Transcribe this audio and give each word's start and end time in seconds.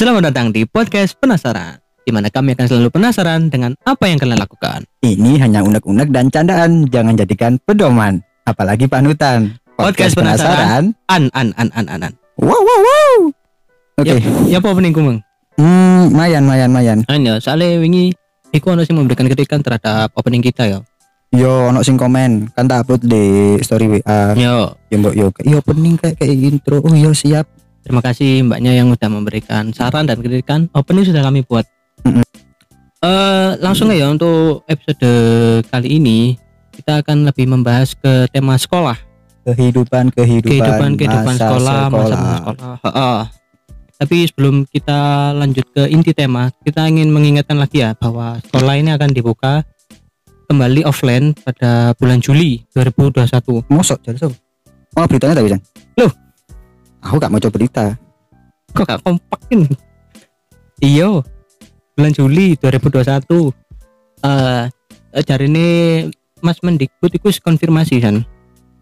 Selamat 0.00 0.32
datang 0.32 0.48
di 0.48 0.64
podcast 0.64 1.12
Penasaran, 1.20 1.76
di 1.76 2.08
mana 2.08 2.32
kami 2.32 2.56
akan 2.56 2.64
selalu 2.64 2.88
penasaran 2.88 3.52
dengan 3.52 3.76
apa 3.84 4.08
yang 4.08 4.16
kalian 4.16 4.40
lakukan. 4.40 4.88
Ini 5.04 5.36
hanya 5.44 5.60
unek-unek 5.60 6.08
dan 6.08 6.32
candaan, 6.32 6.88
jangan 6.88 7.20
jadikan 7.20 7.60
pedoman, 7.68 8.24
apalagi 8.48 8.88
panutan. 8.88 9.60
Podcast 9.76 10.16
penasaran. 10.16 10.96
An, 11.04 11.28
an, 11.36 11.52
an, 11.52 11.68
an, 11.76 11.84
an, 11.84 12.00
an. 12.00 12.12
Wow, 12.40 12.48
wow, 12.48 12.80
wow. 12.80 13.16
Oke. 14.00 14.16
Ya, 14.16 14.16
ya 14.48 14.56
apa 14.64 14.72
opening 14.72 14.96
kumeng? 14.96 15.20
Hmm, 15.60 16.08
mayan, 16.16 16.48
mayan, 16.48 16.72
mayan. 16.72 17.04
Hanya 17.04 17.36
soalnya 17.36 17.76
wingi 17.76 18.16
Iku 18.56 18.72
ono 18.72 18.88
sing 18.88 18.96
memberikan 18.96 19.28
kritikan 19.28 19.60
terhadap 19.60 20.16
opening 20.16 20.40
kita 20.40 20.64
ya. 20.64 20.80
Yo, 21.28 21.76
ono 21.76 21.84
sing 21.84 22.00
komen, 22.00 22.56
kan 22.56 22.64
tak 22.64 22.88
upload 22.88 23.04
di 23.04 23.60
story 23.60 24.00
WA. 24.00 24.32
Yo, 24.32 24.80
Yo, 24.88 24.96
mbok 24.96 25.12
yo, 25.12 25.28
yo 25.44 25.60
opening 25.60 26.00
kayak 26.00 26.16
kayak 26.16 26.40
intro. 26.40 26.80
Oh, 26.80 26.96
yo 26.96 27.12
siap. 27.12 27.59
Terima 27.82 28.00
kasih 28.04 28.44
mbaknya 28.46 28.72
yang 28.76 28.92
sudah 28.92 29.10
memberikan 29.10 29.72
saran 29.72 30.08
dan 30.08 30.20
kritikan. 30.20 30.68
Opening 30.72 31.08
sudah 31.08 31.22
kami 31.24 31.44
buat. 31.44 31.64
Eh, 33.00 33.50
langsung 33.64 33.88
aja 33.88 34.12
untuk 34.12 34.60
episode 34.68 35.08
kali 35.72 35.96
ini 35.96 36.36
kita 36.76 37.00
akan 37.00 37.32
lebih 37.32 37.48
membahas 37.48 37.96
ke 37.96 38.28
tema 38.28 38.60
sekolah. 38.60 38.96
Kehidupan, 39.48 40.12
kehidupan, 40.12 40.52
kehidupan 40.52 40.90
kehidupan 41.00 41.34
masa 41.36 41.48
sekolah, 41.48 41.80
masa 41.88 42.14
masa 42.16 42.36
sekolah. 42.44 42.76
Heeh. 42.84 43.20
Tapi 44.00 44.16
sebelum 44.28 44.64
kita 44.68 45.32
lanjut 45.36 45.64
ke 45.76 45.88
inti 45.88 46.12
tema, 46.12 46.52
kita 46.64 46.88
ingin 46.88 47.12
mengingatkan 47.12 47.56
lagi 47.60 47.84
ya 47.84 47.96
bahwa 47.96 48.40
sekolah 48.48 48.74
ini 48.76 48.92
akan 48.96 49.12
dibuka 49.12 49.64
kembali 50.48 50.84
offline 50.84 51.32
pada 51.36 51.96
bulan 51.96 52.20
Juli 52.20 52.64
2021. 52.76 53.64
Mosok 53.68 53.98
jadi 54.04 54.18
so. 54.20 54.28
Oh, 54.96 55.06
beritanya 55.08 55.40
tak 55.40 55.46
bisa. 55.46 55.58
Loh. 55.96 56.12
Aku 57.04 57.16
gak 57.16 57.32
mau 57.32 57.40
coba 57.40 57.54
berita. 57.56 57.84
Kok 58.76 58.84
gak 58.86 59.00
kompak 59.02 59.40
ini? 59.50 59.68
Iya, 60.80 61.20
bulan 61.96 62.12
Juli 62.12 62.56
2021. 62.56 63.00
Eh, 64.20 64.64
uh, 65.16 65.24
cari 65.24 65.44
ini 65.48 65.68
Mas 66.40 66.60
Mendikbud 66.64 67.12
itu 67.12 67.28
konfirmasi 67.40 68.00
kan. 68.00 68.24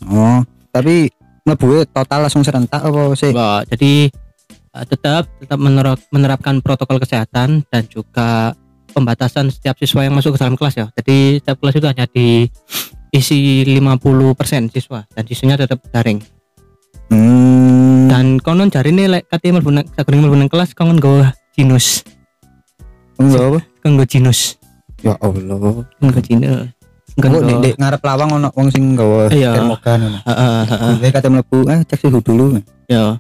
Oh, 0.07 0.43
tapi 0.71 1.11
mlebu 1.43 1.83
total 1.91 2.27
langsung 2.27 2.47
serentak 2.47 2.83
apa 2.83 3.15
sih? 3.19 3.35
Jadi 3.71 4.11
uh, 4.75 4.85
tetap 4.87 5.27
tetap 5.43 5.59
menerap, 5.59 5.99
menerapkan 6.15 6.63
protokol 6.63 7.03
kesehatan 7.03 7.67
dan 7.67 7.83
juga 7.91 8.55
pembatasan 8.95 9.51
setiap 9.51 9.79
siswa 9.79 10.07
yang 10.07 10.15
masuk 10.15 10.35
ke 10.35 10.43
dalam 10.43 10.55
kelas 10.55 10.75
ya. 10.79 10.87
Jadi 10.99 11.43
setiap 11.43 11.57
kelas 11.59 11.75
itu 11.79 11.87
hanya 11.87 12.07
diisi 12.07 13.67
50% 13.67 14.75
siswa 14.75 15.03
dan 15.11 15.23
siswanya 15.27 15.57
tetap 15.67 15.83
daring. 15.91 16.23
Hmm. 17.09 17.48
Dan 18.09 18.41
konon 18.41 18.73
cari 18.73 18.89
ini 18.89 19.05
lek 19.05 19.29
katanya 19.29 19.61
mlebu 19.61 19.71
nang 19.71 19.87
sakring 19.93 20.21
mlebu 20.25 20.37
nang 20.37 20.49
kelas 20.49 20.73
kongon 20.73 20.97
gawa 20.97 21.31
jinus. 21.53 22.01
enggak 23.19 23.43
apa? 23.45 23.61
Kanggo 23.83 24.05
jinus. 24.07 24.57
Ya 25.03 25.13
Allah. 25.19 25.85
Kanggo 26.01 26.21
jinus. 26.23 26.71
Kok 27.19 27.43
di, 27.43 27.55
di 27.59 27.71
ngarep 27.75 27.99
lawang 28.01 28.31
ono 28.33 28.49
wong 28.55 28.71
sing 28.71 28.95
gawa 28.95 29.27
Iya. 29.29 29.59
termogan 29.59 29.99
ngono. 30.01 30.19
Heeh, 30.23 30.61
heeh. 30.65 30.93
Nek 31.03 31.11
kate 31.11 31.29
mlebu, 31.29 31.59
eh 31.67 31.81
cek 31.83 31.99
suhu 31.99 32.23
dulu. 32.23 32.63
Ya, 32.87 33.19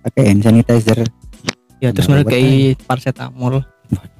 Pakai 0.00 0.32
hand 0.32 0.40
sanitizer. 0.42 1.04
ya 1.78 1.92
terus 1.94 2.08
mereka 2.08 2.34
kayak 2.34 2.80
paracetamol. 2.88 3.62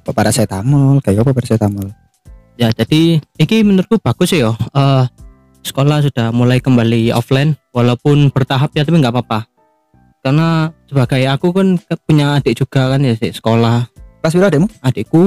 Apa 0.04 0.10
paracetamol? 0.12 1.00
Kayak 1.00 1.24
apa 1.24 1.32
paracetamol? 1.32 1.88
Ya, 2.54 2.68
jadi 2.70 3.18
ini 3.18 3.56
menurutku 3.64 3.96
bagus 3.98 4.30
ya. 4.30 4.52
Eh 4.52 5.04
sekolah 5.64 6.04
sudah 6.04 6.30
mulai 6.30 6.60
kembali 6.60 7.10
offline 7.10 7.56
walaupun 7.72 8.28
bertahap 8.28 8.76
ya 8.76 8.84
tapi 8.84 9.00
nggak 9.00 9.10
apa-apa. 9.10 9.48
Karena 10.22 10.68
sebagai 10.90 11.22
aku 11.30 11.54
kan 11.54 11.78
punya 12.04 12.38
adik 12.38 12.58
juga 12.64 12.94
kan 12.94 13.00
ya 13.02 13.14
sekolah. 13.14 13.86
Kelas 14.18 14.32
piro 14.34 14.46
adekmu? 14.50 14.68
Adikku 14.82 15.22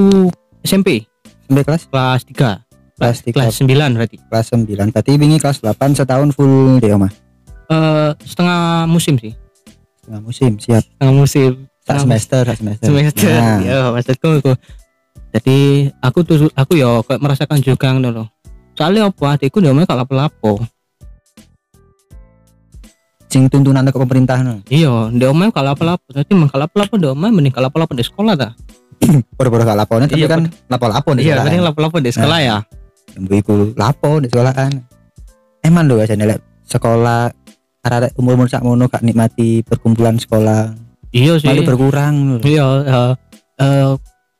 SMP 0.61 1.07
Sampai 1.47 1.63
kelas 1.63 1.87
kelas 1.87 2.21
3 2.27 2.99
kelas 2.99 3.17
3 3.25 3.33
kelas 3.33 3.55
9 3.59 3.97
berarti. 3.97 4.17
kelas 4.29 4.47
9. 4.53 4.93
Berarti 4.93 5.11
wingi 5.17 5.37
kelas 5.39 5.63
8 5.63 5.97
setahun 5.97 6.29
full 6.35 6.77
di 6.77 6.91
omah. 6.91 7.11
Eh 7.71 8.11
setengah 8.23 8.85
musim 8.85 9.15
sih. 9.17 9.33
Setengah 10.03 10.21
musim, 10.21 10.51
siap. 10.59 10.83
Setengah 10.83 11.15
musim. 11.15 11.51
Setengah 11.81 12.01
semester, 12.05 12.41
sak 12.45 12.57
semester. 12.61 12.85
semester 12.87 13.31
Nah, 13.31 13.57
ya 13.63 13.79
maksudku 13.89 14.29
itu 14.37 14.53
jadi 15.31 15.89
aku 16.03 16.19
tuh 16.27 16.37
aku 16.53 16.75
ya 16.75 16.99
merasakan 17.17 17.63
juga 17.63 17.95
loh 17.95 18.27
soalnya 18.75 19.11
apa 19.11 19.39
adikku 19.39 19.63
dia 19.63 19.71
mau 19.71 19.87
kalau 19.87 20.03
pelapo 20.03 20.53
sing 23.31 23.47
tuntunan 23.47 23.87
ke 23.87 23.95
pemerintah 23.95 24.43
no. 24.43 24.59
iya 24.67 25.07
dia 25.15 25.31
mau 25.31 25.47
kalau 25.55 25.71
pelapo 25.71 26.03
jadi 26.11 26.31
mah 26.35 26.51
kalau 26.51 26.67
pelapo 26.67 26.99
dia 26.99 27.15
mau 27.15 27.31
mending 27.31 27.55
kalau 27.55 27.71
pelapo 27.71 27.95
di 27.95 28.03
sekolah 28.03 28.35
ta 28.35 28.51
Boro-boro 29.39 29.65
gak 29.65 29.79
lapone 29.81 30.05
tapi 30.05 30.21
Iya, 30.21 30.29
kan 30.29 30.41
lapo-lapo 30.69 31.17
di 31.17 31.25
iya 31.25 31.41
mending 31.41 31.63
lapo-lapo 31.65 31.97
di 31.97 32.11
sekolah 32.13 32.37
ya 32.37 32.57
Yang 33.17 33.43
iku 33.43 33.53
lapo 33.75 34.23
di 34.23 34.31
sekolahan. 34.31 34.71
Emang 35.65 35.83
lho 35.89 35.99
aja 35.99 36.13
nek 36.13 36.39
sekolah 36.69 37.27
arek 37.81 38.13
umur-umur 38.15 38.45
sak 38.45 38.61
mono 38.61 38.85
gak 38.85 39.01
nikmati 39.01 39.65
perkumpulan 39.65 40.21
sekolah. 40.21 40.71
iya 41.11 41.35
sih 41.41 41.49
Malah 41.49 41.65
berkurang 41.65 42.39
iya 42.45 42.67
eh, 42.85 43.13
eh, 43.59 43.91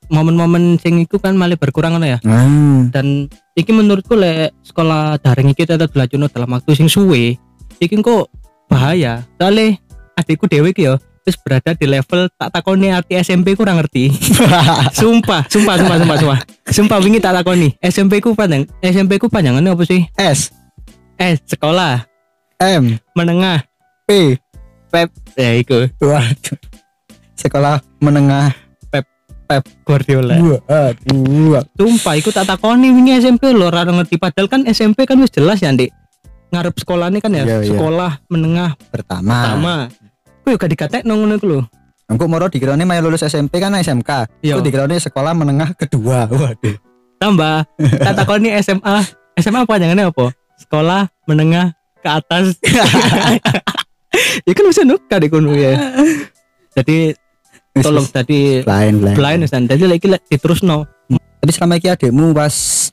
momen-momen 0.08 0.80
sing 0.80 1.04
iku 1.04 1.20
kan 1.20 1.36
malah 1.36 1.58
berkurang 1.60 2.00
ya 2.00 2.20
Hmm. 2.24 2.92
dan 2.96 3.28
iki 3.56 3.72
menurutku 3.76 4.16
lek 4.16 4.56
sekolah 4.64 5.20
daring 5.20 5.52
iki 5.52 5.68
tetap 5.68 5.92
belajar 5.92 6.16
dalam 6.32 6.52
waktu 6.54 6.72
sing 6.76 6.88
suwe 6.88 7.36
iki 7.80 7.96
kok 8.00 8.32
bahaya. 8.72 9.28
Soalnya 9.36 9.76
adikku 10.16 10.48
dewe 10.48 10.72
iki 10.72 10.88
ya 10.88 10.96
terus 11.22 11.38
berada 11.38 11.78
di 11.78 11.86
level 11.86 12.34
tak 12.34 12.50
takoni 12.50 12.90
arti 12.90 13.20
SMP 13.20 13.54
kurang 13.54 13.78
ngerti. 13.78 14.10
Sumpah 15.00 15.46
sumpah 15.52 15.76
sumpah 15.78 15.98
sumpah 16.00 16.18
sumpah. 16.18 16.40
Sumpah 16.72 16.98
wingi 17.04 17.20
tak 17.22 17.36
takoni. 17.36 17.76
SMP 17.84 18.24
ku 18.24 18.34
panjang 18.34 18.66
SMP 18.82 19.22
ku 19.22 19.30
panjangannya 19.30 19.76
apa 19.76 19.84
sih? 19.86 20.02
S. 20.18 20.50
Eh 21.20 21.38
sekolah. 21.46 22.08
M. 22.58 22.98
Menengah. 23.14 23.62
P. 24.10 24.40
Pep. 24.90 25.14
Ya 25.38 25.54
iku. 25.60 25.86
Waduh. 26.02 26.58
Sekolah 27.38 27.84
menengah. 28.02 28.58
Pep 28.90 29.68
Guardiola. 29.86 30.42
Waduh. 30.42 31.62
sumpah 31.78 32.18
iku 32.18 32.34
tak 32.34 32.50
takoni 32.50 32.90
wingi 32.90 33.22
SMP 33.22 33.54
lho 33.54 33.70
ora 33.70 33.86
ngerti. 33.86 34.18
Padahal 34.18 34.50
kan 34.50 34.66
SMP 34.66 35.06
kan 35.06 35.22
wis 35.22 35.30
jelas 35.30 35.62
ya 35.62 35.70
Dik 35.70 36.01
ngarep 36.52 36.76
sekolah 36.76 37.08
ini 37.10 37.20
kan 37.24 37.32
ya 37.32 37.44
Iya, 37.48 37.58
iya. 37.64 37.70
sekolah 37.74 38.12
menengah 38.28 38.76
Pertama. 38.92 39.38
pertama 39.48 39.76
Kuwi 40.42 40.58
gak 40.58 40.72
dikatekno 40.74 41.14
ngono 41.22 41.38
iku 41.38 41.46
lho. 41.48 41.62
Engko 42.10 42.26
moro 42.26 42.50
dikirane 42.50 42.82
main 42.82 43.00
lulus 43.00 43.22
SMP 43.22 43.62
kan 43.62 43.78
SMK. 43.78 44.42
Iya. 44.42 44.58
Engko 44.58 44.66
dikirane 44.66 44.98
sekolah 44.98 45.32
menengah 45.38 45.78
kedua. 45.78 46.26
Waduh. 46.34 46.76
Tambah 47.22 47.70
tak 48.02 48.14
takoni 48.18 48.50
SMA. 48.66 49.06
SMA 49.38 49.64
apa 49.64 49.78
jangannya 49.78 50.10
apa? 50.10 50.34
Sekolah 50.58 51.08
menengah 51.30 51.78
ke 52.02 52.10
atas. 52.10 52.58
ya 54.50 54.52
kan 54.58 54.66
bisa 54.66 54.82
nuka 54.82 55.22
di 55.22 55.30
kono 55.30 55.54
ya. 55.54 55.78
Jadi 56.74 57.14
tolong 57.80 58.10
tadi 58.10 58.66
lain 58.66 59.06
lain. 59.06 59.46
san. 59.46 59.70
Jadi 59.70 59.86
lagi 59.86 60.10
lek 60.10 60.26
diterusno. 60.26 60.90
Tapi 61.42 61.52
selama 61.54 61.78
iki 61.78 61.94
adekmu 61.94 62.34
pas 62.34 62.90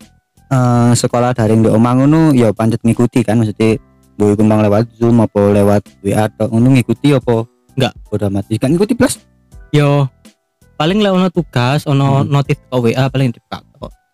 eh, 0.48 0.92
sekolah 0.94 1.32
daring 1.32 1.60
di 1.60 1.69
omah 1.69 1.92
ngono 1.94 2.32
ya 2.32 2.50
pancet 2.50 2.81
ngikuti 2.81 3.20
kan 3.20 3.36
maksudnya 3.36 3.76
boy 4.14 4.34
kembang 4.34 4.60
lewat 4.60 4.91
Zoom 4.94 5.19
apa 5.19 5.41
lewat 5.53 5.82
WA 6.00 6.26
atau 6.26 6.48
ngono 6.48 6.75
ngikuti 6.75 7.12
apa 7.12 7.47
Enggak. 7.72 7.92
udah 8.10 8.28
mati 8.28 8.54
kan 8.56 8.69
ngikuti 8.69 8.92
plus 8.92 9.22
Yo 9.69 10.09
paling 10.75 10.98
lek 10.98 11.12
ono 11.12 11.28
tugas, 11.28 11.84
ono 11.84 12.22
Hmm. 12.22 12.31
notif 12.31 12.56
ke 12.60 12.72
WA 12.72 13.04
paling 13.06 13.31
dibuka. 13.31 13.59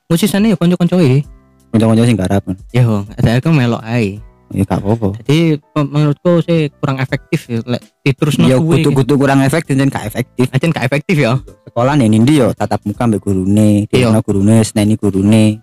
Musisane 0.04 0.48
ya 0.48 0.56
kanca-kanca 0.56 0.98
e. 0.98 1.24
kanca-kanca 1.70 2.04
sing 2.04 2.14
garap 2.14 2.42
Yo, 2.70 3.02
saya 3.14 3.38
kan 3.38 3.52
melok 3.52 3.80
ae. 3.82 4.20
ya 4.50 4.62
gak 4.62 4.78
apa-apa 4.78 5.16
Jadi 5.18 5.56
menurutku 5.74 6.38
sih 6.40 6.68
kurang 6.74 6.98
efektif 6.98 7.48
ya 7.48 7.58
lek 7.66 7.82
diterusno 8.00 8.44
ya 8.44 8.54
suwe. 8.54 8.78
kutu-kutu 8.78 9.16
kurang 9.16 9.40
efektif 9.40 9.74
dan 9.74 9.88
gak 9.88 10.06
efektif 10.06 10.46
Aja 10.48 10.64
gak 10.68 10.84
efektif 10.84 11.16
ya. 11.18 11.32
sekolah 11.64 11.94
nih 11.94 12.06
nindi 12.08 12.38
yo 12.38 12.52
tatap 12.52 12.84
muka 12.84 13.02
mbek 13.04 13.20
gurune 13.20 13.88
Iya. 13.88 14.12
dia 14.12 14.20
gurune 14.20 14.60
seneni 14.60 14.94
gurune 14.94 15.58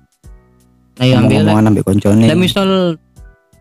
Nah, 0.92 1.06
ya 1.06 1.16
ambil 1.18 1.42
ngomong-ngomongan 1.42 1.72
mbek 1.72 1.86
koncone 1.86 2.24
Lek 2.26 2.38
misal 2.38 2.68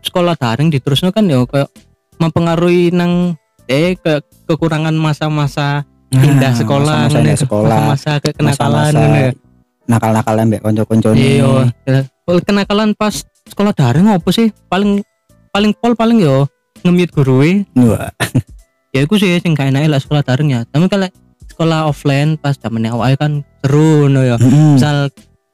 sekolah 0.01 0.35
daring 0.35 0.67
diterusno 0.67 1.09
kan 1.09 1.25
ya 1.25 1.41
kayak 1.45 1.69
mempengaruhi 2.17 2.91
nang 2.91 3.35
eh 3.65 3.95
ke 3.95 4.19
kekurangan 4.45 4.91
masa-masa 4.93 5.87
pindah 6.11 6.51
sekolah, 6.53 7.07
Nah, 7.07 7.07
masa-masa 7.07 7.07
ngono 7.07 7.19
indah 7.23 7.33
ya. 7.33 7.39
sekolah 7.39 7.77
masa-masa 7.87 8.11
ke 8.19 8.29
kenakalan 8.33 8.91
ya. 8.91 9.31
nakal-nakalan 9.87 10.45
mbek 10.47 10.61
konco-koncone 10.61 11.17
Iya, 11.17 11.51
ya. 11.83 11.99
Kenakalan 12.43 12.93
pas 12.93 13.23
sekolah 13.43 13.71
daring 13.71 14.07
apa 14.07 14.29
sih? 14.29 14.51
Paling 14.67 14.99
paling 15.49 15.71
pol 15.73 15.95
paling 15.95 16.19
yo 16.19 16.47
nge-mute 16.81 17.11
guru 17.11 17.43
Wah, 17.77 18.11
Ya 18.95 18.99
iku 19.01 19.15
sih 19.15 19.39
sing 19.39 19.55
gak 19.55 19.71
enak 19.71 19.87
lah 19.87 19.99
sekolah 19.99 20.19
daring 20.21 20.51
ya. 20.51 20.67
Tapi 20.67 20.87
kalau 20.87 21.07
sekolah 21.47 21.87
offline 21.87 22.35
pas 22.35 22.55
zamannya 22.55 22.91
awal 22.91 23.15
kan 23.15 23.43
seru 23.59 24.07
no 24.07 24.19
ya. 24.19 24.35
Misal 24.35 25.07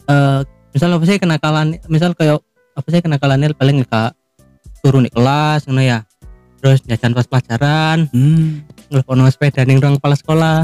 eh 0.06 0.42
misal 0.72 0.90
apa 0.90 1.04
sih 1.04 1.18
kenakalan 1.18 1.68
misal 1.88 2.12
kayak 2.12 2.40
apa 2.74 2.88
sih 2.88 3.00
kenakalannya 3.00 3.54
paling 3.54 3.82
gak 3.84 4.14
turun 4.80 5.04
di 5.04 5.12
kelas 5.12 5.66
ngono 5.66 5.82
ya. 5.82 6.00
terus 6.58 6.82
jajan 6.82 7.14
pas 7.14 7.24
pelajaran 7.24 8.10
Hmm. 8.10 8.66
ngelepon 8.90 9.22
sepeda 9.30 9.62
ning 9.62 9.78
ruang 9.78 9.96
kepala 9.96 10.16
sekolah 10.16 10.56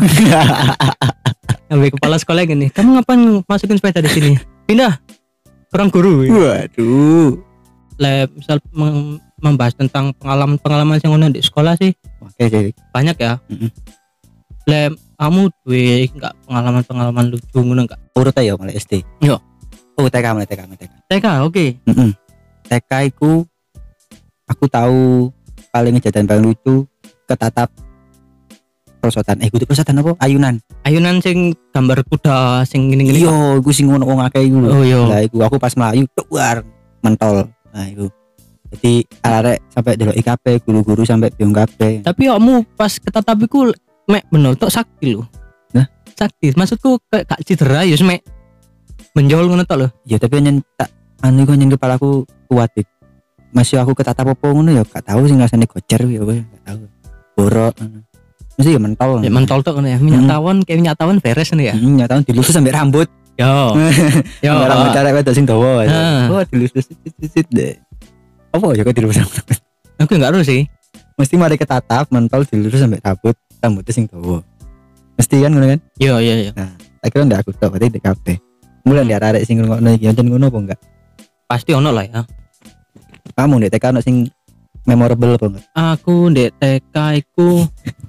sampai 1.70 1.90
kepala 1.90 2.16
sekolah 2.18 2.42
gini 2.44 2.68
kamu 2.70 2.98
ngapain 2.98 3.22
masukin 3.46 3.78
sepeda 3.78 4.00
di 4.00 4.10
sini 4.10 4.32
pindah 4.66 4.98
kurang 5.70 5.90
guru 5.90 6.26
Waduh. 6.26 7.38
le 7.96 8.14
misal 8.32 8.58
mem- 8.72 9.22
membahas 9.38 9.76
tentang 9.76 10.18
pengalaman 10.18 10.58
pengalaman 10.58 10.98
yang 10.98 11.14
ono 11.14 11.30
di 11.30 11.42
sekolah 11.42 11.78
sih 11.78 11.94
Oke, 12.22 12.48
jadi 12.48 12.74
banyak 12.90 13.16
ya 13.16 13.38
Mm-mm. 13.46 13.70
le 14.66 14.82
kamu 15.14 15.42
duwe 15.62 16.10
nggak 16.10 16.34
pengalaman 16.44 16.82
pengalaman 16.82 17.26
lucu 17.30 17.60
ngono 17.60 17.86
nggak 17.86 18.00
urut 18.14 18.34
aja 18.34 18.56
mulai 18.56 18.74
SD. 18.74 19.06
Yo. 19.20 19.38
Oh, 19.94 20.10
TK 20.10 20.26
mulai 20.32 20.48
TK, 20.48 20.62
mulai 20.66 20.80
TK. 20.80 20.92
TK 21.06 21.26
oke 21.46 21.66
Mm-mm. 21.86 22.10
TK 22.66 22.92
iku 23.08 23.46
aku 24.44 24.66
tahu 24.66 25.30
paling 25.70 25.98
kejadian 25.98 26.26
paling 26.26 26.46
lucu 26.48 26.86
ketatap 27.26 27.70
perosotan. 28.98 29.38
Eh, 29.40 29.52
kudu 29.52 29.68
perosotan 29.68 30.00
apa? 30.00 30.16
Ayunan. 30.18 30.58
ayunan 30.84 31.20
sing 31.20 31.52
gambar 31.70 32.04
kuda 32.04 32.64
sing 32.64 32.88
gini 32.88 33.04
gini 33.04 33.24
Iya, 33.24 33.60
iku 33.60 33.70
sing 33.70 33.88
ngono 33.88 34.04
wong 34.04 34.20
akeh 34.22 34.44
iku 34.44 34.58
oh 34.64 34.84
iya 34.84 35.00
Lah 35.04 35.20
iku 35.22 35.44
aku 35.44 35.56
pas 35.56 35.76
melayu 35.76 36.08
keluar 36.12 36.64
mentol. 37.00 37.48
Nah, 37.70 37.86
iku. 37.86 38.08
Jadi 38.74 38.94
arek 39.22 39.60
sampai 39.70 39.94
delok 39.94 40.18
IKP, 40.18 40.46
guru-guru 40.66 41.06
sampai 41.06 41.30
bingung 41.30 41.54
kabeh. 41.54 42.02
tapi 42.02 42.26
kamu 42.26 42.66
pas 42.74 42.90
ketatap 42.90 43.38
iku 43.40 43.70
mek 44.04 44.26
bener 44.28 44.58
tok 44.58 44.68
sakti 44.68 45.14
lho 45.14 45.22
Hah? 45.72 45.86
sakti 46.12 46.52
maksudku 46.52 46.98
kayak 47.08 47.24
gak 47.24 47.40
cedera 47.46 47.86
ya 47.86 47.94
mek 48.02 48.26
menjol 49.14 49.46
ngono 49.46 49.64
tok 49.64 49.78
lho 49.78 49.88
Ya 50.04 50.18
tapi 50.18 50.42
nyen 50.42 50.62
tak 50.74 50.90
anu 51.22 51.44
iku 51.44 51.54
nyen 51.54 51.70
kepalaku 51.70 52.26
kuat 52.48 52.70
Dik. 52.74 52.88
Masih 53.54 53.78
aku 53.78 53.94
ketatap 53.94 54.28
apa 54.28 54.46
ngono 54.46 54.74
ya 54.74 54.82
gak 54.82 55.06
tahu 55.06 55.30
sing 55.30 55.38
rasane 55.38 55.70
gocer 55.70 56.02
ya 56.04 56.22
weh, 56.22 56.42
gak 56.42 56.64
tahu. 56.66 56.82
Borok. 57.38 57.74
Mesti 58.54 58.70
ya 58.70 58.82
mentol. 58.82 59.22
ya 59.22 59.30
mentol 59.30 59.62
tok 59.62 59.78
ngono 59.78 59.90
ya 59.90 59.98
minyak 59.98 60.22
Hmm. 60.26 60.30
tawon 60.30 60.56
kayak 60.62 60.78
minyak 60.80 60.96
tawon 60.96 61.18
beres 61.18 61.50
nih 61.52 61.66
ya 61.70 61.74
Hmm, 61.74 61.94
nyata 61.96 62.22
dilus 62.22 62.50
sampai 62.50 62.70
rambut. 62.70 63.10
yo 63.34 63.50
yo 64.46 64.52
rambut 64.54 64.94
arek 64.94 65.14
wedok 65.16 65.34
sing 65.34 65.46
dawa. 65.46 65.86
Oh, 66.30 66.42
dilus 66.46 66.70
sit 67.24 67.48
deh. 67.50 67.78
Apa 68.50 68.74
ya 68.74 68.82
kok 68.82 68.94
dilus 68.94 69.18
rambut? 69.18 69.46
aku 69.98 70.12
nggak 70.14 70.34
tahu 70.34 70.44
sih 70.44 70.66
Mesti 71.14 71.38
mari 71.38 71.58
ketatap 71.58 72.10
mentol 72.10 72.42
dilus 72.44 72.74
sampai 72.74 72.98
rambut 73.00 73.34
rambutnya 73.58 73.94
sing 73.94 74.06
dawa. 74.06 74.42
Mesti 75.14 75.36
kan 75.40 75.50
ngono 75.50 75.66
kan? 75.70 75.80
yo 75.98 76.18
yo 76.18 76.34
yo 76.44 76.52
Tak 77.02 77.10
kira 77.10 77.22
ndak 77.24 77.42
aku 77.42 77.52
tok, 77.54 77.74
berarti 77.74 78.00
kabeh. 78.00 78.38
Mulai 78.84 79.04
ndi 79.04 79.14
arek 79.16 79.44
sing 79.44 79.58
ngono 79.60 79.90
iki 79.90 80.06
jan 80.06 80.20
ngono 80.22 80.48
apa 80.48 80.58
enggak? 80.60 80.80
pasti 81.44 81.72
ono 81.72 81.90
lah 81.90 82.04
ya 82.04 82.22
Kamu 83.34 83.58
ndek 83.58 83.72
TK 83.74 83.84
ono 83.90 84.00
sing 84.00 84.28
memorable 84.84 85.34
apa 85.34 85.46
enggak? 85.48 85.64
aku 85.74 86.16
di 86.30 86.46
TK 86.52 86.96
iku 87.18 87.64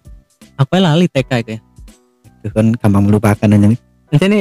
aku 0.61 0.73
lali 0.77 1.07
TK 1.07 1.31
iku 1.41 1.51
ya 1.53 1.61
Itu 2.41 2.49
kan 2.51 2.75
gampang 2.75 3.05
melupakan 3.05 3.47
aja 3.47 3.57
nih. 3.57 3.79
ini 4.17 4.41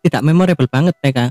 tidak 0.00 0.22
memorable 0.22 0.66
banget 0.66 0.94
TK 0.98 1.30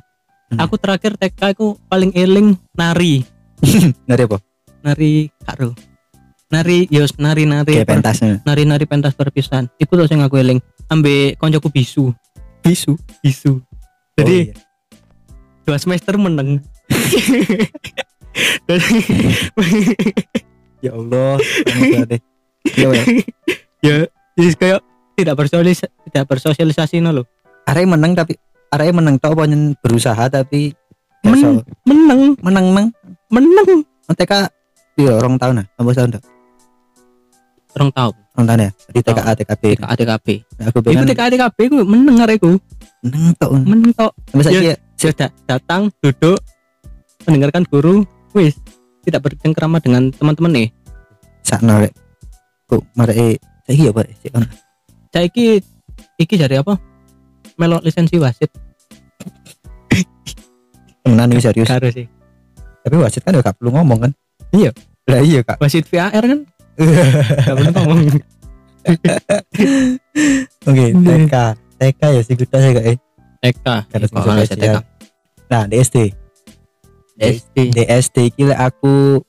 Hmm. 0.49 0.57
aku 0.59 0.81
terakhir 0.81 1.13
TK 1.13 1.53
aku 1.53 1.77
paling 1.85 2.09
eling 2.11 2.57
nari 2.73 3.21
Nari 4.09 4.23
apa? 4.25 4.41
nari 4.81 5.29
karo 5.39 5.77
nari 6.49 6.89
yos 6.89 7.13
nari 7.17 7.45
nari 7.45 7.77
Kayak 7.77 7.85
pentasnya. 7.93 8.41
nari 8.41 8.65
nari 8.65 8.81
pentas 8.83 9.13
perpisahan 9.13 9.69
iku 9.77 9.93
tuh 9.93 10.09
sing 10.09 10.17
aku 10.17 10.41
eling 10.41 10.57
ambe 10.87 11.37
koncoku 11.37 11.69
bisu 11.69 12.09
Bisu. 12.59 12.97
bisu 13.21 13.61
Oh, 14.19 14.27
jadi 14.27 14.51
iya. 14.51 14.55
dua 15.63 15.77
semester 15.79 16.19
meneng 16.19 16.59
ya 20.83 20.91
Allah. 20.91 21.39
Ya 22.75 22.89
ya 23.85 23.95
jadi 24.35 24.49
kayak 24.59 24.79
tidak 25.15 25.35
bersosialisasi 25.39 25.87
tidak 26.11 26.25
bersosialisasi 26.27 26.95
no 26.99 27.11
lo 27.15 27.23
Arek 27.63 27.87
menang 27.87 28.11
tapi 28.11 28.35
arek 28.69 28.91
menang 28.91 29.15
tok 29.21 29.39
apa 29.39 29.43
nyen 29.47 29.75
berusaha 29.79 30.27
tapi 30.27 30.75
Men- 31.23 31.63
meneng 31.87 32.35
menang 32.43 32.65
menang. 32.75 32.87
meneng 33.29 33.83
TK 34.09 34.33
iya 34.97 35.13
orang 35.15 35.37
tahun 35.37 35.63
nah, 35.63 35.67
apa 35.77 35.89
tahun 35.93 36.09
tok? 36.17 36.23
orang 37.77 37.91
tahu 37.93 38.11
Orang 38.39 38.55
tahun 38.55 38.61
ya. 38.63 38.71
Di 38.95 39.01
TKA 39.03 39.31
TKB. 39.35 39.63
TK 39.75 39.83
ADKP 39.83 40.27
Aku 40.71 40.79
iku 40.79 40.85
pengen 40.87 41.05
TK 41.11 41.21
ADKP 41.27 41.57
ku 41.67 41.77
meneng 41.83 42.23
areku 42.23 42.55
menang 42.55 42.78
tok. 43.35 43.49
meneng 43.63 43.91
tok 43.93 44.11
Sampai 44.27 44.43
saiki 44.45 44.65
ya. 44.65 44.75
sudah 44.95 45.29
datang 45.45 45.81
duduk 45.99 46.39
mendengarkan 47.23 47.63
guru 47.65 48.03
wis 48.31 48.59
tidak 49.01 49.23
bercengkrama 49.25 49.79
dengan 49.79 50.11
teman-teman 50.11 50.51
nih 50.53 50.67
sakno 51.41 51.79
rek. 51.79 51.93
Kok 52.65 52.83
marek 52.93 53.39
saiki 53.65 53.83
ya, 53.85 53.91
Pak? 53.91 54.05
Sik 54.15 54.31
ono. 54.33 54.47
saiki 55.09 55.45
iki 56.15 56.35
dari 56.35 56.55
apa 56.55 56.77
melok 57.55 57.81
lisensi 57.81 58.15
wasit 58.15 58.51
Temenan 61.01 61.31
iki 61.31 61.41
serius. 61.41 61.65
karo 61.65 61.87
sih 61.89 62.05
Tapi 62.79 62.95
wasit 62.95 63.21
kan 63.21 63.33
ya 63.33 63.41
gak 63.41 63.55
perlu 63.55 63.71
ngomong 63.71 63.99
kan? 63.99 64.11
Iya. 64.51 64.71
Lah 65.05 65.19
iya, 65.19 65.41
Kak. 65.41 65.57
wasit 65.59 65.83
VAR 65.85 66.21
kan 66.21 66.39
gak 67.43 67.55
perlu 67.55 67.71
ngomong 67.73 67.99
Oke, 70.65 70.85
TK. 70.93 71.35
TK 71.79 72.01
ya 72.19 72.21
sih 72.21 72.35
kita 72.35 72.57
sih 72.59 72.71
kayak. 72.75 72.99
TK 73.39 73.65
spesial. 74.11 74.59
TK 74.59 74.77
Nah, 75.49 75.65
di 75.65 75.75
SD. 75.81 75.97
SD 77.19 77.55
Di 77.75 77.83
SD 77.83 78.31
iki 78.31 78.47
lek 78.47 78.59
aku 78.59 79.19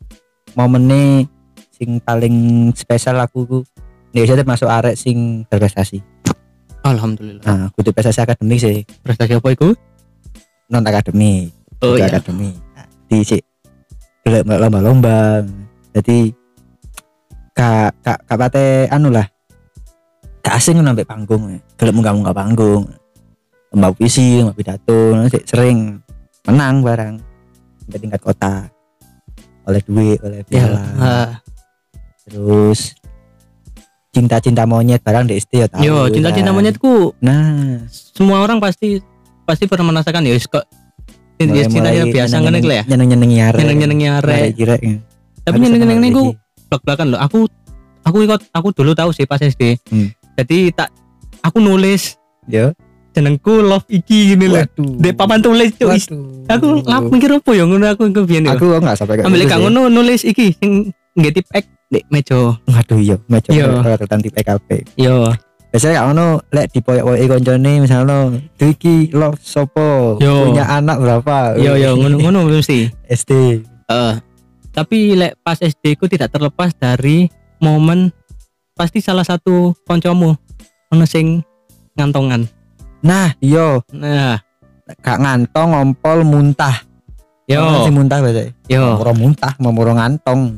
momennya 0.54 1.26
sing 1.74 1.98
paling 2.04 2.68
spesial 2.76 3.18
aku 3.18 3.38
ku 3.48 3.58
di 4.12 4.20
SD 4.22 4.44
masuk 4.44 4.68
arek 4.68 4.98
sing 4.98 5.48
berprestasi. 5.48 6.02
Alhamdulillah 6.84 7.44
Nah, 7.44 7.66
kudu 7.72 7.92
prestasi 7.92 8.20
akademik 8.24 8.60
sih, 8.60 8.84
prestasi 9.04 9.36
apa 9.36 9.48
itu 9.52 9.72
non 10.70 10.86
akademik. 10.86 11.52
oh 11.82 11.96
iya 11.96 12.08
akademik. 12.08 12.54
Nah, 12.76 12.86
di 13.08 13.18
melok 14.44 14.60
lomba-lomba. 14.68 15.44
Jadi 15.90 16.30
kak 17.56 17.90
kak 18.04 18.18
kak 18.28 18.38
pate 18.38 18.86
anu 18.92 19.10
lah. 19.10 19.26
Gak 20.40 20.54
asing 20.56 20.80
nambah 20.80 21.04
panggung. 21.04 21.60
Gelek 21.76 21.94
munggah-munggah 21.94 22.32
panggung. 22.32 22.88
Lomba 23.70 23.92
puisi, 23.92 24.40
lomba 24.40 24.50
pidato, 24.50 25.14
sering 25.44 26.00
menang 26.42 26.82
barang 26.82 27.14
sampai 27.80 27.98
tingkat 27.98 28.20
kota. 28.20 28.66
Oleh 29.62 29.80
duit, 29.84 30.18
oleh 30.20 30.40
ya 30.40 30.44
piala. 30.44 30.80
ah. 30.98 31.30
Terus 32.24 32.96
cinta-cinta 34.10 34.66
monyet 34.66 34.98
barang 35.00 35.22
di 35.24 35.38
SD 35.38 35.52
ya 35.56 35.68
tahu. 35.70 35.82
yo 35.82 36.10
cinta-cinta 36.10 36.50
kan. 36.50 36.56
monyetku 36.56 37.14
Nah, 37.22 37.86
semua 37.86 38.42
orang 38.42 38.58
pasti 38.58 38.98
pasti 39.46 39.70
pernah 39.70 39.86
merasakan 39.88 40.26
ya 40.26 40.34
kok 40.36 40.66
cinta 41.38 41.62
cinta 41.62 41.90
biasa 41.90 42.36
kan 42.38 42.52
ya 42.54 42.82
Nyeneng-nyenengi 42.84 43.38
arek. 43.40 43.58
nyeneng-nyenengi 43.60 44.06
arek 44.12 44.42
kira 44.54 44.74
tapi 45.40 45.56
nyeneng-nyeneng 45.56 45.98
niku 46.04 46.22
blak-blakan 46.68 47.14
loh 47.14 47.18
aku 47.18 47.48
aku 48.02 48.16
ikut 48.20 48.40
aku 48.50 48.68
dulu 48.70 48.92
tahu 48.92 49.10
sih 49.10 49.24
pas 49.24 49.38
SD 49.38 49.78
Hmm. 49.88 50.10
Jadi 50.40 50.58
tak 50.72 50.88
aku 51.40 51.58
nulis 51.58 52.16
Yo. 52.46 52.72
jenengku 53.10 53.60
love 53.60 53.84
iki 53.86 54.32
gini 54.32 54.46
Waduh. 54.46 54.96
di 54.96 55.10
papan 55.10 55.42
tulis 55.42 55.74
cuy 55.74 55.98
aku 56.46 56.82
lap 56.86 57.04
mikir 57.10 57.36
apa 57.36 57.50
ya 57.52 57.64
ngono 57.66 57.84
aku 57.84 58.06
biyen 58.22 58.46
yo 58.46 58.54
Aku 58.54 58.70
enggak 58.72 58.96
sampai 58.96 59.18
kayak 59.18 59.26
ambil 59.26 59.40
gitu 59.42 59.50
kang 59.50 59.60
ngono 59.66 59.82
nulis 59.90 60.22
iki 60.22 60.54
sing 60.54 60.94
nggih 61.18 61.32
tip 61.34 61.46
ek 61.50 61.66
di 61.90 62.00
meja 62.06 62.54
Waduh 62.64 62.98
iya, 63.02 63.18
Yo. 63.50 63.82
rata 63.82 64.14
di 64.16 64.30
PKP. 64.30 64.68
yo 64.94 65.26
Biasanya 65.70 66.02
kalau 66.02 66.08
ngono 66.10 66.26
lek 66.50 66.66
dipoyok-poyoki 66.74 67.26
koncone 67.30 67.72
misalnya 67.78 68.18
Diki 68.58 69.10
lo 69.14 69.34
sopo 69.38 70.18
Yo. 70.18 70.50
punya 70.50 70.66
anak 70.66 70.98
berapa? 70.98 71.54
yo 71.58 71.78
yo 71.78 71.94
ngono 71.94 72.18
ngono 72.18 72.38
mesti 72.46 72.90
SD. 73.10 73.30
Eh, 73.86 74.14
tapi 74.70 75.14
lek 75.14 75.38
pas 75.42 75.58
SD 75.58 75.94
ku 75.94 76.06
tidak 76.06 76.30
terlepas 76.30 76.74
dari 76.74 77.30
momen 77.58 78.10
pasti 78.80 79.04
salah 79.04 79.20
satu 79.28 79.76
koncomu 79.84 80.32
ono 80.88 81.04
sing 81.04 81.44
ngantongan. 82.00 82.48
Nah, 83.04 83.36
yo 83.44 83.84
Nah, 83.92 84.40
gak 85.04 85.20
ngantong 85.20 85.68
ngompol 85.76 86.24
muntah. 86.24 86.80
Ono 87.44 87.84
yo 87.84 87.84
sing 87.84 87.92
muntah 87.92 88.24
biasa. 88.24 88.48
yo 88.72 88.96
Moro 88.96 89.12
muntah, 89.12 89.52
moro 89.60 89.92
ngantong. 89.92 90.56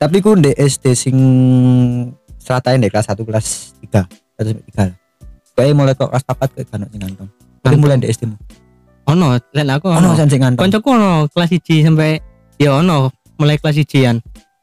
Tapi 0.00 0.16
ku 0.24 0.32
ndek 0.32 0.56
SD 0.56 0.84
sing 0.96 1.16
seratain 2.40 2.80
ndek 2.80 2.96
kelas 2.96 3.12
1 3.12 3.20
kelas 3.28 3.46
3 3.84 4.08
1 4.40 4.48
sampai 4.48 4.64
3 4.72 4.88
lah. 4.88 4.96
Kayak 5.52 5.74
mulai 5.76 5.92
kok 5.92 6.08
kelas 6.08 6.24
4 6.24 6.54
kayak 6.56 6.66
kan 6.72 6.80
sing 6.88 7.00
ngantong. 7.04 7.28
Tapi 7.60 7.76
mulai 7.76 8.00
ndek 8.00 8.16
SD 8.16 8.32
mu. 8.32 8.36
ono 9.08 9.40
lek 9.40 9.64
aku 9.76 9.92
Ono 9.92 10.08
ono. 10.12 10.16
sing 10.16 10.40
ngantong. 10.40 10.62
Koncoku 10.64 10.88
ono 10.96 11.10
kelas 11.28 11.50
1 11.52 11.84
sampai 11.84 12.16
yo 12.56 12.80
ono 12.80 13.12
mulai 13.36 13.60
kelas 13.60 13.76
1-an. 13.76 14.16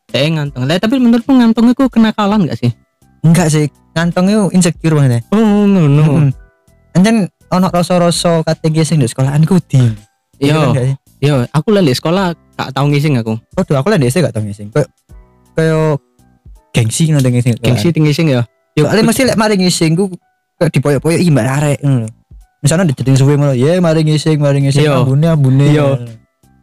Saya 0.10 0.28
ngantong. 0.32 0.64
Lah 0.66 0.80
tapi 0.82 0.96
menurutmu 0.98 1.38
ngantong 1.38 1.76
itu 1.76 1.84
kenakalan 1.92 2.48
gak 2.50 2.58
sih? 2.62 2.72
Enggak 3.26 3.50
sih, 3.50 3.66
ngantong 3.98 4.26
itu 4.30 4.44
insecure 4.54 4.94
banget. 4.94 5.26
Oh, 5.34 5.66
no 5.66 5.90
no. 5.90 6.04
Heeh. 6.06 6.30
Anjen 6.96 7.28
ono 7.50 7.68
rasa-rasa 7.74 8.46
kategori 8.46 8.86
sing 8.86 8.98
di 9.02 9.10
sekolahanku 9.10 9.58
di. 9.66 9.82
Yo, 10.38 10.72
yo, 11.20 11.36
aku 11.50 11.74
di 11.74 11.94
sekolah 11.98 12.38
gak 12.56 12.70
tau 12.72 12.86
ngising 12.86 13.18
aku. 13.18 13.34
Waduh, 13.58 13.82
aku 13.82 13.88
lah 13.90 13.98
di 13.98 14.08
SD 14.08 14.22
gak 14.22 14.36
tau 14.38 14.46
ngising. 14.46 14.70
Kayak 14.70 14.90
kayak 15.56 15.98
gengsi 16.76 17.08
nanti 17.08 17.32
ngising 17.32 17.56
gengsi 17.64 17.88
tinggi 17.96 18.12
sing 18.12 18.28
ya 18.28 18.44
yo 18.76 18.84
soalnya 18.84 19.08
mesti 19.08 19.24
lek 19.24 19.40
mari 19.40 19.56
ngising 19.56 19.96
ku 19.96 20.12
kayak 20.60 20.76
dipoyok-poyok 20.76 21.20
iki 21.24 21.32
mbak 21.32 21.48
arek 21.48 21.80
ngono 21.80 22.08
misalnya 22.60 22.92
dijeding 22.92 23.16
suwe 23.16 23.40
ngono 23.40 23.56
ya 23.56 23.80
mari 23.80 24.04
ngising 24.04 24.36
mari 24.44 24.60
ngising 24.60 24.84
ambune 24.92 25.28
ambune 25.32 25.72
Iya. 25.72 26.04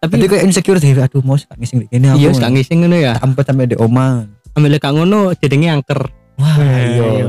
tapi 0.04 0.28
kayak 0.28 0.44
insecure 0.44 0.76
deh 0.76 0.92
aduh 0.92 1.24
mau 1.24 1.40
gak 1.40 1.56
ngising 1.56 1.88
ini 1.88 2.06
aku 2.12 2.20
iya 2.20 2.30
gak 2.36 2.52
ngising 2.52 2.84
ngono 2.84 2.96
ya 3.00 3.12
sampai 3.16 3.42
sampai 3.48 3.64
di 3.72 3.76
oma 3.80 4.28
ambil 4.52 4.76
gak 4.76 4.92
ngono 4.92 5.32
jadinya 5.40 5.80
angker 5.80 6.12
wah 6.36 6.56
iya 6.58 7.06
Iya. 7.12 7.26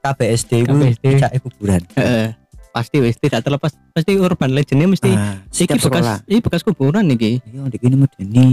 KBSD 0.00 0.52
ku 0.62 0.74
KBSD. 0.74 1.04
cak 1.16 1.30
kuburan 1.40 1.82
Heeh. 1.94 2.28
pasti 2.70 2.96
wis 2.98 3.16
tidak 3.16 3.40
terlepas 3.40 3.72
pasti 3.90 4.14
urban 4.14 4.50
legendnya 4.50 4.84
mesti 4.84 5.10
ah, 5.10 5.38
iki 5.48 5.70
bekas 5.72 6.22
iki 6.24 6.40
bekas 6.40 6.60
kuburan 6.60 7.06
iki 7.08 7.38
iya 7.40 7.62
di 7.64 7.78
ini 7.78 7.96
medeni 7.96 8.46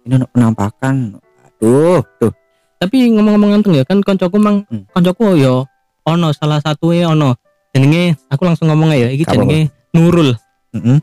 ini 0.00 0.12
ono 0.12 0.26
penampakan 0.26 1.18
aduh 1.42 2.00
tuh 2.16 2.32
tapi 2.76 3.10
ngomong-ngomong 3.10 3.50
nganteng 3.52 3.74
ya 3.74 3.84
kan 3.84 3.98
koncoku 4.00 4.36
mang 4.36 4.62
Hmm. 4.66 4.86
koncoku 4.88 5.34
yo 5.34 5.66
ono 6.02 6.30
salah 6.30 6.58
satu 6.58 6.92
ono 6.92 7.34
jenenge 7.70 8.14
aku 8.28 8.42
langsung 8.44 8.70
ngomong 8.70 8.94
ya 8.94 9.10
iki 9.10 9.24
jenenge 9.24 9.68
Nurul 9.90 10.32
Heeh. 10.72 10.98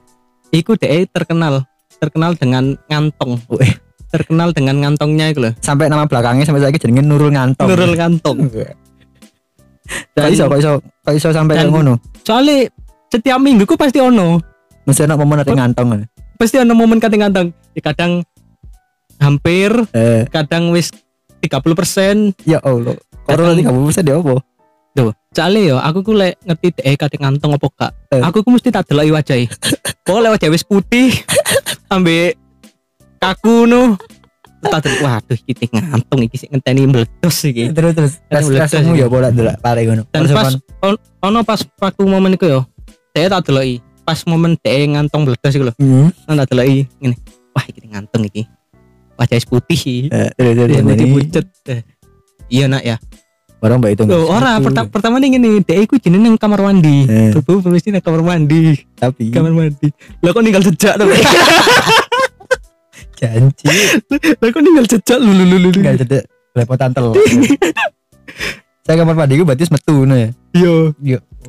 iku 0.52 0.74
dhek 0.74 1.12
terkenal 1.12 1.68
terkenal 1.96 2.34
dengan 2.34 2.74
ngantong. 2.88 3.38
Terkenal 4.12 4.52
dengan 4.52 4.76
ngantongnya 4.84 5.32
itu 5.32 5.40
loh. 5.40 5.54
Sampai 5.64 5.88
nama 5.88 6.06
belakangnya 6.06 6.44
sampai 6.44 6.62
saya 6.62 6.76
jenenge 6.76 7.08
Nurul 7.08 7.32
Ngantong. 7.32 7.68
Nurul 7.72 7.96
ngantong. 7.96 8.38
Kok 10.16 10.30
iso 10.32 10.46
kok 10.48 10.60
iso 10.60 10.72
kok 10.84 11.14
iso 11.16 11.30
sampai 11.32 11.56
dan- 11.60 11.72
ngono. 11.72 12.00
soalnya 12.24 12.70
setiap 13.12 13.40
minggu 13.40 13.64
ku 13.68 13.76
pasti 13.76 14.00
ono. 14.00 14.40
Mesti 14.88 15.08
ono 15.08 15.16
momen 15.20 15.44
ada 15.44 15.52
ngantong. 15.52 15.88
Pasti 16.40 16.60
ono 16.60 16.74
momen 16.76 17.00
kate 17.00 17.20
ngantong. 17.20 17.48
Ya, 17.76 17.82
kadang 17.92 18.24
hampir 19.20 19.72
eh. 19.96 20.28
kadang 20.28 20.72
wis 20.76 20.92
30% 21.44 22.36
ya 22.48 22.60
Allah. 22.62 22.96
Corona 23.24 23.54
puluh 23.56 23.90
persen 23.90 24.04
dia 24.04 24.18
apa? 24.18 24.42
Tuh, 24.92 25.16
soalnya 25.32 25.60
yo 25.64 25.76
aku 25.80 26.04
ku 26.04 26.12
lek 26.12 26.36
ngerti 26.44 26.68
dhek 26.76 26.96
kate 27.00 27.16
ngantong 27.16 27.56
apa 27.56 27.68
gak. 27.80 27.92
Eh. 28.12 28.22
Aku 28.28 28.44
ku 28.44 28.50
mesti 28.52 28.74
tak 28.74 28.90
deloki 28.92 29.12
wajahe. 29.16 29.46
Pokoknya 30.04 30.36
wajah 30.36 30.50
wis 30.52 30.68
putih 30.68 31.14
ambek 31.94 32.41
kaku 33.22 33.70
no. 33.70 33.96
Tak 34.62 34.86
delok 34.86 35.02
waduh 35.02 35.38
iki 35.38 35.54
teh 35.54 35.70
ngantong 35.70 36.22
iki 36.26 36.38
sik 36.38 36.50
ngenteni 36.54 36.86
meledos 36.86 37.38
iki. 37.42 37.74
terus 37.74 37.98
terus 37.98 38.14
tesmu 38.30 38.94
iki. 38.94 39.02
ya 39.02 39.08
bola 39.10 39.34
dulu 39.34 39.50
pare 39.58 39.82
ngono 39.86 40.06
Dan 40.10 40.26
Terus 40.26 40.34
pas 40.34 40.54
on- 40.82 41.02
ono 41.20 41.40
pas 41.42 41.58
waktu 41.82 42.02
momen 42.06 42.38
iku 42.38 42.46
yo, 42.46 42.62
dhek 43.14 43.30
tak 43.30 43.50
deloki. 43.50 43.82
Pas 44.02 44.22
momen 44.26 44.54
dhek 44.58 44.86
ngantong 44.92 45.26
meledos 45.26 45.54
iku 45.56 45.66
lho. 45.66 45.74
Nang 46.26 46.36
tak 46.36 46.50
deloki 46.50 46.86
ngene. 46.98 47.16
Wah 47.54 47.66
iki 47.66 47.90
ngantong 47.90 48.24
iki. 48.28 48.46
Wajah 49.18 49.38
putih. 49.46 49.82
Eh, 50.10 50.30
terus 50.32 50.54
terus 50.56 50.78
ini 50.78 51.06
pucet. 51.10 51.46
Eh, 51.66 51.82
Iya 52.52 52.66
nak 52.68 52.84
ya. 52.84 52.98
orang 53.62 53.78
mbak 53.78 53.94
itu 53.94 54.04
Loh, 54.04 54.26
ora 54.28 54.58
pertama 54.58 54.90
pertama 54.90 55.16
nih 55.18 55.38
gini, 55.38 55.62
dhek 55.62 55.86
iku 55.86 55.94
jenenge 55.96 56.26
nang 56.26 56.38
kamar 56.38 56.66
mandi. 56.66 57.06
Eh. 57.06 57.30
Tubuh 57.30 57.62
mesti 57.64 57.94
nang 57.94 58.02
kamar 58.02 58.22
mandi. 58.22 58.74
tapi 58.98 59.30
kamar 59.30 59.50
mandi 59.50 59.90
lah 60.18 60.30
kok 60.30 60.42
ninggal 60.42 60.62
jejak 60.64 60.94
tuh 60.98 61.06
janji 63.22 63.70
lah 64.42 64.50
kok 64.50 64.62
ninggal 64.66 64.86
jejak? 64.90 65.20
Lu 65.22 65.32
lu 65.32 65.46
lu 65.46 65.58
lu 65.62 65.70
nggak 65.70 66.02
jadi 66.02 66.26
lepotan 66.58 66.90
telur. 66.92 67.14
Saya 68.86 68.96
kamar 68.98 69.14
mandi 69.14 69.38
gue 69.38 69.46
berarti 69.46 69.70
metu 69.70 70.10
no 70.10 70.18
ya? 70.18 70.30
Yo 70.58 70.90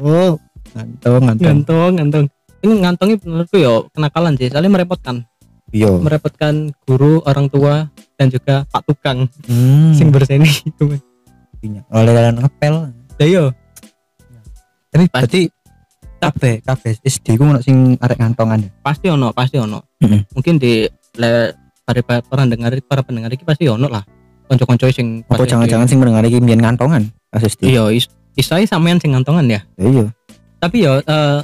oh 0.05 0.37
ngantong 0.77 1.23
ngantong. 1.25 1.49
Ngantong 1.49 1.93
ngantong. 1.97 2.25
Ini 2.63 2.73
ngantongnya 2.85 3.17
menurutku 3.25 3.57
yo 3.57 3.89
kenakalan 3.97 4.37
sih 4.37 4.53
soalnya 4.53 4.71
merepotkan. 4.71 5.25
Yo 5.73 5.97
merepotkan 5.97 6.77
guru 6.85 7.25
orang 7.25 7.49
tua 7.49 7.89
dan 8.21 8.29
juga 8.29 8.69
pak 8.69 8.85
tukang. 8.85 9.33
Hmm. 9.49 9.97
sing 9.97 10.13
berseni 10.13 10.53
oleh 11.89 12.13
kalian 12.13 12.37
ngepel. 12.37 12.75
Lah 12.93 13.29
yo 13.29 13.57
tapi 14.93 15.09
berarti 15.09 15.43
kabeh 16.21 16.61
kabeh. 16.61 16.93
SD 17.01 17.41
ku 17.41 17.49
ono 17.49 17.65
sing 17.65 17.97
arek 17.97 18.21
ngantongan 18.21 18.61
ya? 18.61 18.71
Pasti 18.85 19.09
ono 19.09 19.33
pasti 19.33 19.57
ono. 19.57 19.81
Mungkin 20.37 20.61
di 20.61 20.85
le 21.17 21.62
para 21.83 22.01
para 22.03 22.43
pendengar 22.47 22.73
para 22.87 23.03
pendengar 23.03 23.31
ini 23.35 23.43
pasti 23.43 23.67
ono 23.67 23.91
lah. 23.91 24.05
Konco-konco 24.47 24.91
sing 24.93 25.25
apa 25.27 25.43
jangan-jangan 25.49 25.87
sing 25.89 25.99
mendengar 26.03 26.23
iki 26.27 26.39
mbiyen 26.43 26.61
ngantongan 26.61 27.09
pas 27.33 27.41
SD 27.41 27.73
iya 27.73 27.89
is 27.89 28.11
isai 28.37 28.69
sampean 28.69 29.01
sing 29.01 29.17
ngantongan 29.17 29.49
ya? 29.49 29.61
Ya 29.81 29.89
iya. 29.89 30.07
Tapi 30.61 30.77
yo 30.85 31.01
eh, 31.01 31.41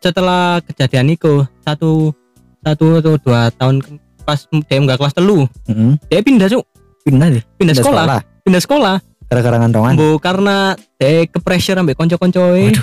setelah 0.00 0.60
kejadian 0.64 1.12
itu 1.12 1.44
satu 1.64 2.12
satu 2.60 3.00
atau 3.00 3.14
dua 3.20 3.48
tahun 3.56 3.80
pas 4.22 4.38
dia 4.68 4.78
nggak 4.78 5.00
kelas 5.00 5.14
telu 5.16 5.48
Heeh. 5.66 5.96
dia 6.12 6.20
pindah 6.20 6.48
cuk. 6.52 6.64
Pindah 7.00 7.28
deh 7.32 7.42
pindah 7.56 7.74
sekolah. 7.74 8.20
pindah 8.44 8.62
sekolah. 8.62 8.96
Gara-gara 9.30 9.56
ngantongan? 9.62 9.94
Bu 9.96 10.18
karena 10.20 10.74
dia 10.98 11.24
ke 11.24 11.38
pressure 11.40 11.78
ambek 11.78 11.96
konco-konco 11.96 12.58
e. 12.58 12.74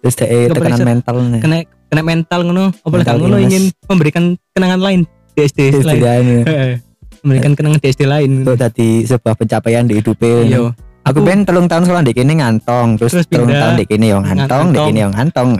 Terus 0.00 0.14
Nggak 0.16 0.56
tekanan 0.56 0.80
mental 0.86 1.14
kena 1.42 1.56
kena 1.90 2.02
mental 2.04 2.40
ngono. 2.46 2.64
Apa 2.70 2.94
Mental 3.02 3.16
ngono 3.18 3.36
ingin 3.42 3.74
memberikan 3.90 4.38
kenangan 4.54 4.80
lain 4.80 5.00
di 5.34 5.40
SD 5.46 5.58
lain 5.60 5.76
Istilahnya 5.80 6.38
Heeh. 6.46 6.72
memberikan 7.20 7.52
kenangan 7.52 7.80
di 7.80 7.88
SD 7.92 8.02
lain. 8.08 8.30
Itu 8.42 8.54
tadi 8.56 8.88
sebuah 9.04 9.34
pencapaian 9.36 9.84
di 9.84 9.94
hidupnya 10.00 10.34
iya. 10.44 10.60
Aku 11.00 11.24
ben 11.24 11.48
telung 11.48 11.64
tahun 11.64 11.88
sekolah 11.88 12.04
di 12.04 12.12
kini 12.12 12.36
ngantong 12.38 13.00
terus, 13.00 13.16
Terus 13.16 13.26
telung 13.28 13.48
tahun 13.48 13.80
di 13.80 13.84
kini 13.88 14.12
yang 14.12 14.20
ngantong 14.20 14.66
di 14.72 14.78
kini 14.84 15.00
yang 15.00 15.12
ngantong. 15.16 15.56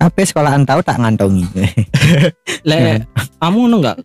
Kabeh 0.00 0.24
sekolahan 0.24 0.64
tahu 0.64 0.80
tak 0.80 0.96
ngantongi. 0.96 1.44
Le 2.68 3.04
kamu 3.36 3.56
ngono 3.68 3.76
enggak 3.84 3.96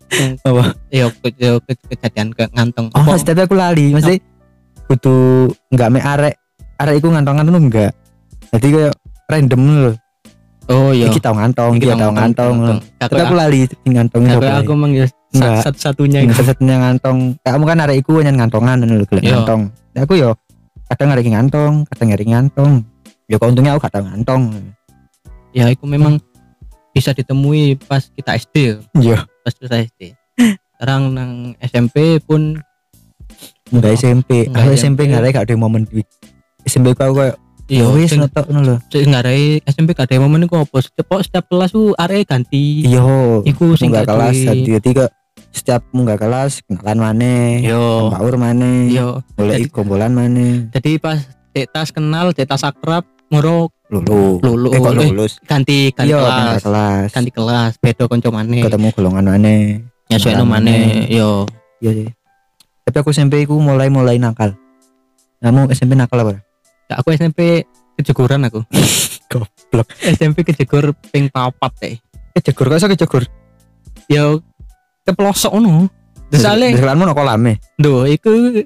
Apa? 0.44 0.76
iya 0.92 1.08
ke- 1.08 1.32
ke- 1.32 1.60
ke- 1.64 1.88
kejadian 1.96 2.36
ke 2.36 2.52
ngantong. 2.52 2.92
Oh 2.92 3.00
Apa? 3.00 3.16
tapi 3.24 3.48
aku 3.48 3.56
lali 3.56 3.96
mesti 3.96 4.20
kudu 4.92 5.48
enggak 5.72 5.90
me 5.96 6.00
arek. 6.04 6.36
Arek 6.84 7.00
iku 7.00 7.08
ngantongan 7.16 7.48
tuh 7.48 7.56
enggak 7.56 7.92
jadi 8.56 8.68
kayak 8.72 8.96
random 9.28 9.62
loh 9.68 9.96
oh 10.72 10.90
iya. 10.92 11.06
Iki 11.10 11.20
tau 11.22 11.36
ngantong 11.38 11.72
iki 11.78 11.86
tau 11.90 12.12
ngantong 12.14 12.54
Gak 12.98 13.10
tapi 13.12 13.20
aku 13.22 13.34
lali 13.38 13.60
ngantong 13.86 14.22
aku 14.30 14.46
aku 14.46 14.74
mang 14.74 14.92
ya 14.96 15.06
Enggak. 15.36 15.68
satu-satunya 15.68 16.20
sing 16.24 16.32
satunya 16.48 16.76
ngantong. 16.80 17.18
Kamu 17.44 17.64
kan 17.68 17.84
arek 17.84 17.98
iku 18.00 18.24
nyen 18.24 18.40
ngantongan 18.40 18.80
ngono 18.82 19.04
lho 19.04 19.06
Iya. 19.20 19.36
ngantong. 19.36 19.62
Aku 20.00 20.14
yo 20.16 20.30
kadang 20.88 21.10
arek 21.12 21.28
ngantong 21.28 21.74
kadang 21.92 22.08
arek 22.16 22.28
ngantong. 22.32 22.74
Yo 23.28 23.36
kok 23.36 23.52
untungnya 23.52 23.76
aku 23.76 23.84
gak 23.84 23.94
tau 24.00 24.04
ngantong. 24.08 24.42
Ya 25.52 25.68
itu 25.68 25.84
memang 25.84 26.24
bisa 26.96 27.12
ditemui 27.12 27.76
pas 27.76 28.08
kita 28.08 28.40
SD 28.40 28.56
ya, 28.56 28.76
iya. 29.04 29.18
Pas 29.44 29.52
kita 29.52 29.84
SD 29.84 30.16
sekarang 30.76 31.16
nang 31.16 31.32
SMP 31.64 32.20
pun 32.24 32.60
enggak 33.72 33.96
SMP 34.00 34.48
aku 34.48 34.72
SMP. 34.76 35.12
Ada 35.12 35.32
gak 35.32 35.52
ada 35.52 35.56
momen 35.60 35.84
SMP 36.64 36.96
ku 36.96 37.02
aku 37.04 37.16
kayak 37.20 37.36
iya 37.66 37.86
ya 37.86 37.94
wis 37.94 38.14
ngetok 38.14 38.46
ngono 38.50 38.62
lho. 38.62 38.76
sing 38.94 39.10
nggak 39.10 39.24
ada 39.26 39.34
SMP 39.70 39.98
gak 39.98 40.06
ada 40.12 40.22
momen 40.22 40.46
iku 40.46 40.62
apa. 40.62 40.78
Setiap 40.82 41.10
setiap 41.26 41.46
kelas 41.50 41.74
tuh 41.74 41.98
area 41.98 42.22
ganti. 42.22 42.86
Iya 42.86 43.42
iku 43.46 43.74
sing 43.74 43.90
gak 43.90 44.06
kelas 44.06 44.38
jadi 44.46 44.90
ke 44.94 45.06
setiap 45.50 45.82
munggah 45.96 46.20
kelas 46.20 46.62
kenalan 46.68 47.00
maneh 47.00 47.64
yo 47.64 48.12
baur 48.12 48.36
maneh 48.36 48.92
yo 48.92 49.24
boleh 49.40 49.58
Jadi- 49.58 49.72
gombolan 49.72 50.12
maneh. 50.14 50.68
Jadi 50.76 51.00
pas 51.00 51.24
cek 51.56 51.72
tas 51.72 51.90
kenal 51.90 52.36
cek 52.36 52.46
tas 52.46 52.62
akrab 52.62 53.08
moro 53.32 53.74
lulu. 53.90 54.44
Lulu. 54.44 54.70
Eh 54.76 54.80
eh, 54.80 55.10
lulus? 55.16 55.40
ganti 55.48 55.90
ganti 55.96 56.12
iya 56.14 56.22
kelas. 56.22 56.62
kelas. 56.62 57.10
Ganti 57.16 57.32
kelas 57.32 57.72
beda 57.82 58.04
konco 58.06 58.30
maneh. 58.30 58.62
Ketemu 58.62 58.88
golongan 58.94 59.26
maneh. 59.26 59.82
Ya 60.12 60.22
soalnya 60.22 60.46
maneh. 60.46 61.10
yo 61.10 61.50
iya. 61.82 61.92
Sih 61.92 62.10
tapi 62.86 63.02
aku 63.02 63.10
SMP 63.10 63.50
ku 63.50 63.58
mulai 63.58 63.90
mulai 63.90 64.22
nakal. 64.22 64.54
Kamu 65.42 65.74
SMP 65.74 65.98
nakal 65.98 66.22
apa 66.22 66.45
aku 66.94 67.18
SMP 67.18 67.66
kejeguran 67.98 68.46
aku. 68.46 68.62
Goblok. 69.32 69.88
SMP 70.06 70.46
kejegur 70.46 70.94
ping 71.10 71.34
papat 71.34 71.74
deh 71.82 71.96
kejegur 72.36 72.68
kok 72.68 72.78
iso 72.84 72.88
kejegur? 72.92 73.24
Ya 74.12 74.36
kepelosok 75.08 75.56
ono 75.56 75.88
terus 76.28 76.44
di 76.44 76.50
ale 76.50 76.68
sekolahmu 76.76 77.04
no 77.08 77.14
kolam 77.16 77.48
e 77.48 77.54
Duh, 77.80 78.04
iku 78.10 78.62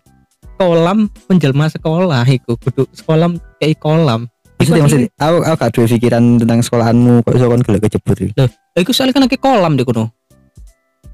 kolam 0.58 1.08
penjelma 1.30 1.70
sekolah 1.70 2.26
iku. 2.26 2.58
Kudu 2.58 2.90
sekolah 2.92 3.30
kayak 3.62 3.78
kolam. 3.78 4.26
Iku 4.60 4.76
maksudnya 4.76 4.84
maksudnya 4.84 5.10
aku 5.16 5.38
aku 5.48 5.56
gak 5.56 5.72
duwe 5.72 5.88
pikiran 5.88 6.24
tentang 6.36 6.60
sekolahanmu 6.60 7.14
kok 7.24 7.36
iso 7.38 7.46
kon 7.48 7.64
gelek 7.64 7.82
kejebur 7.88 8.18
iki? 8.18 8.34
Iku 8.76 8.92
soalnya 8.92 9.16
kan 9.16 9.30
kayak 9.30 9.44
kolam 9.44 9.74
di 9.78 9.84
kono. 9.86 10.12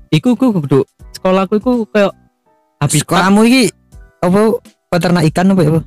Iku 0.10 0.34
ku 0.40 0.56
kudu 0.56 0.82
sekolahku 1.14 1.60
iku 1.60 1.72
kayak 1.92 2.16
habitat 2.82 3.04
sekolahmu 3.06 3.42
iki 3.46 3.64
apa 4.24 4.42
peternak 4.90 5.24
ikan 5.30 5.54
apa 5.54 5.62
apa 5.62 5.80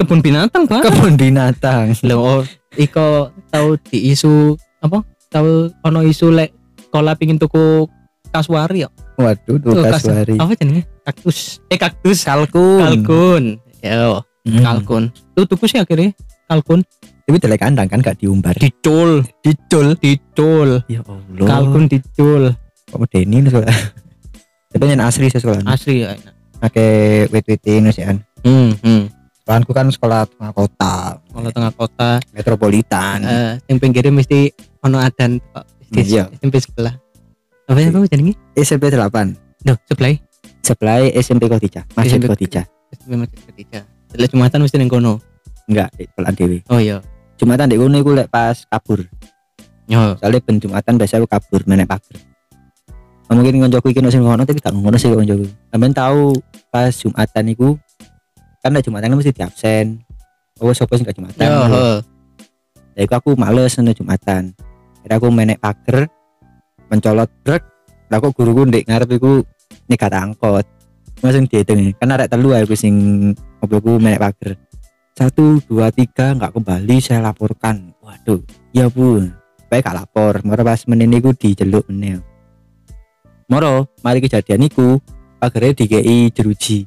kebun 0.00 0.18
binatang, 0.18 0.64
Pak. 0.64 0.80
kebun 0.82 1.14
binatang 1.14 1.92
Lho, 2.00 2.16
oh, 2.16 2.42
iko 2.74 3.28
tahu 3.48 3.76
di 3.84 4.10
isu 4.10 4.52
apa? 4.80 5.04
Tahu 5.28 5.50
ono 5.82 6.00
isu 6.02 6.26
lek 6.30 6.50
sekolah 6.82 7.14
pingin 7.14 7.36
tuku 7.36 7.84
kasuari 8.26 8.82
ya. 8.82 8.90
waduh 9.14 9.36
tuh 9.54 9.70
Tuh, 9.70 9.84
kas- 9.84 10.00
kasuari 10.00 10.34
Apa 10.34 10.52
jenenge? 10.54 10.88
Kaktus. 11.02 11.60
Eh 11.68 11.76
kaktus. 11.76 12.24
kalkun 12.24 12.80
Kalkun. 12.80 13.44
Yo, 13.78 14.24
Hmm. 14.42 14.64
kalkun. 14.64 15.04
Tuh 15.36 15.44
tuku 15.44 15.64
sih 15.66 15.76
akhirnya 15.76 16.16
kalkun 16.46 16.80
tapi 17.22 17.38
delek 17.38 17.60
kandang 17.60 17.86
kan 17.86 18.00
gak 18.00 18.18
diumbar 18.18 18.56
dicul, 18.56 19.22
dicul 19.38 19.94
dicul. 19.94 20.82
ya 20.84 20.98
Allah 21.00 21.46
Kalkun 21.46 21.86
dicul. 21.86 22.50
kok 22.90 22.98
medeni 22.98 23.38
nih 23.38 23.54
sekolah 23.54 23.70
tapi 24.66 24.82
yang 24.84 24.98
asli 24.98 25.26
sih 25.26 25.38
sekolah 25.38 25.62
asli 25.64 26.02
ya 26.02 26.10
pakai 26.58 26.90
wit-wit 27.28 27.62
ini 27.64 27.90
sih 27.90 28.02
kan 28.02 28.18
Hmm, 28.42 28.74
hmm. 28.76 29.02
Sekolahanku 29.50 29.74
kan 29.74 29.86
sekolah 29.90 30.20
tengah 30.30 30.52
kota 30.54 30.94
Kalau 31.26 31.50
tengah 31.50 31.72
kota 31.74 32.10
metropolitan 32.30 33.18
eh 33.20 33.52
yang 33.66 33.82
pinggirnya 33.82 34.14
mesti 34.14 34.54
ono 34.80 35.02
adan 35.02 35.42
Pak. 35.42 35.64
Di 35.90 36.06
Iya. 36.06 36.30
SMP 36.38 36.62
sebelah. 36.62 36.94
Apa 37.66 37.74
yang 37.76 37.90
kamu 37.90 38.06
jenenge? 38.06 38.34
SMP 38.54 38.86
8 38.88 39.10
Duh, 39.60 39.74
sebelah. 39.84 40.14
sebelah 40.62 41.02
SMP 41.12 41.50
Kodija 41.50 41.82
Masjid 41.92 42.14
SMP 42.14 42.30
Kodija 42.30 42.62
SMP 42.92 43.12
masih 43.16 43.38
ketiga. 43.44 43.80
Setelah 44.06 44.28
Jumatan 44.28 44.58
mesti 44.62 44.76
ning 44.76 44.86
kono. 44.86 45.18
enggak 45.66 45.90
sekolah 45.92 46.30
dewi 46.32 46.58
Oh 46.68 46.78
iya. 46.78 47.02
Jumatan 47.34 47.66
di 47.66 47.76
kono 47.76 47.96
iku 47.96 48.10
lek 48.14 48.30
pas 48.30 48.54
kabur 48.64 49.02
Yo. 49.86 50.14
soalnya 50.16 50.38
ben 50.40 50.62
Jumatan 50.62 50.94
biasa 50.94 51.18
aku 51.18 51.26
kabur 51.26 51.66
menek 51.66 51.90
pager 51.90 52.22
Nah, 53.26 53.34
mungkin 53.34 53.58
koncoku 53.60 53.90
iki 53.90 53.98
ngono 53.98 54.42
tapi 54.42 54.58
gak 54.58 54.74
ngono 54.74 54.94
sih 54.94 55.06
koncoku 55.08 55.46
sampean 55.66 55.90
tahu 55.90 56.34
pas 56.68 56.90
Jumatan 56.92 57.46
iku 57.48 57.74
kan 58.60 58.70
lek 58.76 58.84
Jumatan 58.84 59.10
kan 59.12 59.16
mesti 59.16 59.32
di 59.32 59.42
absen 59.42 60.00
oh 60.60 60.72
sopo 60.76 60.96
sing 60.96 61.08
gak 61.08 61.16
Jumatan 61.16 61.48
ya 62.94 63.00
iku 63.08 63.14
aku 63.16 63.30
males 63.38 63.76
nang 63.80 63.96
Jumatan. 63.96 64.52
Akhirnya 65.00 65.16
aku 65.16 65.28
menek 65.32 65.58
pager 65.64 66.12
mencolot 66.92 67.30
brek 67.40 67.62
lah 68.12 68.18
kok 68.20 68.34
guruku 68.36 68.68
ndek 68.68 68.84
ngarep 68.84 69.10
iku 69.16 69.40
nyegat 69.88 70.12
angkot. 70.12 70.66
Langsung 71.24 71.48
dihitung 71.48 71.96
kan 71.96 72.12
arek 72.12 72.28
telu 72.28 72.52
aku 72.52 72.76
sing 72.76 72.94
ngobrolku 73.62 73.96
menek 73.96 74.20
pager. 74.20 74.60
Satu 75.16 75.64
dua 75.64 75.88
tiga 75.88 76.36
nggak 76.36 76.52
kembali 76.52 76.96
saya 77.00 77.24
laporkan. 77.24 77.96
Waduh 78.04 78.44
ya 78.76 78.92
pun 78.92 79.32
baik 79.72 79.88
gak 79.88 79.96
lapor. 79.96 80.44
Moro 80.44 80.60
pas 80.60 80.84
menit 80.84 81.08
iku 81.08 81.32
diceluk 81.32 81.88
meneh 81.88 82.20
moro 83.50 83.90
mari 84.06 84.22
kejadian 84.22 84.70
iku 84.70 85.02
pagernya 85.42 85.74
dikei 85.74 86.30
jeruji 86.30 86.86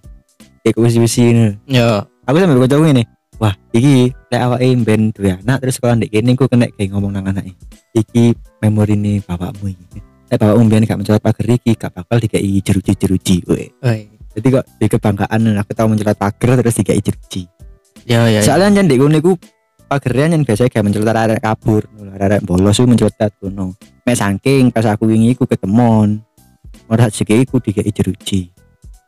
kayak 0.63 0.79
wisi-wisi 0.79 1.22
ngono. 1.36 1.51
Yo. 1.67 2.08
aku 2.24 2.39
sampe 2.39 2.55
kocok 2.55 2.88
ini 2.88 3.03
wah 3.36 3.51
iki 3.75 4.15
lek 4.32 4.41
awake 4.48 4.67
ben 4.88 5.12
duwe 5.12 5.36
anak 5.36 5.60
terus 5.60 5.75
sekolah 5.75 6.00
ndek 6.00 6.10
kene 6.15 6.32
ku 6.39 6.48
kena 6.48 6.72
kayak 6.72 6.96
ngomong 6.96 7.12
nang 7.12 7.27
anake. 7.27 7.51
Iki 7.91 8.32
memori 8.63 8.96
nih 8.96 9.20
bapakmu 9.27 9.75
iki. 9.75 10.00
Lek 10.32 10.38
bapakmu 10.39 10.63
ben 10.72 10.88
gak 10.88 10.98
mencolot 10.98 11.20
pager 11.20 11.48
iki 11.51 11.75
gak 11.75 11.91
bakal 11.91 12.17
dikei 12.24 12.63
jeruji-jeruji 12.63 13.36
kowe 13.43 13.65
jadi 14.34 14.48
kok 14.50 14.65
di 14.82 14.86
kebanggaan 14.89 15.62
aku 15.62 15.72
tahu 15.77 15.88
mencolot 15.93 16.17
pager 16.17 16.50
terus 16.58 16.75
dikei 16.79 17.01
jeruji. 17.03 17.43
Yo 18.08 18.24
yo. 18.32 18.39
soalnya 18.39 18.82
kan 18.82 18.86
ndek 18.88 18.98
kono 19.03 19.17
iku 19.20 19.34
pagernya 19.91 20.39
yang 20.39 20.41
biasanya 20.48 20.70
kayak 20.72 20.86
mencolot 20.88 21.12
arek 21.12 21.39
kabur 21.43 21.84
arek 22.17 22.41
bolos 22.48 22.79
ku 22.79 22.88
mencolot 22.88 23.13
kono. 23.38 23.75
Mek 24.08 24.15
saking 24.15 24.72
pas 24.72 24.88
aku 24.88 25.12
wingi 25.12 25.36
iku 25.36 25.43
ketemon 25.43 26.24
ora 26.88 27.12
segi 27.12 27.43
iku 27.43 27.60
dikei 27.60 27.91
jeruji 27.91 28.52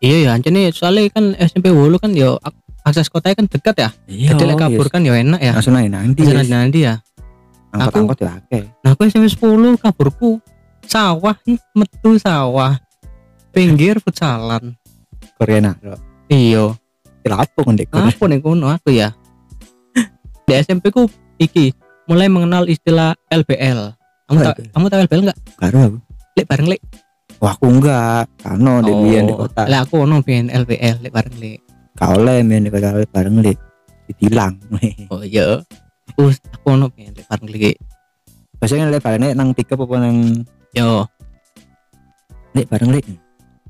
Iya 0.05 0.17
ya, 0.21 0.29
anjene 0.38 0.69
soalnya 0.69 1.09
kan 1.09 1.33
SMP 1.35 1.74
Wulu 1.74 1.97
kan 1.97 2.13
yo 2.13 2.38
ak- 2.38 2.53
akses 2.85 3.09
kotanya 3.09 3.41
kan 3.41 3.45
dekat 3.50 3.75
ya. 3.75 3.89
iya 4.05 4.29
Jadi 4.31 4.43
lek 4.45 4.57
kabur 4.62 4.85
kan 4.85 5.01
yo 5.01 5.17
enak 5.17 5.41
ya. 5.41 5.57
langsung 5.57 5.74
aja 5.74 5.89
nanti 5.89 6.21
Bisa 6.21 6.45
nanti 6.45 6.79
ya. 6.79 7.01
angkot-angkot 7.74 8.17
ya 8.21 8.31
akeh 8.38 8.63
Nah, 8.79 8.93
aku 8.93 9.01
SMP 9.03 9.25
10 9.27 9.75
kaburku 9.75 10.38
sawah, 10.85 11.35
metu 11.74 12.15
sawah. 12.15 12.77
Pinggir 13.50 13.97
futsalan. 13.97 14.77
Korea 15.35 15.74
Iya. 16.29 16.77
Kira 17.19 17.41
apa 17.41 17.59
kan 17.59 17.74
dek 17.74 17.89
Apa 17.89 18.24
nih 18.29 18.39
kono 18.39 18.69
aku 18.69 18.93
ya? 18.93 19.09
Di 20.45 20.53
SMP 20.55 20.93
ku 20.93 21.09
iki 21.35 21.74
mulai 22.05 22.29
mengenal 22.29 22.69
istilah 22.69 23.17
LBL. 23.27 23.97
Kamu 24.29 24.38
tahu 24.38 24.53
LBL? 24.53 24.69
kamu 24.69 24.85
tahu 24.85 25.00
LBL 25.01 25.21
enggak? 25.25 25.38
Karo 25.57 25.77
aku 25.81 25.97
Lek 26.35 26.45
bareng 26.45 26.67
lek. 26.69 26.81
Wah 27.42 27.54
aku 27.54 27.65
enggak. 27.68 28.25
Kano 28.39 28.84
di 28.84 28.92
biyen 28.94 29.30
di 29.30 29.36
kota. 29.36 29.68
Lek 29.68 29.82
aku 29.89 30.06
ono 30.08 30.22
biyen 30.24 30.51
LBL 30.51 30.98
lek 31.04 31.13
bareng 31.13 31.36
lek. 31.39 31.60
Kau 31.96 32.15
oleh 32.20 32.44
biyen 32.44 32.63
di 32.68 32.72
kota 32.72 32.89
bareng 33.12 33.36
li 33.44 33.54
Ditilang. 34.06 34.54
Oh 35.12 35.22
iya. 35.25 35.60
Aku 36.15 36.32
aku 36.32 36.68
ono 36.70 36.88
biyen 36.92 37.12
lek 37.15 37.27
bareng 37.27 37.48
lek. 37.51 37.75
Biasanya 38.60 38.92
lek 38.92 39.04
bareng 39.04 39.36
nang 39.36 39.51
pick 39.51 39.71
up 39.76 39.84
apa 39.84 39.95
nang 40.00 40.48
Yo, 40.76 41.08
Lek 42.52 42.67
bareng 42.67 42.91
li 42.91 43.00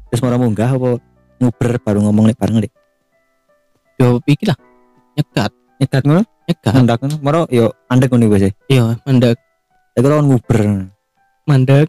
Terus 0.10 0.21
mau 0.25 0.41
munggah 0.41 0.73
apa 0.73 0.97
Nguber 1.38 1.78
baru 1.86 2.01
ngomong 2.01 2.25
lek 2.30 2.38
bareng 2.41 2.58
li 2.62 2.69
yo 3.99 4.19
iki 4.28 4.45
lah. 4.47 4.58
Nyegat, 5.15 5.51
Nyegat 5.80 6.04
ngono? 6.04 6.21
Nyegat. 6.47 6.73
Ngendak 6.75 6.97
ngono. 7.04 7.15
Moro 7.23 7.41
yo 7.51 7.71
andek 7.88 8.12
ngono 8.12 8.28
biasa. 8.28 8.51
Iya, 8.67 8.99
mandek, 9.08 9.38
Tapi 9.95 10.06
kalau 10.06 10.23
nguber 10.28 10.60
mandek. 11.47 11.88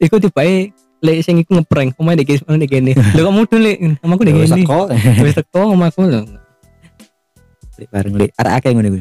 Iku 0.00 0.16
tibae 0.16 0.72
lek 1.04 1.20
sing 1.20 1.36
iku 1.40 1.60
ngeprank, 1.60 1.92
omae 2.00 2.16
dek 2.16 2.40
kene 2.40 2.64
kene. 2.64 2.92
Lho 2.96 3.20
kok 3.20 3.34
mudun 3.36 3.60
lek, 3.60 3.76
omaku 4.00 4.22
dek 4.24 4.32
Yo 4.32 4.40
kene. 4.48 4.56
seko 4.64 4.80
Wis 5.20 5.36
teko 5.36 5.60
omaku 5.76 6.08
lho. 6.08 6.20
Lek 7.76 7.88
bareng 7.92 8.14
li 8.16 8.26
Arek 8.36 8.52
akeh 8.60 8.70
ngono 8.76 8.88
iku 8.88 9.00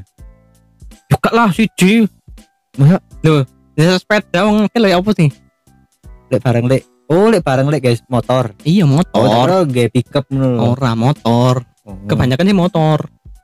Buka 1.10 1.30
lah 1.32 1.50
siji. 1.56 2.08
Masa? 2.76 3.00
Lho, 3.24 3.44
ya 3.80 3.96
sepeda 3.96 4.44
wong 4.48 4.68
akeh 4.68 4.80
ya 4.84 5.00
apa 5.00 5.12
sih? 5.16 5.32
Lek 6.32 6.44
bareng 6.44 6.68
li 6.68 6.80
Oh 7.10 7.32
lek 7.32 7.42
bareng 7.42 7.72
li 7.74 7.82
guys 7.82 8.06
motor 8.06 8.54
Iya 8.62 8.86
Oh 8.86 9.02
motor. 9.02 9.24
motor 9.26 9.50
gak 9.72 9.90
pick 9.96 10.14
up 10.14 10.28
ngono. 10.28 10.76
Ora 10.76 10.94
motor. 10.94 11.64
Oh. 11.88 11.96
Kebanyakan 12.06 12.46
sih 12.46 12.56
motor. 12.56 13.00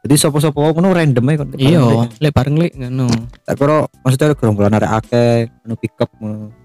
Jadi 0.05 0.15
sopo-sopo 0.21 0.69
ngono 0.69 0.93
random 0.93 1.25
aja 1.33 1.47
Iya, 1.57 2.05
lek 2.19 2.31
bareng 2.35 2.55
lek 2.59 2.77
ngono. 2.77 3.07
Tak 3.47 3.57
kira 3.57 3.87
maksudnya 4.03 4.25
ada 4.31 4.35
gerombolan 4.37 4.75
arek 4.75 4.91
akeh 4.91 5.35
ngono 5.63 5.75
pick 5.79 5.95
up 6.03 6.11
ngono 6.19 6.64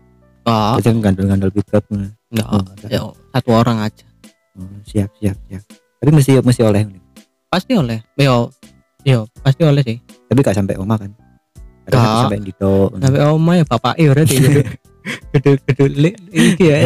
Ah, 0.51 0.75
Jadi 0.83 0.99
gandel-gandel 0.99 1.51
pick 1.55 1.71
up 1.71 1.85
ngono 1.87 2.11
enggak. 2.35 2.47
Oh, 2.51 2.63
Ya, 2.91 3.01
satu 3.31 3.51
orang 3.55 3.79
aja. 3.81 4.03
Oh, 4.59 4.67
siap 4.83 5.15
siap 5.17 5.39
siap 5.47 5.63
tapi 6.01 6.11
mesti 6.11 6.41
mesti 6.41 6.63
oleh. 6.65 6.83
Pasti 7.47 7.77
oleh. 7.77 8.01
Yo, 8.17 8.51
yo, 9.05 9.29
pasti 9.41 9.63
oleh 9.63 9.83
sih. 9.85 9.97
tapi 10.27 10.43
gak 10.43 10.59
sampai 10.59 10.75
oma 10.75 10.99
kan 10.99 11.11
Gak. 11.87 11.99
Sampai 12.27 12.39
di 12.41 12.53
do 12.55 12.91
Sampai 12.99 13.21
oma 13.23 13.53
ya 13.55 13.65
bapak 13.65 13.95
e 13.95 14.05
berarti 14.07 14.35
gede. 14.39 14.63
Gede 15.35 15.85
lek 15.91 16.15
iki 16.31 16.65
ya. 16.67 16.79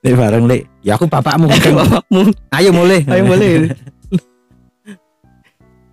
Lek 0.00 0.14
bareng 0.16 0.44
lek 0.44 0.62
ya 0.80 0.96
aku 0.96 1.04
bapakmu 1.08 1.48
kan 1.48 1.60
Bapakmu. 1.72 2.20
ayo 2.52 2.70
mulai 2.72 3.00
Ayo. 3.04 3.24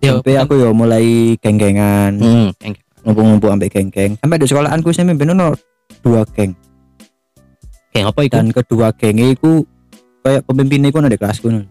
Yo, 0.02 0.18
sampai 0.18 0.34
aku 0.34 0.58
yo 0.58 0.74
mulai 0.74 1.38
geng-gengan 1.38 2.18
Hmm, 2.18 2.50
yang 2.58 2.74
ngumpul-ngumpul 3.06 3.54
sampai 3.54 3.70
geng-geng 3.70 4.12
sampai 4.18 4.36
di 4.42 4.46
sekolahanku 4.50 4.90
bener 4.90 5.30
ono 5.30 5.48
dua 6.02 6.26
geng 6.34 6.50
kayak 7.92 8.06
apa 8.10 8.20
itu? 8.24 8.34
dan 8.34 8.48
kedua 8.50 8.86
geng 8.96 9.20
itu 9.20 9.62
kayak 10.24 10.42
pemimpinnya 10.48 10.88
itu 10.90 10.98
ada 10.98 11.12
di 11.12 11.20
kelasku 11.20 11.52
nih 11.52 11.64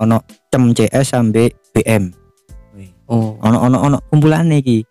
ono 0.00 0.20
cem 0.50 0.72
CS 0.72 1.16
sampai 1.16 1.52
BM 1.72 2.26
Oh, 3.06 3.38
ono 3.38 3.62
ono 3.62 3.78
ono 3.86 3.96
kumpulan 4.10 4.50
iki. 4.50 4.82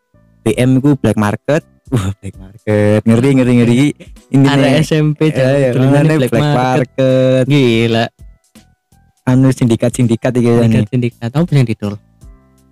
BM 0.47 0.79
ku 0.79 0.95
black 0.95 1.19
market. 1.19 1.67
Wah 1.91 2.15
black 2.23 2.35
market. 2.39 3.03
Ngeri 3.03 3.29
ngeri 3.35 3.53
ngeri. 3.59 3.75
Ini 4.31 4.45
ada 4.47 4.67
nih. 4.71 4.79
SMP 4.81 5.35
Eh, 5.35 5.35
ya, 5.35 5.69
tulisannya 5.75 6.15
black, 6.23 6.33
market. 6.33 7.43
Gila. 7.45 8.05
anu 9.25 9.49
sindikat 9.49 9.89
sindikat 9.89 10.37
iki 10.37 10.47
Sindikat 10.47 10.69
nih 10.85 10.89
sindikat. 10.93 11.29
Apa 11.33 11.51
yang 11.51 11.67
didol? 11.67 11.95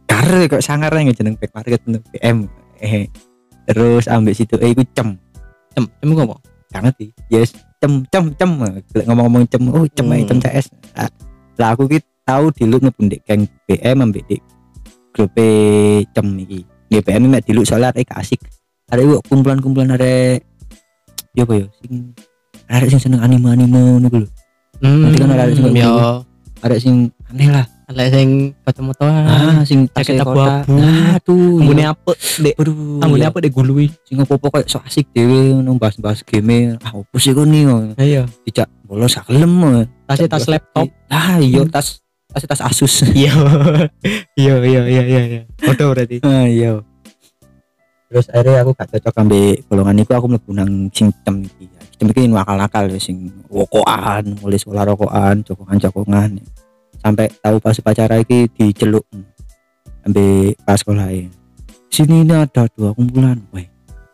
kare 0.03 0.45
kok 0.45 0.61
sangar 0.61 0.93
nggak 0.93 1.17
jeneng 1.17 1.35
black 1.35 1.51
market 1.57 1.79
bener 1.83 2.01
BM 2.13 2.37
eh. 2.79 3.09
Terus 3.67 4.05
ambil 4.07 4.31
situ 4.37 4.55
eh 4.61 4.71
iku 4.71 4.85
cem. 4.95 5.17
Cem, 5.75 5.83
cem 5.89 6.09
kok 6.13 6.39
gak 6.73 6.81
ngerti. 6.89 7.13
Yes 7.29 7.53
cem 7.77 8.01
cem 8.09 8.33
cem. 8.33 8.49
Lek 8.97 9.05
ngomong-ngomong 9.05 9.45
cem 9.45 9.63
oh 9.69 9.85
cem 9.93 10.09
ae, 10.09 10.25
cem 10.25 10.41
Hmm. 10.41 10.45
CS 10.49 10.65
Ah, 10.97 11.09
lah 11.61 11.77
aku 11.77 11.85
ki 11.85 12.01
tahu 12.25 12.49
dulu 12.49 12.89
ngepundek 12.89 13.21
geng 13.29 13.45
BM 13.69 14.01
ambek 14.01 14.25
di 14.25 14.37
grup 15.13 15.37
cem 16.11 16.27
iki. 16.41 16.65
Nggih, 16.89 17.01
BM 17.05 17.23
mek 17.29 17.45
dulu 17.45 17.61
soalnya 17.61 17.93
arek 17.93 18.09
asik. 18.17 18.41
Arek 18.89 19.21
kumpulan-kumpulan 19.29 19.93
arek 19.93 20.41
ya 21.33 21.45
apa 21.45 21.53
ya 21.57 21.65
sing 21.81 22.13
arek 22.69 22.87
sing 22.93 23.01
seneng 23.01 23.21
anime-anime 23.21 24.01
niku 24.01 24.25
lho. 24.25 24.29
Hmm, 24.81 25.05
Nanti 25.07 25.17
kan 25.21 25.29
ada 25.31 25.49
sing 25.49 25.65
kayak 25.69 25.85
yo, 25.85 26.11
arek 26.61 26.79
sing 26.81 26.95
aneh 27.31 27.49
lah 27.49 27.65
ada 27.83 28.03
sing 28.07 28.55
foto-fotoan. 28.63 29.23
ah 29.27 29.61
sing 29.67 29.79
jaket 29.91 30.23
abu-abu. 30.23 30.73
ah 30.79 31.15
tuh 31.19 31.59
Ambune 31.59 31.83
iya. 31.83 31.91
apa? 31.91 32.11
Dek, 32.15 32.53
aduh 32.55 32.75
ambune 33.03 33.23
iya. 33.23 33.29
apa 33.29 33.37
dek 33.43 33.51
gului. 33.51 33.87
sing 34.07 34.17
apa-apa 34.17 34.47
kayak 34.49 34.67
so 34.71 34.79
asik 34.81 35.11
dhewe 35.11 35.59
ngono 35.59 35.75
bahas-bahas 35.75 36.23
game 36.23 36.79
ah 36.79 36.91
opo 36.95 37.15
sih 37.19 37.35
kok 37.35 37.43
nih 37.43 37.63
Iya. 37.99 38.23
dijak 38.47 38.69
bolos 38.87 39.13
gak 39.13 39.27
gelem 39.27 39.87
Tasnya 40.07 40.27
tas 40.31 40.47
laptop. 40.47 40.87
ah 41.11 41.37
iya 41.37 41.61
tas 41.67 41.99
tas 42.31 42.43
tas 42.47 42.61
Asus 42.63 43.03
Iya. 43.13 43.33
Iya, 44.33 44.55
iya, 44.63 44.81
iya, 44.87 45.03
iya, 45.03 45.21
iya. 45.27 45.41
Foto 45.59 45.91
berarti. 45.91 46.17
ah 46.23 46.47
iya 46.47 46.79
terus 48.07 48.29
akhirnya 48.29 48.61
aku 48.61 48.71
gak 48.77 48.89
cocok 48.93 49.13
ambil 49.25 49.45
golongan 49.65 49.97
itu 50.05 50.13
aku 50.13 50.25
mlebu 50.29 50.51
nang 50.53 50.71
sing 50.93 51.09
cem 51.25 51.41
iki 51.41 51.65
cem 51.97 52.07
iki 52.13 52.29
nakal-nakal 52.29 52.85
ya 52.85 53.01
sing 53.01 53.33
rokokan 53.49 54.37
mulai 54.37 54.61
sekolah 54.61 54.85
rokokan 54.85 55.41
cokongan-cokongan 55.41 56.37
sampai 57.03 57.27
tahu 57.43 57.59
pas 57.59 57.75
upacara 57.75 58.15
iki 58.23 58.47
diceluk 58.55 59.03
ambil 60.07 60.55
pas 60.63 60.79
sekolah 60.79 61.07
ya. 61.11 61.27
sini 61.91 62.23
ini 62.23 62.33
ada 62.33 62.65
dua 62.73 62.95
kumpulan 62.95 63.37
weh 63.51 63.67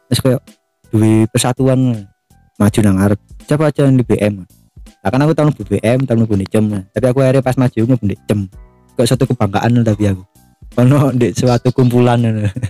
terus 0.10 0.20
kayak 0.26 0.42
dua 0.90 1.30
persatuan 1.30 2.10
maju 2.58 2.80
nang 2.82 2.98
arep 2.98 3.20
siapa 3.46 3.70
aja 3.70 3.86
yang 3.86 4.02
di 4.02 4.06
BM 4.06 4.44
Lah 5.00 5.10
kan 5.16 5.24
aku 5.24 5.32
tahun 5.32 5.56
BBM, 5.56 6.00
tahun 6.04 6.18
mlebu 6.28 6.36
jam. 6.52 6.66
Tapi 6.92 7.06
aku 7.08 7.20
akhirnya 7.24 7.44
pas 7.44 7.56
maju 7.56 7.80
ndek 8.04 8.20
jam. 8.28 8.52
Kok 9.00 9.06
suatu 9.08 9.24
kebanggaan 9.32 9.80
tapi 9.88 10.12
aku. 10.12 10.24
Ono 10.84 11.16
ndek 11.16 11.32
suatu 11.40 11.72
kumpulan. 11.72 12.20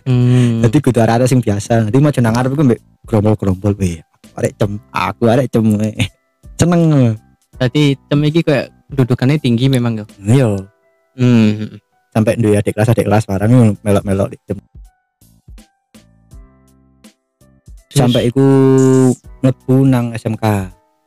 Hmm. 0.06 0.62
Dadi 0.62 0.78
kudu 0.78 1.02
arek 1.02 1.26
sing 1.26 1.42
biasa. 1.42 1.90
Nanti 1.90 1.98
maju 1.98 2.20
nang 2.22 2.34
ngarep 2.38 2.52
iku 2.54 2.64
mbek 2.70 2.80
grombol-grombol 3.10 3.74
weh. 3.82 3.98
Aku 4.30 4.36
arek 4.46 4.54
jam, 4.62 4.78
aku 4.94 5.24
arek 5.26 5.50
weh. 5.58 5.96
Seneng. 6.60 6.82
Berarti 7.58 7.98
tem 7.98 8.20
iki 8.30 8.42
kayak 8.46 8.70
kedudukannya 8.90 9.38
tinggi 9.38 9.70
memang 9.70 10.02
yo. 10.02 10.06
Iya. 10.22 10.50
Hmm. 11.18 11.78
Sampai 12.10 12.42
duwe 12.42 12.58
adik 12.58 12.74
kelas 12.74 12.90
adik 12.90 13.06
kelas 13.06 13.30
barang 13.30 13.82
melok-melok 13.86 14.34
di. 14.34 14.38
Sampai 17.90 18.30
iku 18.30 18.46
mlebu 19.42 19.76
nang 19.86 20.14
SMK. 20.18 20.46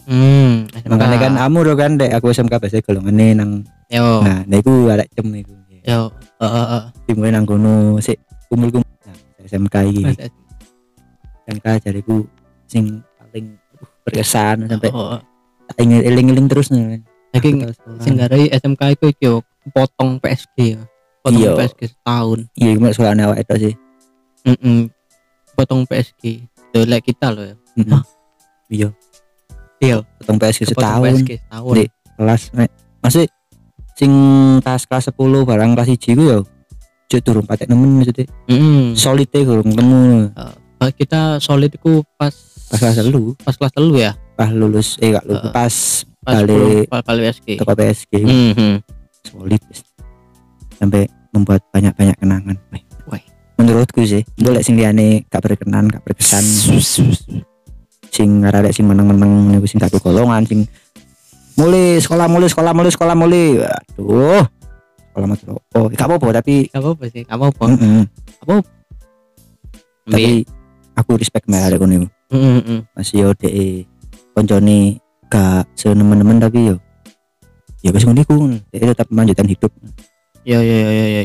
Hmm. 0.06 0.66
Makanya 0.86 1.18
kan 1.18 1.34
amur 1.38 1.66
kan 1.78 1.94
dek 1.94 2.10
aku 2.14 2.34
SMK 2.34 2.58
biasa 2.58 2.82
golongane 2.82 3.38
nang 3.38 3.62
yo 3.86 4.18
nah, 4.18 4.42
nah 4.42 4.56
iku 4.58 4.90
arek 4.90 5.06
jam 5.14 5.30
iku. 5.30 5.54
yo 5.82 6.10
eh 6.42 6.46
eh, 6.46 6.66
eh. 6.78 6.82
Dimulai 7.06 7.30
nang 7.34 7.46
kono 7.46 8.02
sik 8.02 8.18
kumpul-kumpul 8.50 8.98
nah, 9.06 9.16
SMK 9.46 9.74
iki. 9.94 10.02
SMK 11.46 11.66
jariku 11.86 12.26
sing 12.66 13.02
paling 13.18 13.58
berkesan 14.02 14.66
sampai 14.66 14.90
oh. 14.90 15.22
tak 15.70 15.78
ingin 15.78 16.02
eling-eling 16.02 16.50
terus 16.50 16.74
nih. 16.74 16.98
Lagi 17.32 17.48
Aku 17.48 17.58
tahu 17.58 17.72
sekolah. 17.72 18.00
sing 18.00 18.14
garai 18.14 18.44
SMK 18.48 18.82
iki 18.92 19.08
yo 19.20 19.40
potong 19.70 20.20
PSG 20.20 20.56
ya. 20.70 20.80
Potong 21.22 21.40
Iya. 21.40 21.52
PSG 21.54 21.80
setahun. 21.88 22.38
Iya, 22.52 22.70
cuma 22.76 22.88
soalnya 22.90 23.24
awak 23.26 23.38
itu 23.40 23.54
sih. 23.62 23.74
Mm 24.44 24.90
Potong 25.52 25.82
PSG. 25.84 26.44
Tuh 26.70 26.84
like 26.84 27.04
kita 27.04 27.28
loh 27.28 27.44
ya. 27.44 27.56
Iya, 28.68 28.88
Iya. 29.78 29.96
potong 30.16 30.36
PSG 30.36 30.68
Potong 30.68 30.76
setahun. 30.76 31.04
PSG 31.14 31.30
setahun. 31.40 31.74
Di 31.74 31.84
kelas 32.12 32.42
nek 32.52 32.70
masih 33.00 33.24
sing 33.92 34.12
pas 34.60 34.80
kelas 34.80 35.08
10 35.08 35.16
barang 35.42 35.70
kelas 35.72 35.88
1 35.90 36.12
ku 36.12 36.22
yo 36.22 36.38
cek 37.06 37.20
turun 37.20 37.44
patek 37.44 37.68
nemen 37.68 37.92
maksudnya 37.94 38.24
Mm 38.46 38.92
solid 38.94 39.28
e 39.28 39.40
kurang 39.42 39.68
temu 39.68 40.28
kita 40.92 41.36
solid 41.38 41.68
iku 41.70 42.00
pas 42.16 42.32
pas 42.66 42.78
kelas 42.78 42.96
telu 42.98 43.36
pas 43.38 43.52
kelas 43.52 43.70
telu 43.70 43.94
ya. 43.94 44.16
pas 44.32 44.48
lulus 44.48 44.96
eh 44.98 45.12
gak 45.12 45.24
lulus 45.24 45.40
Heeh. 45.40 45.52
pas 45.52 45.74
Pas 46.22 46.38
Balik. 46.38 46.86
10 46.86 46.92
pas 46.92 47.02
balik 47.02 47.22
PSG. 47.34 47.48
ke 47.58 47.64
PSG 47.66 48.12
Mhm. 48.22 48.72
solid 49.24 49.62
wis. 49.66 49.82
sampai 50.74 51.02
membuat 51.30 51.62
banyak-banyak 51.68 52.14
kenangan 52.16 52.56
Wih. 52.70 52.82
Wih. 53.08 53.24
menurutku 53.56 54.02
sih 54.02 54.22
boleh 54.36 54.60
sing 54.60 54.74
liyane 54.74 55.26
gak 55.26 55.40
berkenan 55.40 55.86
gak 55.86 56.02
berkesan 56.02 56.42
sing 58.08 58.30
arek 58.40 58.70
sing 58.70 58.84
meneng-meneng 58.84 59.50
niku 59.50 59.64
sing 59.64 59.78
gak 59.78 59.90
golongan 59.96 60.42
sing 60.44 60.62
mulai 61.54 61.98
sekolah 61.98 62.26
mulai 62.26 62.46
sekolah 62.46 62.72
mulai 62.72 62.90
sekolah 62.90 63.14
mulai 63.14 63.44
aduh 63.60 64.44
sekolah 65.08 65.26
mati 65.26 65.42
oh 65.48 65.86
gak 65.90 66.06
apa-apa 66.06 66.28
tapi 66.34 66.54
Gak 66.68 66.78
apa-apa 66.78 67.04
sih, 67.08 67.22
gak 67.22 67.34
apa-apa. 67.34 67.64
mm-mm. 67.68 68.02
Tapi, 68.38 68.54
tapi 70.06 70.24
aku 70.94 71.10
respect 71.14 71.44
sama 71.44 71.62
arek 71.62 71.78
kono 71.78 71.94
iku. 71.96 72.06
mm 72.30 72.78
masih 72.92 73.16
yo 73.20 73.28
de 73.34 73.84
koncone 74.32 75.01
gak 75.32 75.64
senemen-nemen 75.72 76.36
tapi 76.36 76.68
yo 76.68 76.76
ya 77.80 77.88
wis 77.88 78.04
ngono 78.04 78.20
iku 78.20 78.52
dia 78.68 78.92
tetap 78.92 79.08
melanjutkan 79.08 79.48
hidup 79.48 79.72
ya 80.44 80.60
ya 80.60 80.76
ya 80.76 80.90
ya 80.92 81.06
ya. 81.08 81.22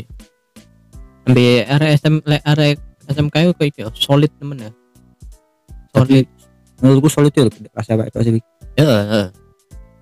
Ambil 1.27 1.67
area 1.67 1.89
SM 1.99 2.15
area 2.23 2.79
SMK 3.11 3.35
itu 3.43 3.53
kayak 3.59 3.91
solid 3.99 4.31
temen 4.39 4.63
ya. 4.63 4.71
Solid. 5.91 6.23
menurutku 6.79 7.09
solid 7.11 7.33
yo 7.35 7.51
kelas 7.51 7.87
apa 7.91 8.07
itu 8.07 8.19
sih 8.23 8.43
Ya, 8.77 8.85
ya. 8.85 9.21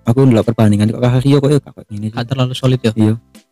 aku 0.06 0.28
ndelok 0.28 0.52
perbandingan 0.52 0.92
kok 0.92 1.00
kelas 1.02 1.26
yo 1.26 1.42
kok 1.42 1.50
yo 1.50 1.60
gini 1.90 2.12
sih. 2.12 2.16
Gak 2.16 2.28
terlalu 2.30 2.54
solid 2.54 2.78
ya. 2.84 2.92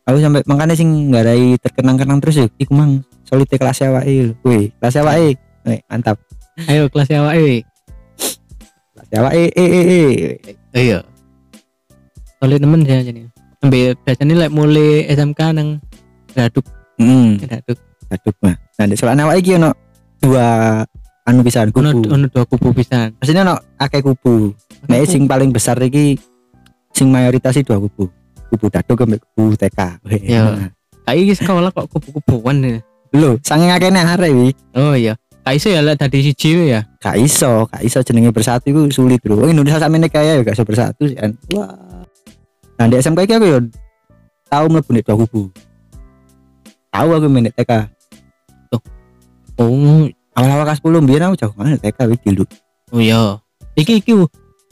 aku 0.06 0.18
sampai 0.22 0.46
makanya 0.46 0.76
sing 0.78 1.10
ngarai 1.10 1.58
terkenang-kenang 1.58 2.22
terus 2.22 2.36
yo 2.44 2.48
iku 2.62 2.78
mang 2.78 3.02
solid 3.26 3.50
kelas 3.50 3.82
awake 3.90 4.38
wih 4.46 4.70
kelas 4.78 5.02
awake 5.02 5.40
mantap 5.90 6.22
Ayo 6.70 6.86
kelas 6.94 7.10
ya 7.10 7.26
kelas 9.14 9.30
awake 9.30 9.54
eh 9.54 9.70
eh 9.70 9.86
eh 9.86 10.34
Iya. 10.74 11.00
Solid 12.42 12.60
temen 12.60 12.82
sih 12.82 12.98
jadi. 13.06 13.22
Ambil 13.62 13.94
biasanya 14.02 14.34
like 14.36 14.52
mulai 14.52 15.06
SMK 15.08 15.40
nang 15.54 15.80
gaduk 16.34 16.66
hmm 16.98 17.38
gaduk. 17.40 17.78
aduk 18.10 18.36
mah 18.42 18.56
nah 18.76 18.86
di 18.86 18.98
soalnya 18.98 19.24
awake 19.24 19.40
iki 19.40 19.56
ono 19.56 19.70
dua 20.18 20.82
anu 21.24 21.40
pisan 21.42 21.70
Ono 21.72 21.90
kubu 21.94 22.10
ono 22.10 22.26
dua 22.28 22.44
kubu 22.44 22.68
pisan. 22.74 23.14
maksudnya 23.18 23.46
ono 23.46 23.56
akeh 23.78 24.02
kubu 24.02 24.52
Nah, 24.84 25.00
sing 25.08 25.24
paling 25.24 25.56
besar 25.56 25.80
iki 25.80 26.20
sing 26.92 27.08
mayoritas 27.08 27.56
itu 27.56 27.72
dua 27.72 27.80
kubu. 27.80 28.12
Kubu 28.52 28.66
daduk 28.68 29.00
ke 29.00 29.06
kubu 29.32 29.56
TK. 29.56 29.80
Iya. 30.12 30.42
nah. 30.44 30.70
Kayak 31.08 31.40
sekolah 31.40 31.72
kok 31.72 31.88
kubu-kubuan 31.88 32.60
ya. 32.60 32.84
Lho, 33.16 33.40
sange 33.40 33.72
akehne 33.72 34.04
arek 34.04 34.32
wi. 34.36 34.50
Oh 34.76 34.92
iya. 34.92 35.16
Kayak 35.44 35.56
iso 35.56 35.68
ya 35.68 35.84
lek 35.84 36.00
tadi 36.00 36.24
siji 36.24 36.50
ya. 36.66 36.88
Gak 36.98 37.20
iso, 37.20 37.68
gak 37.68 37.84
iso 37.84 38.00
jenenge 38.00 38.32
bersatu 38.32 38.64
iku 38.66 38.88
sulit, 38.88 39.20
Bro. 39.20 39.44
Oh, 39.44 39.48
Indonesia 39.48 39.76
sampe 39.76 40.00
kaya 40.08 40.40
ya 40.40 40.42
gak 40.42 40.56
iso 40.56 40.64
bersatu 40.64 41.04
sih. 41.04 41.16
kan. 41.16 41.36
Wah. 41.52 41.76
Nah, 42.80 42.86
di 42.88 42.96
SMK 42.96 43.20
iki 43.22 43.36
aku 43.36 43.46
yo 43.46 43.60
tahu 44.48 44.66
mlebu 44.68 44.90
nek 44.90 45.04
dua 45.04 45.16
kubu. 45.20 45.42
Tahu 46.90 47.10
aku 47.12 47.26
di 47.28 47.52
TK. 47.52 47.72
Oh, 49.60 50.08
Awal-awal 50.34 50.66
kelas 50.66 50.82
10 50.82 51.06
biyen 51.06 51.24
aku 51.24 51.36
jauh 51.38 51.54
banget 51.54 51.78
TK 51.80 51.98
wi 52.10 52.18
dulu. 52.26 52.44
oh 52.90 52.98
iya. 52.98 53.38
Iki 53.76 54.02
iki 54.02 54.12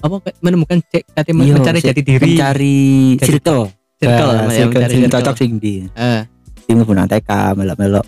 apa 0.01 0.15
kayak 0.17 0.36
menemukan 0.41 0.81
cek 0.81 1.03
kate 1.13 1.29
Iya, 1.29 1.53
mencari 1.53 1.79
jati 1.79 2.01
diri. 2.01 2.34
Mencari 2.34 2.77
circle. 3.21 3.69
circle 4.01 4.25
Nah, 4.25 4.38
namanya, 4.41 4.57
circle 4.57 4.73
mencari 4.73 4.89
sing 4.89 5.01
circle. 5.03 5.13
cocok 5.21 5.36
sing 5.38 5.51
di. 5.62 5.73
Eh, 5.93 6.21
Sing 6.65 6.73
mlebu 6.79 6.93
nang 6.95 7.05
TK 7.05 7.29
melok-melok 7.53 8.05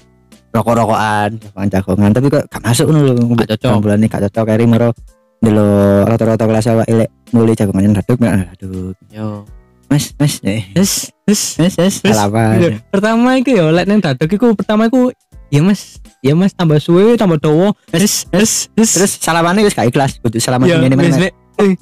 rokok-rokokan, 0.53 1.29
jagongan 1.67 2.11
tapi 2.13 2.29
kok 2.29 2.45
gak 2.45 2.61
masuk 2.61 2.85
ngono 2.87 3.09
lho. 3.09 3.13
Gak 3.41 3.57
cocok. 3.57 3.81
bulan 3.81 3.97
ini 3.97 4.07
gak 4.07 4.21
cocok 4.29 4.43
kari 4.45 4.65
mero 4.69 4.93
delo 5.41 5.67
rata-rata 6.07 6.45
kelas 6.45 6.69
awak 6.69 6.87
elek 6.87 7.09
mulai 7.33 7.51
jagongan 7.51 7.91
raduk 7.91 8.15
nah 8.21 8.47
aduh 8.53 8.93
yo. 9.11 9.43
mas 9.89 10.15
mas 10.15 10.39
eh 10.45 10.63
Yes, 10.71 11.11
yes. 11.27 11.41
mas 11.59 11.73
mas 11.75 11.95
salaman 11.99 12.55
Iya, 12.61 12.69
Pertama 12.87 13.35
iku 13.35 13.51
yo 13.51 13.65
lek 13.73 13.85
nang 13.89 13.99
dadok 13.99 14.29
iku 14.29 14.53
pertama 14.55 14.87
iku 14.87 15.11
ya 15.51 15.61
Mas, 15.61 16.01
ya 16.23 16.33
Mas 16.33 16.49
tambah 16.55 16.81
suwe 16.81 17.13
tambah 17.13 17.37
dawa. 17.37 17.77
Yes, 17.93 18.25
yes, 18.33 18.73
yes. 18.73 18.89
terus 18.97 19.11
salamannya 19.21 19.61
wis 19.61 19.77
gak 19.77 19.85
ikhlas 19.85 20.17
kudu 20.17 20.41
salaman 20.41 20.65
ya, 20.65 20.81
sing 20.81 20.89
ngene. 20.89 21.29
Eh, 21.61 21.77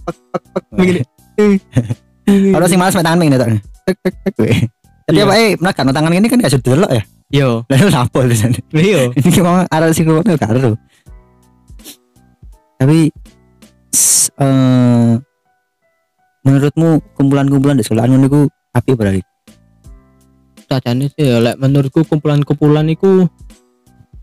begini. 0.76 1.02
Ora 2.52 2.68
sing 2.68 2.76
males 2.76 2.96
mek 2.96 3.06
tangan 3.06 3.20
ming 3.20 3.32
tok. 3.32 3.48
Tapi 5.08 5.18
Iya. 5.18 5.24
apa 5.24 5.34
eh 5.40 5.52
menakan 5.56 5.92
tangan 5.92 6.12
ini 6.16 6.28
kan 6.28 6.40
gak 6.40 6.52
sudah 6.52 6.66
delok 6.68 6.92
ya. 6.92 7.04
Yo, 7.32 7.63
Lalu 7.72 7.88
lapo 7.88 8.20
tulisan. 8.28 8.52
yo. 8.76 9.12
Ini 9.17 9.30
cuma 9.32 9.63
arah 9.72 9.96
sing 9.96 10.04
kuwi 10.04 10.36
karo. 10.36 10.76
Tapi 12.76 13.08
eh 14.41 15.12
menurutmu 16.41 17.00
kumpulan-kumpulan 17.15 17.78
di 17.78 17.86
sekolahan 17.86 18.10
ngono 18.17 18.26
iku 18.26 18.41
api 18.74 18.91
berarti 18.98 19.22
Sajane 20.65 21.12
sih 21.13 21.22
ya 21.22 21.38
lek 21.44 21.60
menurutku 21.62 22.02
kumpulan-kumpulan 22.08 22.88
iku 22.89 23.28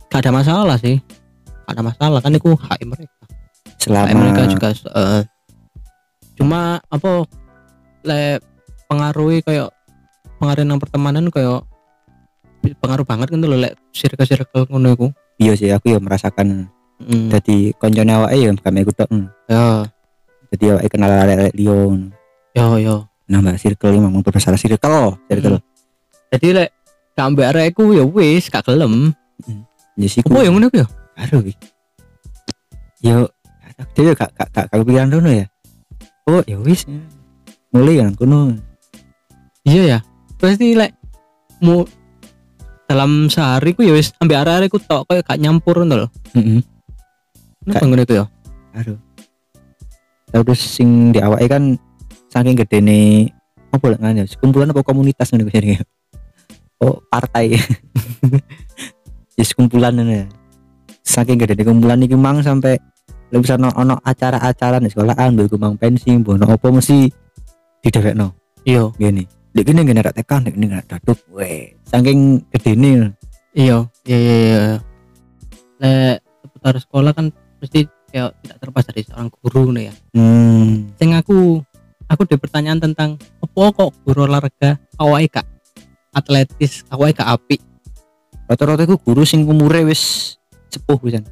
gak 0.08 0.24
ada 0.24 0.32
masalah 0.32 0.76
sih. 0.80 0.98
Gak 1.68 1.76
ada 1.76 1.82
masalah 1.84 2.18
kan 2.24 2.32
iku 2.32 2.56
hak 2.56 2.80
mereka. 2.88 3.12
Hak 3.20 3.28
selama 3.78 4.16
mereka 4.16 4.42
juga 4.50 4.68
eh, 4.72 5.22
cuma 6.34 6.80
apa 6.88 7.28
lek 8.04 8.40
pengaruhi 8.88 9.44
kayak 9.44 9.68
pengaruh 10.40 10.64
nang 10.64 10.80
pertemanan 10.80 11.28
kayak 11.28 11.62
pengaruh 12.76 13.02
banget 13.02 13.26
kan 13.28 13.38
tuh 13.38 13.50
lek 13.50 13.74
circle-circle 13.90 14.66
ngono 14.68 14.88
iku. 14.92 15.06
iya 15.36 15.52
sih 15.54 15.68
aku 15.68 15.92
ya 15.92 15.98
merasakan 15.98 16.66
Mm. 16.98 17.30
jadi 17.30 17.56
koncone 17.78 18.10
awake 18.10 18.34
ya 18.36 18.50
kami 18.58 18.82
ikut 18.82 18.90
tok 18.92 19.06
Hmm. 19.06 19.30
Ya, 19.46 19.86
jadi 20.50 20.64
awake 20.74 20.90
kenal 20.90 21.14
arek-arek 21.14 21.54
ngono. 21.54 22.10
yo 22.52 22.66
yo. 22.76 22.96
nambah 23.24 23.54
circle 23.54 23.94
memang 23.94 24.10
memperbesar 24.12 24.50
circle 24.54 25.14
circle 25.24 25.62
Jadi 26.28 26.48
lek 26.52 26.70
gak 27.14 27.24
ambek 27.24 27.46
arekku 27.48 27.92
ya 27.92 28.02
wis 28.02 28.46
gak 28.46 28.66
gelem. 28.66 29.14
ya 29.94 30.06
sih 30.06 30.20
Apa 30.20 30.42
yang 30.42 30.58
ngono 30.58 30.66
ya? 30.68 30.90
aduh 31.14 31.46
yo 32.98 33.30
dia 33.94 34.10
gak 34.12 34.34
gak 34.34 34.48
gak 34.50 34.64
gak 34.66 34.76
kepikiran 34.76 35.06
dulu 35.08 35.30
ya 35.30 35.46
oh 36.26 36.42
ya 36.44 36.58
wis 36.58 36.82
mulai 37.70 38.02
kan 38.02 38.10
kuno 38.12 38.58
Iya 39.62 39.82
ya. 39.86 39.98
Pasti 40.34 40.72
lek 40.72 40.96
mau 41.60 41.84
dalam 42.88 43.28
sehari 43.28 43.76
ku 43.76 43.84
ya 43.84 43.92
wis 43.92 44.16
ambek 44.16 44.40
arek-arekku 44.40 44.80
tok 44.80 45.04
kayak 45.04 45.28
gak 45.28 45.36
nyampur 45.36 45.76
ngono 45.84 45.94
lho. 46.04 46.08
Heeh. 46.32 46.64
Ngono 47.68 48.02
iku 48.02 48.14
ya? 48.16 48.26
aduh. 48.72 48.96
Terus 50.32 50.60
sing 50.60 51.12
di 51.12 51.20
awake 51.20 51.52
kan 51.52 51.76
saking 52.32 52.56
gede 52.56 52.80
nih 52.80 53.28
apa 53.68 53.84
lah 53.92 53.98
nganya 54.00 54.24
kumpulan 54.40 54.72
apa 54.72 54.80
komunitas 54.80 55.36
nih 55.36 55.44
jadi 55.44 55.84
oh 56.80 57.04
partai. 57.12 57.54
Ya 59.38 59.46
kumpulan 59.54 59.94
nih 59.94 60.26
saking 61.04 61.38
gede 61.38 61.54
nih 61.54 61.68
kumpulan 61.68 62.02
iki 62.02 62.18
mang 62.18 62.42
sampai 62.42 62.80
lebih 63.28 63.46
sana 63.46 63.68
ono 63.76 64.00
acara-acara 64.00 64.80
nih 64.80 64.90
sekolahan 64.90 65.36
gue 65.36 65.60
mang 65.60 65.76
pensi 65.76 66.16
bono 66.18 66.48
apa 66.48 66.72
mesti 66.72 67.06
di 67.78 67.88
no 68.16 68.34
iya. 68.64 68.88
Gini 68.96 69.38
dek 69.54 69.64
gini 69.64 69.80
gini 69.86 70.00
rak 70.02 70.14
tekan 70.14 70.44
dek 70.44 70.54
gini 70.54 70.66
rak 70.70 70.86
daduk 70.86 71.18
weh 71.32 71.77
saking 71.88 72.44
gede 72.52 72.72
nih 72.76 72.92
iya 73.56 73.78
iya 74.04 74.18
iya 74.18 74.36
iya. 74.36 74.60
Le 75.78 76.20
seputar 76.44 76.74
sekolah 76.76 77.12
kan 77.16 77.32
pasti 77.58 77.88
kayak 78.12 78.36
tidak 78.44 78.56
terlepas 78.60 78.84
dari 78.92 79.02
seorang 79.04 79.28
guru 79.32 79.62
nih 79.72 79.84
ya. 79.88 79.94
Hmm. 80.14 80.92
Sing 81.00 81.16
aku 81.16 81.64
aku 82.08 82.20
ada 82.28 82.36
pertanyaan 82.36 82.80
tentang 82.80 83.16
apa 83.40 83.62
kok 83.72 83.90
guru 84.04 84.28
olahraga 84.28 84.76
awake 85.00 85.40
kak 85.40 85.46
atletis 86.12 86.84
awake 86.92 87.20
kak 87.20 87.28
api 87.28 87.56
rata-rata 88.48 88.88
iku 88.88 88.96
guru 89.00 89.22
sing 89.28 89.44
umure 89.44 89.88
wis 89.88 90.36
sepuh 90.68 91.00
wisan. 91.00 91.24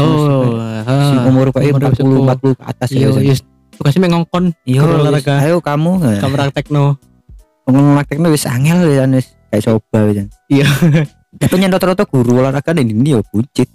Oh 0.00 0.56
sing 0.88 1.20
umur 1.28 1.52
kok 1.52 1.60
umur 1.60 1.80
40 1.92 2.00
sepuh. 2.00 2.24
40 2.56 2.58
ke 2.58 2.64
atas 2.64 2.88
iya 2.96 3.08
ya 3.12 3.20
iya. 3.20 3.36
Tugasnya 3.80 4.00
mengongkon 4.08 4.44
iya 4.68 4.84
wis, 4.84 5.00
olahraga. 5.04 5.34
ayo 5.44 5.56
kamu. 5.60 5.92
Kamu 6.20 6.34
tekno 6.52 6.84
ngomong 7.68 8.02
prakteknya 8.02 8.28
wis 8.32 8.44
angel 8.48 8.88
ya 8.88 9.04
wis 9.06 9.39
kayak 9.50 9.62
coba 9.66 9.98
wisan 10.06 10.26
Iya. 10.48 10.66
tapi 11.40 11.54
yang 11.62 11.70
rata-rata 11.70 12.06
guru 12.06 12.42
olahraga 12.42 12.74
di 12.74 12.82
ini 12.90 13.14
ya 13.14 13.20
buncit 13.22 13.68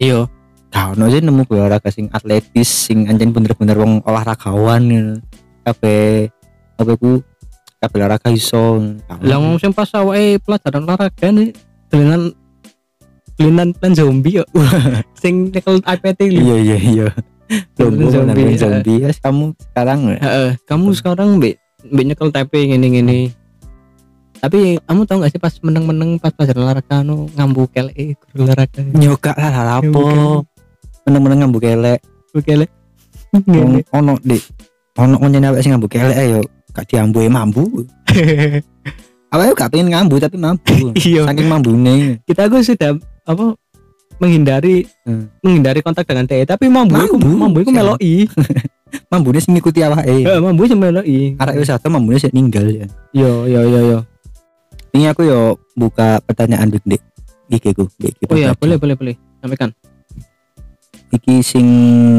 iya 0.00 0.24
Kau 0.70 0.94
no 0.94 1.10
sih 1.10 1.18
nemu 1.18 1.50
olahraga 1.50 1.90
sing 1.90 2.06
atletis 2.14 2.70
sing 2.86 3.10
anjen 3.10 3.34
bener-bener 3.34 3.74
wong 3.74 4.06
olahragawan 4.06 4.82
gitu. 4.86 5.12
Kabeh 5.66 6.30
ku 6.94 7.18
kabeh 7.82 7.98
olahraga 7.98 8.30
iso. 8.30 8.78
lah 9.10 9.36
ngomong 9.42 9.58
sing 9.58 9.74
pas 9.74 9.90
awake 9.98 10.38
pelajaran 10.46 10.86
olahraga 10.86 11.26
nih 11.34 11.50
dolanan 11.90 12.30
dolanan 13.34 13.74
plan 13.74 13.92
zombie 13.98 14.38
yo 14.38 14.44
sing 15.22 15.50
nyekel 15.50 15.82
iPad 15.82 16.16
ini 16.22 16.38
Iya 16.38 16.56
iya 16.62 16.78
iya. 16.78 17.08
Zombie, 17.74 18.06
Zombie 18.14 18.54
zombie 18.54 19.02
eh. 19.02 19.10
Yes, 19.10 19.18
kamu 19.18 19.58
sekarang 19.58 20.06
ya. 20.06 20.18
Heeh, 20.22 20.50
kamu 20.70 20.94
sekarang 20.94 21.42
mbak 21.42 21.58
mbak 21.90 22.04
nyekel 22.14 22.30
tapping 22.30 22.78
ini 22.78 22.86
gini 22.94 23.18
tapi 24.40 24.80
kamu 24.80 25.00
tahu 25.04 25.20
gak 25.20 25.30
sih 25.30 25.38
pas 25.38 25.54
meneng-meneng 25.60 26.16
pas 26.16 26.32
pelajaran 26.32 26.64
olahraga 26.64 26.96
nu 27.00 27.28
ngambu 27.30 27.68
kele 27.68 27.92
guru 28.32 28.42
olahraga 28.44 28.80
nyoka 28.90 29.32
lah 29.32 29.52
lapo. 29.66 30.02
Meneng-meneng 31.04 31.38
ngambuk 31.44 31.62
elek. 31.62 32.00
ngambu 32.32 32.40
kele 32.42 32.66
ono 33.90 34.12
di 34.18 34.38
ono 34.96 35.16
nyen 35.22 35.44
awake 35.44 35.60
sing 35.60 35.72
ngambuk 35.72 35.92
elek 35.92 36.16
ayo 36.16 36.40
gak 36.72 36.86
diambu 36.86 37.20
mambu. 37.26 37.64
Awake 39.30 39.54
gak 39.54 39.70
pengen 39.70 39.94
ngambu 39.94 40.18
tapi 40.18 40.34
mambu. 40.34 40.90
iya 41.06 41.22
Saking 41.22 41.46
mambune. 41.46 42.18
kita 42.24 42.50
gue 42.50 42.60
sudah 42.60 42.98
apa 43.22 43.54
menghindari 44.18 44.84
Hmm. 45.06 45.30
menghindari 45.40 45.80
kontak 45.80 46.04
dengan 46.04 46.26
dia 46.26 46.44
tapi 46.44 46.66
mambu 46.66 46.92
Mambu. 46.92 47.28
mambu 47.38 47.56
iku 47.60 47.70
meloi 47.70 48.26
Mambune 49.10 49.38
sing 49.38 49.54
ngikuti 49.54 49.80
awake. 49.80 50.26
Heeh, 50.26 50.38
mambu 50.42 50.66
sing 50.66 50.76
meloi 50.76 51.38
Arek 51.38 51.56
wis 51.56 51.70
satu 51.70 51.86
mambune 51.86 52.18
sik 52.18 52.34
ninggal 52.34 52.66
ya. 52.66 52.86
yo 53.14 53.46
yo 53.46 53.62
yo 53.62 53.80
yo 53.86 53.98
Ini 54.90 55.04
aku 55.08 55.22
yo 55.22 55.40
buka 55.72 56.18
pertanyaan 56.20 56.68
Big 56.68 56.82
Dik. 56.84 57.02
Iki 57.48 57.70
ku, 57.72 57.84
iki 57.98 58.24
oh 58.24 58.34
iya 58.34 58.54
boleh 58.54 58.76
boleh 58.76 58.94
boleh 58.94 59.14
sampaikan 59.38 59.74
Iki 61.10 61.42
sing 61.42 61.66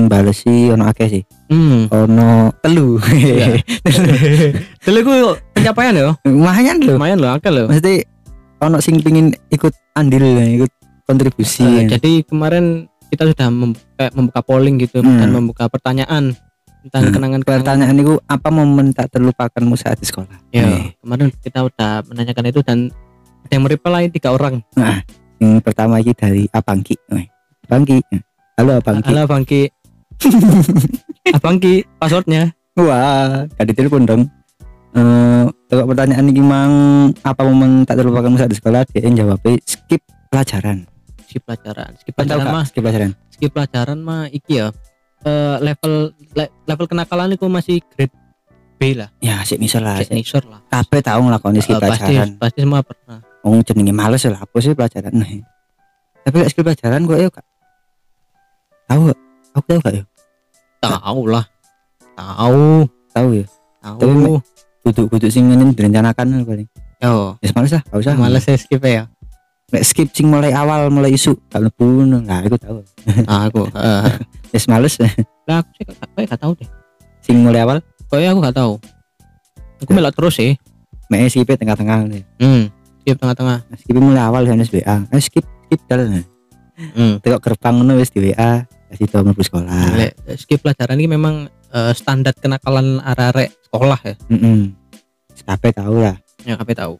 balesi 0.05 0.67
ono 0.67 0.83
akeh 0.85 1.07
sih. 1.09 1.23
hmm 1.47 1.87
Ono 1.87 2.51
telu. 2.59 2.99
Iya. 3.07 3.63
dulu 4.83 4.99
gue 5.01 5.17
pencapaian 5.55 5.95
ya 5.95 6.11
Lumayan 6.21 6.77
lho. 6.77 6.95
lumayan 6.95 7.17
loh 7.17 7.31
akal 7.31 7.53
loh 7.53 7.67
Mesti 7.71 8.03
ono 8.59 8.77
sing 8.77 8.99
pingin 8.99 9.31
ikut 9.49 9.71
andil 9.93 10.23
ikut 10.53 10.71
kontribusi. 11.03 11.63
Eh, 11.63 11.87
jadi 11.89 12.23
kemarin 12.23 12.87
kita 13.07 13.23
sudah 13.25 13.47
mem- 13.47 13.79
kayak 13.95 14.11
membuka 14.11 14.39
polling 14.41 14.75
gitu 14.77 14.99
Hmm. 14.99 15.15
dan 15.17 15.29
membuka 15.31 15.67
pertanyaan 15.67 16.35
tentang 16.83 17.01
Hmm. 17.03 17.13
kenangan-kenangan 17.13 17.59
Pertanyaan 17.61 17.95
itu 17.95 18.13
apa 18.23 18.49
momen 18.49 18.89
tak 18.89 19.07
terlupakanmu 19.11 19.75
saat 19.75 19.97
di 19.97 20.05
sekolah? 20.05 20.33
ya 20.49 20.65
Nih, 20.65 20.97
kemarin 20.97 21.29
kita 21.31 21.59
udah 21.61 22.01
menanyakan 22.03 22.45
itu 22.47 22.61
dan 22.61 22.89
ada 23.41 23.51
yang 23.51 23.63
mereply 23.63 24.03
tiga 24.09 24.29
orang 24.31 24.65
yang 25.37 25.57
pertama 25.59 25.97
iki 25.97 26.13
dari 26.13 26.43
Abangki. 26.47 26.93
Abangki. 27.63 27.97
Halo 28.55 28.77
Abangki. 28.77 29.07
halo 29.07 29.21
Bangki 29.25 29.61
Abangki 31.31 31.73
passwordnya 31.95 32.53
Wah, 32.73 33.43
gak 33.51 33.67
ditelepon 33.67 34.05
dong. 34.05 34.23
Eh, 34.91 35.43
tengok 35.67 35.87
pertanyaan 35.87 36.23
ini 36.25 36.39
mang 36.39 36.73
apa 37.19 37.43
momen 37.43 37.83
tak 37.83 37.97
terlupakanmu 37.97 38.35
saat 38.35 38.47
di 38.47 38.55
sekolah? 38.55 38.87
Dia 38.87 39.03
yang 39.03 39.15
jawabnya 39.17 39.59
skip 39.61 39.99
pelajaran. 40.27 40.87
skip 41.21 41.43
pelajaran 41.43 41.95
skip 41.95 42.11
pelajaran 42.13 42.43
mah 42.45 42.63
skip 42.65 42.81
pelajaran? 42.81 43.11
skip 43.29 43.49
pelajaran 43.49 43.99
mah 43.99 44.27
iki 44.27 44.51
ya 44.57 44.67
eh, 45.23 45.57
level 45.59 45.93
le- 46.31 46.53
level 46.63 46.85
kenakalan 46.85 47.31
itu 47.31 47.45
masih 47.45 47.77
grade 47.87 48.13
B 48.75 48.93
lah 48.93 49.09
Ya, 49.17 49.41
sik 49.41 49.57
misal 49.57 49.83
lah. 49.83 49.99
sik. 49.99 50.09
nisor 50.09 50.41
lah 50.43 50.61
Kabeh 50.67 50.99
tahu 50.99 51.21
nglakoni 51.23 51.59
skip 51.59 51.75
Eh, 51.75 51.79
pasti 51.79 52.01
pelajaran. 52.09 52.29
pasti 52.35 52.59
semua 52.59 52.81
pernah 52.81 53.19
Wong 53.41 53.61
jenenge 53.61 53.89
males 53.91 54.21
lah 54.23 54.37
apa 54.39 54.57
sih 54.57 54.71
pelajaran. 54.71 55.11
Nah, 55.11 55.29
Tapi 56.21 56.35
lek 56.37 56.49
skip 56.49 56.61
pelajaran 56.61 57.01
kok 57.03 57.17
ya 57.17 57.27
kak. 57.27 57.45
Tahu? 58.85 59.01
Aku 59.51 59.65
tahu 59.67 59.79
gak 59.81 59.93
ya? 59.95 60.03
tahu 60.79 61.21
lah 61.27 61.45
tahu 62.11 62.85
Tahu 63.11 63.27
ya. 63.33 63.45
Tapi 63.81 63.97
tahu 63.99 64.13
me- 64.15 64.43
Kudu-kudu 64.81 65.27
sing 65.27 65.45
ngene 65.45 65.69
direncanakan 65.71 66.41
paling. 66.41 66.65
yo 66.99 67.37
Ya 67.37 67.49
males 67.51 67.69
lah, 67.71 67.83
gak 67.83 67.97
usah. 67.99 68.13
males 68.15 68.41
saya 68.41 68.57
skip 68.57 68.81
ya 68.81 69.05
Lek 69.69 69.83
skip 69.83 70.09
sing 70.09 70.25
mulai 70.27 70.51
awal 70.51 70.89
mulai 70.89 71.11
isu 71.11 71.37
gak 71.47 71.61
mlebu 71.61 71.85
nah 72.19 72.41
aku 72.41 72.57
tahu. 72.57 72.77
nah, 73.23 73.45
aku 73.45 73.61
eh, 73.71 74.09
Wis 74.51 74.67
males 74.67 74.95
lah 74.99 75.11
aku 75.63 75.69
sih 75.75 75.83
gak, 75.83 75.97
kayak 76.15 76.27
gak 76.31 76.41
tahu 76.43 76.51
deh 76.59 76.69
sing 77.23 77.39
mulai 77.39 77.63
awal 77.63 77.79
Kayaknya 78.11 78.29
aku 78.35 78.39
gak 78.43 78.57
tahu. 78.59 78.73
Aku 79.79 79.89
Ya. 79.89 79.95
melok 79.95 80.13
terus 80.19 80.35
sih. 80.35 80.51
mek 81.07 81.31
skip 81.31 81.47
tengah-tengah 81.47 82.11
nih. 82.11 82.23
Hmm. 82.43 82.67
Skip 82.99 83.15
tengah-tengah. 83.15 83.57
Nah, 83.63 83.77
skip 83.79 83.95
mulai 83.95 84.19
awal 84.19 84.43
ya 84.43 84.51
WA. 84.51 84.97
Eh 85.07 85.21
skip 85.23 85.47
skip 85.47 85.79
dal. 85.87 86.27
Hmm. 86.91 87.23
Tengok 87.23 87.39
gerbang 87.39 87.79
ngono 87.79 87.95
wis 87.95 88.11
di 88.11 88.19
WA 88.19 88.67
kasih 88.91 89.07
tau 89.07 89.23
mlebu 89.23 89.39
sekolah. 89.39 89.95
Lek, 89.95 90.11
skip 90.35 90.59
pelajaran 90.59 90.99
ini 90.99 91.07
memang 91.07 91.47
eh, 91.71 91.91
standar 91.95 92.35
kenakalan 92.35 92.99
arek 92.99 93.55
sekolah 93.71 93.99
ya. 94.03 94.15
Heeh. 94.27 94.75
Kabeh 95.47 95.71
tahu 95.71 95.95
lah. 96.03 96.15
Ya 96.43 96.59
kami 96.59 96.75
tahu. 96.75 96.99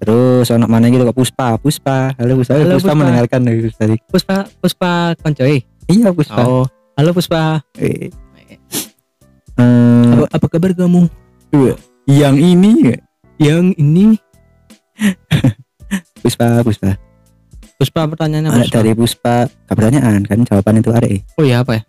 Terus 0.00 0.48
anak 0.48 0.66
mana 0.66 0.88
gitu 0.88 1.04
kok 1.04 1.14
Puspa, 1.14 1.60
Puspa. 1.60 2.16
Halo 2.16 2.40
Puspa, 2.40 2.56
Halo, 2.56 2.74
Puspa, 2.74 2.88
Puspa. 2.88 2.92
mendengarkan 2.96 3.40
dari 3.44 3.68
tadi. 3.68 3.96
Puspa 4.08 4.48
Puspa 4.58 5.12
Koncoy. 5.20 5.60
Iya 5.88 6.10
Puspa. 6.12 6.42
Oh. 6.42 6.64
Halo 6.94 7.10
Puspa. 7.12 7.62
Eh, 7.76 8.12
Apa, 9.52 10.24
eh, 10.24 10.28
apa 10.28 10.46
kabar 10.48 10.72
kamu? 10.74 11.08
yang 12.02 12.34
ini 12.34 12.96
Yang 13.36 13.76
ini 13.76 14.06
Puspa, 16.22 16.62
Puspa. 16.62 16.96
Puspa 17.76 18.00
pertanyaannya 18.06 18.50
Puspa. 18.54 18.72
dari 18.72 18.92
Puspa, 18.94 19.34
gak 19.66 19.74
pertanyaan 19.74 20.22
kan 20.22 20.38
jawaban 20.46 20.78
itu 20.78 20.90
arek. 20.94 21.26
Oh 21.36 21.44
iya 21.44 21.60
apa 21.60 21.76
ya? 21.76 21.82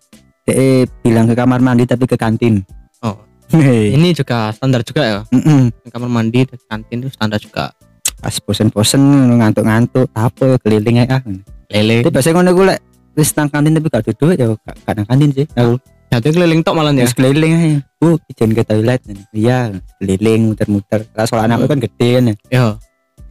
Dia 0.44 0.84
bilang 1.00 1.30
ke 1.30 1.38
kamar 1.38 1.62
mandi 1.62 1.86
tapi 1.86 2.04
ke 2.04 2.18
kantin. 2.18 2.66
Oh. 3.00 3.16
Ini 3.96 4.12
juga 4.12 4.50
standar 4.52 4.82
juga 4.82 5.02
ya. 5.06 5.20
Mm-mm. 5.30 5.70
Kamar 5.88 6.10
mandi 6.12 6.44
dan 6.44 6.60
kantin 6.68 6.98
itu 7.00 7.10
standar 7.14 7.38
juga. 7.40 7.72
Pas 8.20 8.34
bosen-bosen 8.40 9.00
ngantuk-ngantuk 9.38 10.10
apa 10.12 10.58
keliling 10.60 11.06
aja. 11.06 11.22
Lele. 11.70 12.02
Tapi 12.02 12.12
biasanya 12.12 12.36
ngono 12.40 12.52
gue 12.52 12.66
wis 13.14 13.30
nang 13.34 13.50
kantin 13.50 13.74
tapi 13.74 13.88
gak 13.90 14.04
ada 14.04 14.14
duit 14.14 14.38
ya 14.38 14.46
gak, 14.52 14.76
gak 14.84 14.94
nang 14.98 15.08
kantin 15.08 15.30
sih. 15.32 15.46
Aku 15.54 15.78
Jadi 16.14 16.30
keliling 16.30 16.62
tok 16.62 16.78
malah 16.78 16.94
ya. 16.94 17.10
keliling 17.10 17.52
aja. 17.58 17.82
Bu, 17.98 18.22
izin 18.30 18.54
ke 18.54 18.62
toilet. 18.62 19.02
Iya, 19.34 19.74
keliling 19.98 20.54
muter-muter. 20.54 21.10
Lah 21.18 21.26
soal 21.26 21.50
anakku 21.50 21.66
kan 21.66 21.82
gede 21.82 22.10
kan. 22.22 22.24
ya. 22.30 22.36
Ya. 22.54 22.66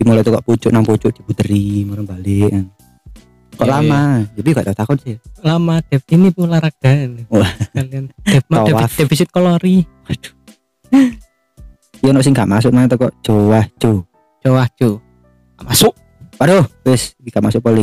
Dimulai 0.03 0.27
tuh 0.27 0.35
kok 0.35 0.42
pucuk 0.42 0.75
nang 0.75 0.83
pucuk 0.83 1.14
diputeri, 1.14 1.87
murung 1.87 2.11
balik. 2.11 2.51
kan. 2.51 2.64
Kok 3.55 3.62
Iya, 3.62 3.71
lama? 3.71 4.03
Jadi 4.35 4.49
gak 4.51 4.66
tak 4.66 4.77
takut 4.83 4.99
sih. 4.99 5.14
Lama 5.47 5.79
Dev 5.87 6.03
ini 6.11 6.35
pun 6.35 6.51
olahraga. 6.51 6.92
Kalian. 7.71 8.11
Dev 8.27 8.45
mah 8.51 8.66
defisit, 8.90 9.31
kalori. 9.31 9.87
Aduh. 10.11 10.35
Ya 12.03 12.11
ono 12.11 12.18
sing 12.18 12.35
gak 12.35 12.51
masuk 12.51 12.75
mana 12.75 12.90
tuh 12.90 12.99
kok 13.07 13.14
Jawa, 13.23 13.62
Jo. 13.79 14.03
Jawa 14.42 14.66
cu. 14.75 14.99
Masuk. 15.62 15.95
Waduh, 16.35 16.66
wis 16.83 17.14
gak 17.31 17.47
masuk 17.47 17.62
pol 17.62 17.79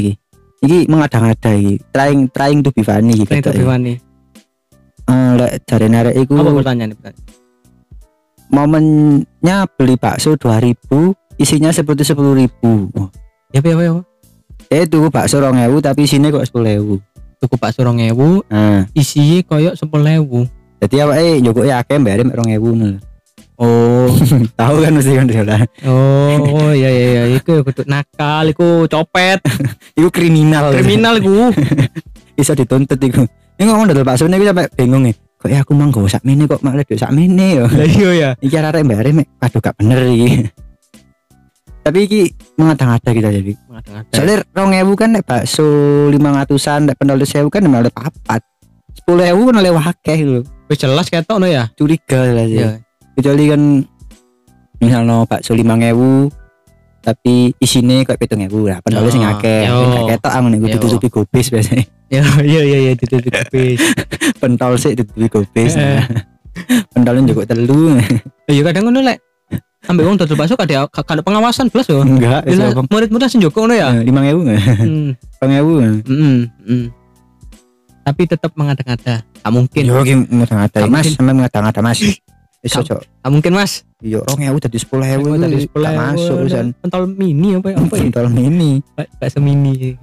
iki. 0.62 0.86
Mengada-ngada 0.88 1.52
iki. 1.56 1.80
Trying 1.92 2.32
trying 2.32 2.60
to 2.64 2.70
be 2.72 2.82
funny 2.82 3.16
iki. 3.16 3.24
Ini 3.24 3.40
tuh 3.40 3.52
ketok 3.52 3.54
iki. 3.54 3.62
Bimani. 3.64 3.94
Eh, 5.10 5.30
lek 5.42 5.52
jarene 5.66 5.96
arek 6.06 6.16
iku 6.22 6.38
Apa 6.38 6.54
pertanyaan 6.54 6.94
momennya 8.50 9.70
beli 9.78 9.96
bakso 9.98 10.34
2000 10.34 11.14
isinya 11.38 11.70
seperti 11.70 12.02
10.000 12.04 12.18
ribu 12.36 12.90
Ya 13.50 13.62
ya 13.62 13.74
ya. 13.78 13.94
eh 14.70 14.86
tuku 14.86 15.10
bakso 15.10 15.42
2000 15.42 15.82
tapi 15.82 16.06
isinya 16.06 16.30
kok 16.30 16.46
10.000 16.46 16.98
Tuku 17.40 17.56
bakso 17.56 17.88
2000, 17.88 18.52
nah 18.52 18.84
isinya 18.92 19.40
koyok 19.48 19.74
10.000. 19.80 20.50
jadi 20.84 20.96
apa 21.08 21.14
eh 21.18 21.40
nyogok 21.40 21.66
ya 21.66 21.80
akeh 21.80 21.98
bayar 21.98 22.28
2000 22.28 22.60
ngono 22.60 23.00
Oh, 23.60 24.08
tahu 24.60 24.76
kan 24.88 24.96
mesti 24.96 25.20
kan 25.20 25.28
dia 25.28 25.44
oh, 25.84 26.72
iya 26.80 26.88
iya 26.88 27.08
iya, 27.12 27.24
iku 27.36 27.60
kudu 27.60 27.84
nakal, 27.84 28.48
iku 28.48 28.88
copet, 28.88 29.44
itu 30.00 30.08
kriminal. 30.08 30.72
Kriminal 30.72 31.20
iku. 31.20 31.52
bisa 32.40 32.56
dituntut 32.56 32.96
iku. 33.04 33.28
Ini 33.60 33.68
ngomong 33.68 33.92
dari 33.92 34.08
bakso 34.08 34.32
ini 34.32 34.40
sampai 34.40 34.72
bingung 34.72 35.04
nih. 35.04 35.12
Kok 35.36 35.52
ya 35.52 35.60
aku 35.68 35.76
mang 35.76 35.92
sak 36.08 36.24
mene 36.24 36.48
kok 36.48 36.64
malah 36.64 36.88
sak 36.88 37.12
mene 37.12 37.64
yo 37.64 37.66
Lah 37.68 37.88
iya 37.88 38.10
ya. 38.16 38.30
iki 38.40 38.56
arek 38.56 38.84
mbare 38.84 39.12
mek 39.12 39.28
aduh 39.44 39.60
gak 39.60 39.76
bener 39.76 40.08
iki. 40.08 40.48
Tapi 41.84 42.00
iki 42.08 42.22
mengada-ngada 42.56 43.12
kita 43.12 43.28
jadi. 43.28 43.52
Mengada-ngada. 43.68 44.12
soalnya 44.16 44.38
rong 44.56 44.72
ewu 44.72 44.94
kan 44.96 45.12
nek 45.16 45.28
bakso 45.28 45.68
lima 46.12 46.32
ratusan 46.32 46.92
nek 46.92 46.96
pendol 46.96 47.20
sewu 47.28 47.52
kan 47.52 47.64
malah 47.68 47.92
papat. 47.92 48.40
sepuluh 48.96 49.28
ewu 49.28 49.52
kan 49.52 49.60
oleh 49.60 49.72
wakeh 49.76 50.20
lho. 50.24 50.42
Wis 50.72 50.80
jelas 50.80 51.12
ketok 51.12 51.44
no 51.44 51.48
ya. 51.48 51.68
curiga 51.76 52.32
lah 52.32 52.48
sih 52.48 52.64
Iya. 52.64 52.89
Kecuali 53.20 53.44
kan 53.46 53.62
misalnya 54.78 55.24
bakso 55.24 55.52
lima 55.52 55.76
ewu 55.78 56.32
tapi 57.00 57.56
isine 57.58 58.04
kayak 58.04 58.16
pitung 58.18 58.40
ewu 58.42 58.66
lah 58.66 58.80
pendolnya 58.80 59.08
sing 59.10 59.24
Oh, 59.24 59.32
akeh. 59.34 59.64
Sing 59.66 60.08
ketok 60.10 60.32
nek 60.42 60.58
Yo. 60.58 60.68
ditutupi 60.70 61.08
gobis 61.10 61.48
biasanya 61.48 61.86
Ya 62.10 62.24
iya 62.42 62.62
iya 62.62 62.78
iya 62.82 62.92
ditutup 62.94 63.32
bis. 63.48 63.80
pentol 64.42 64.76
sih 64.76 64.92
ditutupi 64.94 65.28
gobis 65.28 65.76
Eh. 65.76 66.04
pentolnya 66.92 67.24
juga 67.26 67.44
telu 67.46 67.96
Iya 68.46 68.62
kadang 68.64 68.88
ngono 68.88 69.00
lek. 69.02 69.20
Ambek 69.82 70.04
wong 70.04 70.18
dodol 70.18 70.36
bakso 70.36 70.54
kada 70.54 70.86
kada 70.92 71.22
pengawasan 71.22 71.72
plus 71.72 71.88
yo. 71.88 72.04
enggak 72.04 72.44
Murid-murid 72.86 73.28
sing 73.28 73.40
joko 73.40 73.64
ngono 73.64 73.74
ya. 73.74 73.96
lima 73.96 74.22
ewu 74.26 74.44
nggak 74.44 74.60
Hmm. 74.80 75.16
Mm, 76.04 76.40
mm. 76.68 76.86
Tapi 78.02 78.22
tetap 78.26 78.52
mengada-ngada. 78.54 79.24
Tak 79.24 79.52
mungkin. 79.54 79.82
yo 79.82 80.02
ki 80.02 80.14
ngata-ngata 80.26 80.78
Gak 80.80 80.90
mas 80.90 81.06
mungkin. 81.06 81.14
sampe 81.16 81.32
ngata-ngata 81.38 81.80
mas 81.80 82.00
wis 82.60 82.70
Gak- 82.70 82.84
cocok 82.84 83.00
Tak 83.20 83.30
mungkin 83.30 83.52
Mas. 83.54 83.84
tadi 84.60 84.78
sepuluh 84.78 85.06
ewu 85.06 85.36
Tadi 85.36 85.56
itu 85.60 85.72
gak 85.72 85.96
masuk 85.96 86.38
pisan 86.44 86.68
Pentol 86.76 87.04
mini 87.08 87.50
apa 87.54 87.68
apa 87.72 87.96
ya? 87.96 88.04
pentol 88.06 88.28
mini 88.28 88.72
Bak- 88.94 89.12
Bakso 89.18 89.40
mini. 89.40 89.96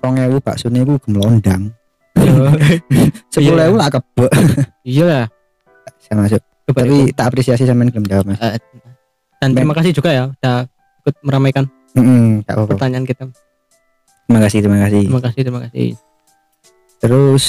rong 0.00 0.16
ewu 0.18 0.36
bakso 0.38 0.68
ewu 0.68 0.96
gemlondang 0.98 1.72
Yo. 2.14 2.52
sepuluh 3.32 3.58
Iya. 3.58 3.68
ewu 3.68 3.76
lah 3.76 3.88
kebek 3.88 4.32
Iya 4.92 5.04
lah. 5.04 5.24
saya 5.98 6.14
masuk 6.18 6.40
Coba 6.64 6.80
tapi 6.80 7.12
tak 7.12 7.26
apresiasi 7.28 7.64
sampean 7.64 7.88
belum 7.88 8.04
jawab 8.04 8.24
mas 8.26 8.40
Eh, 8.40 8.56
dan 9.38 9.52
terima 9.52 9.72
kasih 9.72 9.92
juga 9.92 10.08
ya 10.08 10.24
udah 10.30 10.64
ikut 11.00 11.14
meramaikan 11.20 11.64
Mm, 11.92 12.42
gak 12.42 12.58
apa-apa 12.58 12.70
pertanyaan 12.74 13.04
kita. 13.04 13.24
terima 14.24 14.40
kasih 14.42 14.58
terima 14.60 14.78
kasih 14.80 15.02
Terima 15.04 15.22
kasih, 15.22 15.40
terima 15.42 15.60
kasih. 15.62 15.88
terus 16.98 17.44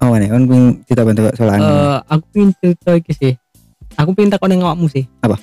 oh 0.00 0.08
mana 0.12 0.28
kan 0.28 0.42
ping 0.44 0.64
kita 0.84 1.02
bantu 1.02 1.28
soal. 1.34 1.56
Eh, 1.56 1.98
aku 2.06 2.24
pengen 2.32 2.50
cerita 2.60 2.90
iki 2.96 3.12
sih. 3.16 3.32
Aku 3.96 4.12
pengen 4.12 4.36
takon 4.36 4.52
yang 4.52 4.64
awakmu 4.66 4.86
sih. 4.88 5.08
Apa? 5.24 5.40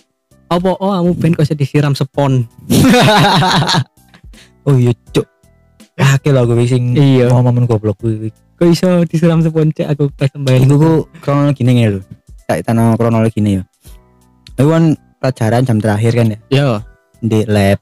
Apa 0.48 0.70
oh 0.78 0.92
kamu 0.94 1.12
pengen 1.18 1.42
iso 1.42 1.56
disiram 1.58 1.94
sepon? 1.98 2.46
oh 4.68 4.76
iya 4.78 4.94
cuk 5.12 5.26
Oke 5.94 6.34
lah 6.34 6.42
gue 6.46 6.66
sing 6.66 6.98
Iya. 6.98 7.30
mau 7.30 7.46
momen 7.46 7.70
goblok 7.70 8.02
gue 8.02 8.34
Kok 8.58 8.66
iso 8.70 8.89
disiram 9.06 9.42
sepon 9.42 9.70
cek 9.70 9.94
aku 9.94 10.10
pas 10.13 10.30
sembahyang. 10.30 10.66
Iku 10.66 10.76
ku 10.78 10.92
kronologi 11.22 11.62
nih 11.66 11.89
lho. 11.89 12.00
Tak 12.50 12.66
tanah 12.66 12.98
kronologi 12.98 13.42
nih 13.42 13.62
ya. 13.62 13.63
Aku 14.58 14.70
kan 14.70 14.94
pelajaran 15.22 15.66
jam 15.66 15.78
terakhir 15.82 16.13
kan 16.13 16.28
ya 16.34 16.39
Yo. 16.54 16.68
di 17.22 17.46
lab. 17.50 17.82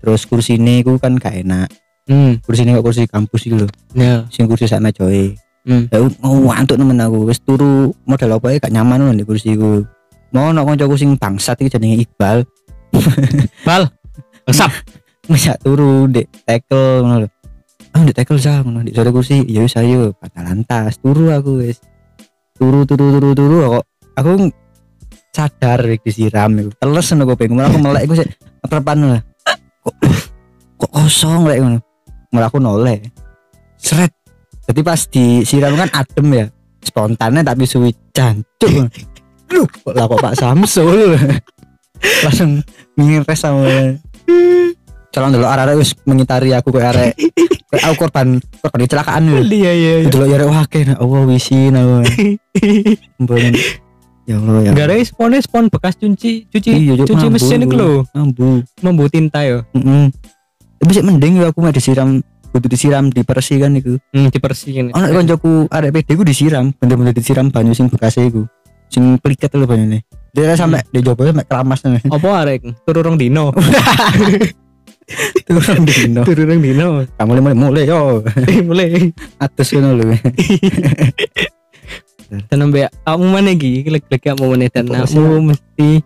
Terus 0.00 0.24
kursi 0.24 0.56
ini 0.56 0.80
ku 0.80 0.96
kan 0.96 1.16
gak 1.16 1.44
enak. 1.44 1.68
Hmm. 2.08 2.40
Kursi 2.44 2.64
ini 2.64 2.76
kok 2.76 2.84
kursi 2.84 3.04
kampus 3.08 3.40
gitu 3.48 3.56
loh. 3.64 3.70
Ya. 3.92 4.24
Sing 4.32 4.48
kursi 4.48 4.64
sak 4.64 4.80
mejoe. 4.80 5.36
Hmm. 5.68 5.84
Ya 5.92 6.00
mau 6.24 6.36
ngantuk 6.48 6.76
nemen 6.80 7.00
aku. 7.04 7.28
Wis 7.28 7.40
turu 7.44 7.92
modal 8.08 8.40
apa 8.40 8.56
ya 8.56 8.56
gak 8.62 8.72
nyaman 8.72 8.98
loh 9.04 9.14
di 9.16 9.24
kursi 9.28 9.56
ku. 9.58 9.84
Mau 10.32 10.54
nak 10.54 10.64
kancaku 10.64 10.94
sing 10.96 11.18
bangsat 11.20 11.60
iki 11.60 11.74
jenenge 11.74 12.06
Iqbal. 12.06 12.46
Bal. 13.66 13.90
Resap. 14.48 14.72
Masa 15.30 15.54
turu 15.60 16.08
di 16.08 16.24
tackle 16.48 17.04
ngono 17.04 17.16
lho. 17.26 17.28
Ah 17.90 18.02
di 18.06 18.12
tackle 18.14 18.40
sah 18.40 18.64
ngono 18.64 18.86
di 18.86 18.94
sore 18.94 19.10
kursi. 19.12 19.44
Ya 19.50 19.60
wis 19.60 19.76
ayo 19.76 20.16
lantas 20.34 20.96
turu 21.02 21.28
aku 21.28 21.60
wis. 21.60 21.82
Turu 22.56 22.88
turu 22.88 23.18
turu 23.18 23.30
turu 23.36 23.56
kok 23.78 23.84
aku 24.16 24.48
sadar 25.30 25.84
wik 25.84 26.00
disiram 26.06 26.56
iku. 26.56 26.70
Teles 26.78 27.06
ngono 27.12 27.36
pengen 27.36 27.60
aku 27.60 27.78
melek 27.78 28.02
iku 28.08 28.14
sik 28.16 28.28
aprepan 28.64 29.18
lah. 29.18 29.22
Kok 29.84 29.94
kok 30.80 30.90
kosong 30.94 31.44
lek 31.50 31.58
ngono. 31.60 31.78
Malah 32.30 32.48
aku 32.48 32.58
noleh. 32.62 33.02
Seret. 33.76 34.19
Jadi 34.70 34.80
pas 34.80 35.00
disiram 35.02 35.74
kan 35.74 35.90
adem 35.90 36.26
ya. 36.30 36.46
Spontannya 36.80 37.42
tapi 37.42 37.66
suwi 37.66 37.90
jancuk. 38.10 38.86
Lu 39.50 39.66
kok 39.66 39.92
lah 39.92 40.06
kok 40.06 40.20
Pak 40.20 40.34
Samsul. 40.34 41.18
Langsung 42.24 42.62
ngires 42.94 43.34
sama 43.36 43.98
calon 45.10 45.34
dulu 45.34 45.42
arek 45.42 45.74
wis 45.74 45.90
mengitari 46.06 46.54
aku 46.54 46.70
kayak 46.70 46.94
arek 46.94 47.12
kayak 47.66 47.82
aku 47.82 47.94
korban 48.00 48.38
korban 48.62 48.80
kecelakaan 48.80 49.22
lho. 49.26 49.42
Iya 49.42 49.72
iya. 49.74 49.92
iya. 50.00 50.08
Dulu 50.08 50.24
ya 50.24 50.46
wah 50.46 50.64
kena 50.64 50.94
Allah 50.96 51.22
wisin 51.26 51.74
aku. 51.74 51.96
Mbon. 53.18 53.52
Ya 54.24 54.34
Allah 54.38 54.56
ya. 54.62 54.70
Gak 54.70 54.86
ada 54.86 54.94
sponnya 55.02 55.40
spon 55.42 55.66
bekas 55.66 55.98
cuci 55.98 56.46
cuci 56.46 56.68
Iya, 56.70 56.94
Cuk, 56.94 57.10
cuci 57.10 57.26
mambu. 57.26 57.34
mesin 57.34 57.58
itu 57.60 57.74
loh 57.74 58.06
Mambu. 58.14 58.62
membu 58.80 59.04
tinta 59.10 59.42
yo 59.42 59.66
Heeh. 59.74 60.14
Tapi 60.78 60.90
sih 60.94 61.02
mending 61.02 61.42
ya 61.42 61.50
aku 61.50 61.58
mah 61.58 61.74
disiram 61.74 62.22
kudu 62.50 62.66
disiram 62.66 63.08
dipersi 63.08 63.56
kan 63.56 63.72
iku. 63.72 63.94
hmm, 64.10 64.28
dibersihin 64.28 64.86
Ono 64.90 65.06
koncoku 65.08 65.66
arek 65.66 65.90
PD 65.92 66.08
ku 66.14 66.22
disiram, 66.22 66.74
bener-bener 66.74 67.10
disiram 67.10 67.48
banyu 67.48 67.72
sing 67.72 67.86
bekas 67.86 68.18
iku. 68.18 68.46
Sing 68.86 69.18
peliket 69.18 69.54
lho 69.54 69.64
banyune. 69.64 70.02
Dia 70.30 70.54
sampai 70.54 70.82
di 70.86 70.98
jopo 70.98 71.22
sampai 71.22 71.42
keramas 71.42 71.82
nih. 71.82 72.06
apa 72.06 72.28
arek 72.38 72.60
turu 72.82 73.02
rong 73.02 73.18
dino 73.18 73.50
Turun 75.42 75.82
dino. 75.82 76.22
turu 76.22 76.46
rong 76.46 76.62
dino 76.62 77.02
Kamu 77.18 77.34
mulai 77.34 77.54
mulai 77.54 77.84
yo. 77.84 78.22
mulai 78.68 79.10
Atus 79.38 79.74
ngono 79.74 79.98
lho. 79.98 80.14
dan 82.30 82.62
sampai 82.62 82.86
kamu 83.02 83.24
mana 83.26 83.50
lagi 83.50 83.82
lagi 83.90 84.06
lagi 84.06 84.22
kamu 84.22 84.44
mana 84.54 84.70
dan 84.70 84.86
kamu 84.86 85.50
mesti 85.50 85.98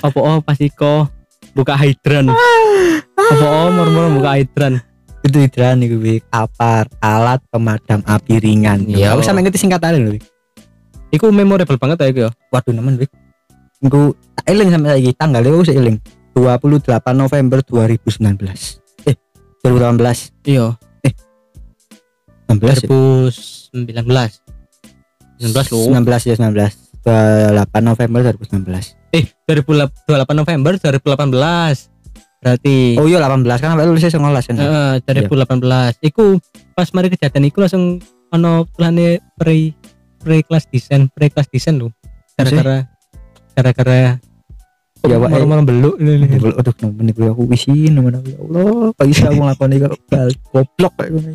apa 0.00 0.16
oh 0.16 0.40
pasti 0.40 0.72
kok 0.72 1.12
buka 1.52 1.76
hidran 1.76 2.32
apa 3.32 3.44
oh 3.44 3.68
murmur 3.68 4.16
buka 4.16 4.40
hidran 4.40 4.80
Itu 5.22 5.36
hidran 5.42 5.82
iku 5.82 5.96
Wik. 5.98 6.22
Apar 6.30 6.86
alat 7.02 7.42
pemadam 7.50 8.00
api 8.06 8.38
ringan. 8.38 8.86
Iya. 8.86 9.14
Aku 9.14 9.22
sampe 9.22 9.42
ngerti 9.42 9.58
singkatannya 9.58 9.98
lho. 10.02 10.10
Wik. 10.18 10.24
Iku 11.14 11.32
memorable 11.32 11.80
banget 11.80 12.04
ya 12.04 12.08
iku 12.12 12.20
ya 12.28 12.30
Waduh 12.52 12.72
nemen 12.74 12.98
Wik. 13.00 13.10
Iku 13.82 14.14
tak 14.38 14.46
eling 14.50 14.68
sampai 14.74 14.88
saiki 14.98 15.12
tanggalnya 15.14 15.50
aku 15.54 15.64
sih 15.66 15.76
eling. 15.78 15.96
28 16.36 16.86
November 17.18 17.58
2019. 17.66 19.10
Eh 19.10 19.16
2018. 19.66 20.46
iya 20.46 20.78
19 22.48 22.64
ya? 22.64 22.88
2019 22.88 24.08
19 25.38 25.72
lo 25.72 25.80
19 25.92 26.32
ya 26.32 26.34
19 26.40 27.04
28 27.04 27.84
November 27.84 28.20
2019 28.32 28.96
eh 29.12 29.24
2028 29.44 30.40
November 30.40 30.72
2018 30.80 31.97
berarti 32.38 32.94
oh 32.98 33.06
iya 33.10 33.18
18 33.18 33.42
kan 33.58 33.68
sampai 33.74 33.86
lulusnya 33.86 34.14
19 34.14 34.22
kan 34.22 34.56
Heeh, 34.56 34.92
2018. 35.26 36.06
Iku 36.06 36.38
pas 36.74 36.88
mari 36.94 37.10
kejadian 37.10 37.50
iku 37.50 37.66
langsung 37.66 37.98
ono 38.30 38.64
tulane 38.76 39.18
pre 39.34 39.74
pre 40.22 40.42
kelas 40.46 40.70
desain, 40.70 41.10
pre 41.10 41.30
kelas 41.30 41.50
desain 41.50 41.78
lho. 41.78 41.90
Gara-gara 42.38 42.86
gara-gara 43.54 44.22
Ya, 45.06 45.14
eh. 45.14 45.46
mau 45.46 45.62
beluk 45.62 45.94
ini. 46.02 46.26
Aduh, 46.26 46.58
aduh, 46.58 46.74
nemen 46.82 47.14
iku 47.14 47.30
aku 47.30 47.46
wisin 47.46 47.94
nemen 47.94 48.18
aku 48.18 48.34
ya 48.34 48.38
Allah, 48.42 48.90
kok 48.98 49.06
bisa 49.06 49.30
aku 49.30 49.40
nglakoni 49.46 49.76
kok 49.78 49.94
bal 50.10 50.28
goblok 50.50 50.92
kayak 50.98 51.10
ngono. 51.14 51.30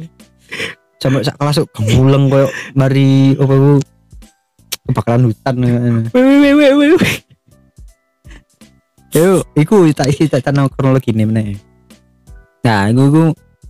Sampai 1.00 1.24
sak 1.24 1.36
kelas 1.39 1.63
kok 1.63 1.72
gemuleng 1.72 2.28
koyo 2.28 2.48
mari 2.76 3.39
apa 3.39 3.54
ku 3.56 3.74
kebakaran 4.92 5.32
hutan. 5.32 5.56
Weh 6.12 6.54
weh. 6.60 6.72
weh. 6.76 6.92
Yo, 9.13 9.45
iku 9.54 9.86
tak 9.93 10.10
isi 10.10 10.26
tak 10.26 10.41
tanah 10.41 10.65
kronologi 10.73 11.13
nih 11.13 11.30
meneh. 11.30 11.54
Nah, 12.65 12.89
iku 12.89 13.02
iku 13.13 13.23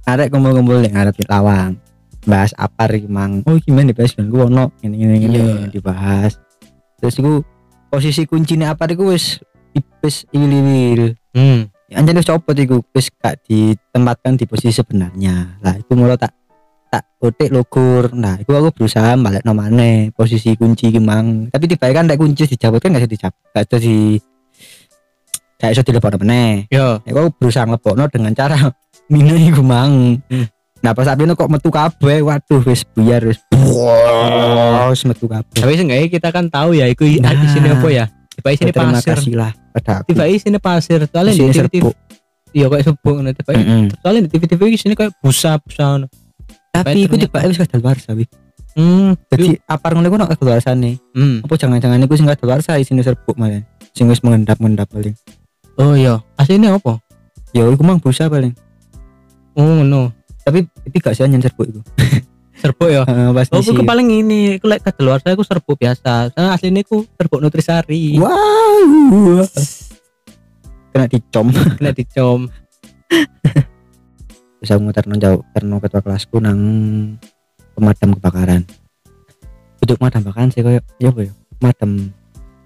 arek 0.07 0.31
kumpul-kumpul 0.31 0.79
yang 0.87 0.95
arep 0.95 1.19
di 1.19 1.27
lawang. 1.27 1.75
Bahas 2.23 2.55
apa 2.55 2.87
iki 2.87 3.11
mang? 3.11 3.43
Oh, 3.43 3.59
gimana 3.59 3.91
dibahas 3.91 4.15
ben 4.15 4.31
ku 4.31 4.39
ono 4.39 4.71
ini 4.87 5.03
ini 5.03 5.27
ini 5.27 5.41
dibahas. 5.67 6.39
Terus 6.95 7.19
iku 7.19 7.43
posisi 7.91 8.23
kuncinya 8.23 8.71
apa 8.71 8.87
iku 8.87 9.11
wis 9.11 9.43
wis 9.99 10.23
ilir 10.31 11.19
Hmm. 11.35 11.67
Anjane 11.91 12.23
wis 12.23 12.29
copot 12.31 12.55
iku 12.55 12.79
wis 12.95 13.11
gak 13.11 13.43
ditempatkan 13.43 14.39
di 14.39 14.47
posisi 14.47 14.71
sebenarnya. 14.71 15.59
Lah 15.59 15.75
iku 15.75 15.91
mula 15.99 16.15
tak 16.15 16.31
tak 16.87 17.03
otik 17.19 17.51
logur. 17.51 18.15
Nah, 18.15 18.39
iku 18.39 18.55
aku 18.55 18.79
berusaha 18.79 19.19
balik 19.19 19.43
nomane 19.43 20.15
posisi 20.15 20.55
kunci 20.55 20.87
iki 20.87 21.03
mang. 21.03 21.51
Tapi 21.51 21.67
tiba 21.67 21.91
kan 21.91 22.07
nek 22.07 22.15
kunci 22.15 22.47
dicabut 22.47 22.79
kan 22.79 22.95
gak 22.95 23.03
bisa 23.03 23.11
dicabut. 23.11 23.43
Gak 23.51 23.67
bisa 23.67 23.77
di 23.83 24.23
gak 25.63 25.71
iso 25.71 25.81
dilepokno 25.81 26.19
meneh. 26.19 26.67
Yo, 26.67 26.99
Ya 27.01 27.11
aku 27.15 27.31
berusaha 27.33 27.63
ngelepokno 27.63 28.03
dengan 28.09 28.35
cara 28.35 28.59
mino 29.11 29.31
iku 29.33 29.63
mang. 29.63 30.19
Hmm. 30.27 30.45
Nah 30.83 30.91
pas 30.91 31.07
apinya 31.07 31.31
kok 31.31 31.47
metu 31.47 31.71
kabeh, 31.71 32.19
waduh 32.19 32.59
wis 32.61 32.83
buyar 32.85 33.23
wis. 33.23 33.39
Wis 34.91 35.01
metu 35.03 35.25
kabeh. 35.25 35.55
tapi 35.55 35.73
seenggaknya 35.73 36.07
kita 36.11 36.29
kan 36.29 36.45
tahu 36.47 36.75
ya 36.75 36.85
iku 36.85 37.07
Nah. 37.17 37.31
di 37.31 37.47
sini 37.47 37.71
apa 37.71 37.87
ya? 37.87 38.05
Tiba 38.33 38.49
sini 38.51 38.69
Terima 38.69 38.91
pasir. 38.93 39.15
kasih 39.15 39.33
lah 39.33 39.51
pada 39.71 39.91
aku. 39.95 40.11
Tiba 40.11 40.23
sini 40.27 40.57
pasir. 40.59 40.99
Soalnya 41.07 41.31
Di 41.31 41.39
di 41.39 41.45
TV 41.45 41.55
serbuk. 41.55 41.95
Iya 42.51 42.65
kayak 42.67 42.83
sebuk 42.83 43.13
ngono 43.15 43.29
tiba. 43.31 43.51
Mm-mm. 43.55 43.83
Soalnya 43.97 44.21
di 44.21 44.29
TV-TV 44.29 44.61
sini 44.75 44.93
kayak 44.93 45.15
busa 45.17 45.55
busa 45.57 45.83
ngono. 45.87 46.07
Tapi 46.69 46.97
iku 47.01 47.15
tiba 47.15 47.39
wis 47.41 47.57
kadal 47.57 47.79
luar 47.79 47.97
sawi. 47.97 48.25
Hmm, 48.73 49.13
Jadi 49.29 49.61
apar 49.63 49.93
ngono 49.93 50.05
iku 50.05 50.17
ono 50.17 50.25
kedaluarsane. 50.27 50.97
hmm. 51.13 51.45
Apa 51.45 51.53
jangan-jangan 51.55 52.01
iku 52.01 52.13
sing 52.13 52.27
kadaluarsa 52.27 52.75
isine 52.75 52.99
serbuk 52.99 53.33
malah. 53.33 53.63
Sing 53.93 54.05
wis 54.05 54.19
mengendap-endap 54.19 54.89
paling. 54.89 55.13
Oh 55.77 55.97
iya, 55.97 56.21
aslinya 56.37 56.77
apa? 56.77 57.01
Ya 57.53 57.65
iku 57.69 57.81
mang 57.81 57.97
busa 57.97 58.29
paling. 58.29 58.53
Oh 59.53 59.85
no, 59.85 60.09
Tapi 60.41 60.65
itu 60.89 60.97
gak 60.97 61.13
sih 61.13 61.25
nyen 61.25 61.41
serbuk 61.41 61.69
iku. 61.69 61.81
serbuk 62.61 62.89
ya. 62.89 63.01
Heeh, 63.05 63.29
pas 63.33 63.47
Oh, 63.53 63.61
aku 63.61 63.85
paling 63.85 64.09
ini, 64.09 64.57
aku 64.57 64.65
lek 64.69 64.85
keluar 64.97 65.21
saya 65.21 65.37
aku 65.37 65.45
serbuk 65.45 65.77
biasa. 65.77 66.33
Saya 66.33 66.53
aslinya 66.53 66.81
aku 66.85 67.05
serbuk 67.17 67.39
nutrisari. 67.41 68.17
Wow. 68.17 69.45
Kena 70.93 71.05
dicom. 71.09 71.49
Kena 71.77 71.91
dicom. 71.93 72.49
Bisa 74.61 74.79
nguterno 74.79 75.17
jauh 75.19 75.41
terno 75.51 75.81
ketua 75.81 76.01
kelasku 76.05 76.37
nang 76.39 76.59
pemadam 77.73 78.15
kebakaran. 78.15 78.61
Untuk 79.81 79.97
pemadam 79.99 80.21
kebakaran 80.23 80.49
sih 80.53 80.61
koyo 80.61 80.79
ya 81.01 81.09
apa 81.09 81.21
ya? 81.27 81.33
Pemadam 81.57 81.91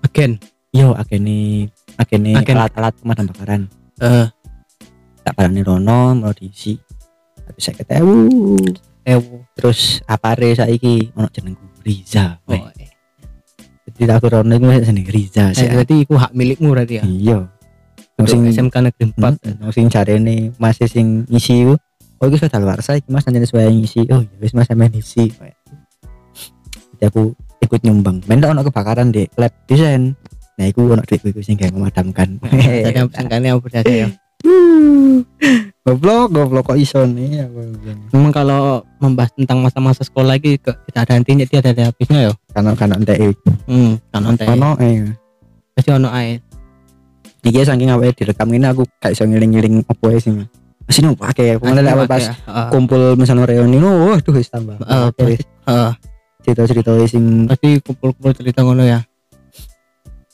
Again. 0.06 0.38
Yo 0.72 0.94
agene 0.94 1.70
Agen. 1.98 2.24
alat-alat 2.30 2.94
pemadam 3.02 3.26
kebakaran. 3.28 3.62
Eh, 4.00 4.28
Tak 5.24 5.36
parani 5.36 5.60
rono 5.60 6.16
mau 6.16 6.32
diisi. 6.32 6.78
Tapi 7.36 7.60
saya 7.60 7.76
ketemu. 7.76 8.32
ewo. 9.04 9.44
Terus 9.56 10.00
apare 10.04 10.52
saiki 10.52 11.12
ono 11.16 11.28
jenengku 11.28 11.64
Riza. 11.84 12.40
Oh, 12.48 12.56
eh. 12.56 12.92
Jadi 13.88 14.08
aku 14.08 14.28
rono 14.30 14.56
iku 14.56 14.68
jeneng 14.78 15.04
Riza. 15.04 15.52
Eh, 15.52 15.68
berarti 15.68 15.96
itu 16.04 16.14
hak 16.16 16.32
milikmu 16.32 16.72
berarti 16.72 17.00
ya. 17.00 17.04
Iya. 17.04 17.40
Sing 18.24 18.44
SMK 18.46 18.76
Negeri 18.82 19.14
4. 19.14 19.62
Wong 19.62 19.72
sing 19.72 19.86
jarene 19.88 20.52
masih 20.56 20.88
sing 20.88 21.28
ngisi 21.28 21.68
iku. 21.68 21.76
Oh 22.18 22.26
iki 22.26 22.40
sudah 22.40 22.58
luar 22.58 22.80
saya 22.82 22.98
Mas 23.08 23.28
nanti 23.28 23.44
sesuai 23.44 23.68
ngisi. 23.70 24.08
Oh 24.10 24.24
ya 24.24 24.36
wis 24.40 24.56
Mas 24.56 24.66
sampean 24.66 24.90
ngisi. 24.90 25.28
Jadi 26.98 27.04
aku 27.04 27.36
ikut 27.60 27.80
nyumbang. 27.84 28.24
Mendak 28.26 28.56
ono 28.56 28.64
kebakaran 28.64 29.12
di 29.12 29.28
lab 29.36 29.52
desain. 29.68 30.16
Nah, 30.58 30.66
iku 30.66 30.90
ono 30.90 31.06
duitku 31.06 31.30
iku 31.30 31.42
sing 31.46 31.54
gawe 31.54 31.70
memadamkan. 31.70 32.42
Jadi 32.42 32.98
sangkanya 33.14 33.54
apa 33.54 33.68
saja 33.70 33.94
ya. 33.94 34.10
goblok, 35.86 36.34
goblok 36.34 36.64
kok 36.74 36.78
iso 36.82 37.06
nih 37.06 37.46
aku. 37.46 37.62
Memang 38.12 38.34
kalau 38.34 38.82
membahas 38.98 39.32
tentang 39.38 39.62
masa-masa 39.62 40.02
sekolah 40.02 40.36
lagi 40.36 40.58
tidak 40.58 40.82
ada 40.98 41.14
hentinya, 41.14 41.46
tidak 41.46 41.78
ada 41.78 41.94
habisnya 41.94 42.20
ya. 42.28 42.32
Karena 42.52 42.72
karena 42.74 42.96
entek 42.98 43.18
Hmm, 43.70 44.02
kan 44.10 44.22
onte. 44.26 44.44
ono 44.50 44.72
eh. 44.82 45.14
Pasti 45.78 45.90
ono 45.94 46.10
ae. 46.10 46.42
Iki 47.46 47.64
saking 47.64 47.94
awake 47.94 48.18
direkam 48.18 48.50
ini 48.52 48.66
aku 48.66 48.84
gak 49.00 49.14
iso 49.14 49.24
ngiling-ngiling 49.24 49.86
opo 49.86 50.10
ae 50.10 50.18
sing. 50.18 50.42
Masih 50.90 51.04
nu 51.06 51.14
pakai, 51.14 51.60
pengen 51.62 51.84
pakai 51.86 52.08
pas 52.08 52.24
ya. 52.24 52.34
Heeh. 52.34 52.68
kumpul 52.72 53.02
misalnya 53.20 53.44
reuni, 53.46 53.78
oh, 53.84 54.16
wis 54.34 54.48
tambah. 54.50 54.80
Heeh, 54.82 55.92
cerita-cerita 56.48 56.96
sing 57.06 57.46
pasti 57.46 57.78
kumpul-kumpul 57.84 58.32
cerita 58.34 58.64
ngono 58.64 58.88
ya. 58.88 59.04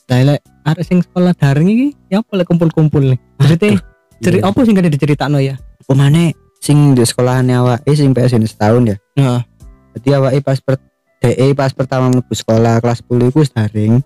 Lah 0.04 0.36
arek 0.64 0.84
sing 0.84 0.98
sekolah 1.00 1.32
daring 1.32 1.68
iki 1.68 1.88
ya 2.12 2.20
apa 2.20 2.36
lek 2.36 2.46
kumpul-kumpul 2.48 3.00
nih. 3.00 3.20
Maksudnya 3.40 3.80
ceri 4.20 4.38
Iya. 4.40 4.48
apa 4.52 4.58
sing 4.64 4.74
kada 4.76 4.88
diceritakno 4.88 5.38
ya? 5.40 5.56
pemane 5.84 6.32
sing 6.64 6.96
di 6.96 7.04
sekolahan 7.04 7.44
awake 7.52 7.92
sing 7.92 8.16
PSN 8.16 8.44
setahun 8.48 8.82
ya. 8.88 8.96
Heeh. 9.20 9.40
Jadi 9.96 10.08
awake 10.16 10.40
pas 10.40 10.56
per 10.60 10.80
DE 11.20 11.52
pas 11.52 11.72
pertama 11.72 12.08
mlebu 12.08 12.32
sekolah 12.32 12.80
kelas 12.80 13.04
10 13.04 13.28
iku 13.28 13.44
wis 13.44 13.52
daring. 13.52 14.00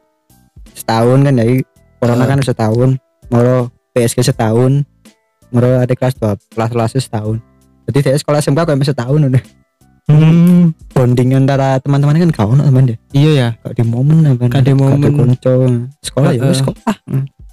Setahun 0.75 1.19
kan 1.23 1.35
dari 1.35 1.63
corona 1.99 2.27
Ah. 2.27 2.29
kan 2.31 2.39
setahun, 2.43 2.99
moro 3.31 3.71
PSG 3.91 4.23
setahun, 4.23 4.83
moro 5.51 5.71
ada 5.79 5.95
kelas 5.95 6.15
2 6.19 6.35
kelas 6.55 6.71
kelas 6.71 6.91
setahun. 6.99 7.43
Jadi 7.91 7.99
DE 8.05 8.19
sekolah 8.19 8.39
SMK 8.39 8.61
masih 8.75 8.95
setahun 8.95 9.21
udah. 9.25 9.43
Hmm, 10.09 10.73
Bonding 10.97 11.37
antara 11.37 11.77
teman-teman 11.85 12.17
kan 12.17 12.31
kau 12.33 12.57
teman 12.57 12.89
deh. 12.89 12.99
iya 13.13 13.31
ya. 13.37 13.49
Gak 13.61 13.77
di 13.77 13.85
momen 13.85 14.25
apa. 14.25 14.49
Gak 14.49 14.65
ada 14.65 14.73
momen. 14.73 15.13
konco. 15.13 15.55
Sekolah 16.01 16.33
ya 16.33 16.49
sekolah. 16.49 16.97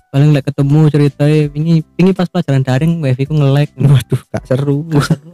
Paling 0.10 0.32
lek 0.32 0.48
ketemu 0.48 0.80
ceritanya 0.88 1.40
wingi 1.52 1.84
wingi 2.00 2.12
pas 2.16 2.32
pelajaran 2.32 2.64
daring 2.64 3.04
wifi 3.04 3.28
ku 3.28 3.36
nge-lag. 3.36 3.68
Waduh, 3.92 4.22
gak 4.32 4.44
seru. 4.48 4.88
seru. 5.04 5.30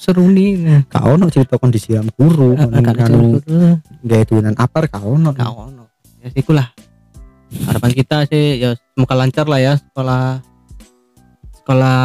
seru 0.00 0.24
nih. 0.32 0.50
Nah, 0.58 0.80
Kau 0.88 1.14
no 1.14 1.28
cerita 1.28 1.60
kondisi 1.60 1.92
yang 1.92 2.08
guru, 2.16 2.56
Gak 2.56 2.72
ada 2.96 3.04
anu 3.04 3.36
seru. 3.36 3.76
gaya 4.00 4.24
tulisan 4.24 4.56
apar 4.56 4.88
kau 4.88 5.20
no. 5.20 5.36
Gak 5.36 5.52
ono. 5.52 5.92
Ya 6.24 6.32
sih 6.32 6.40
lah. 6.48 6.72
Harapan 7.68 7.92
kita 7.92 8.24
sih 8.26 8.58
ya 8.58 8.72
semoga 8.96 9.14
lancar 9.14 9.44
lah 9.46 9.60
ya 9.60 9.72
sekolah 9.76 10.40
sekolah 11.60 11.98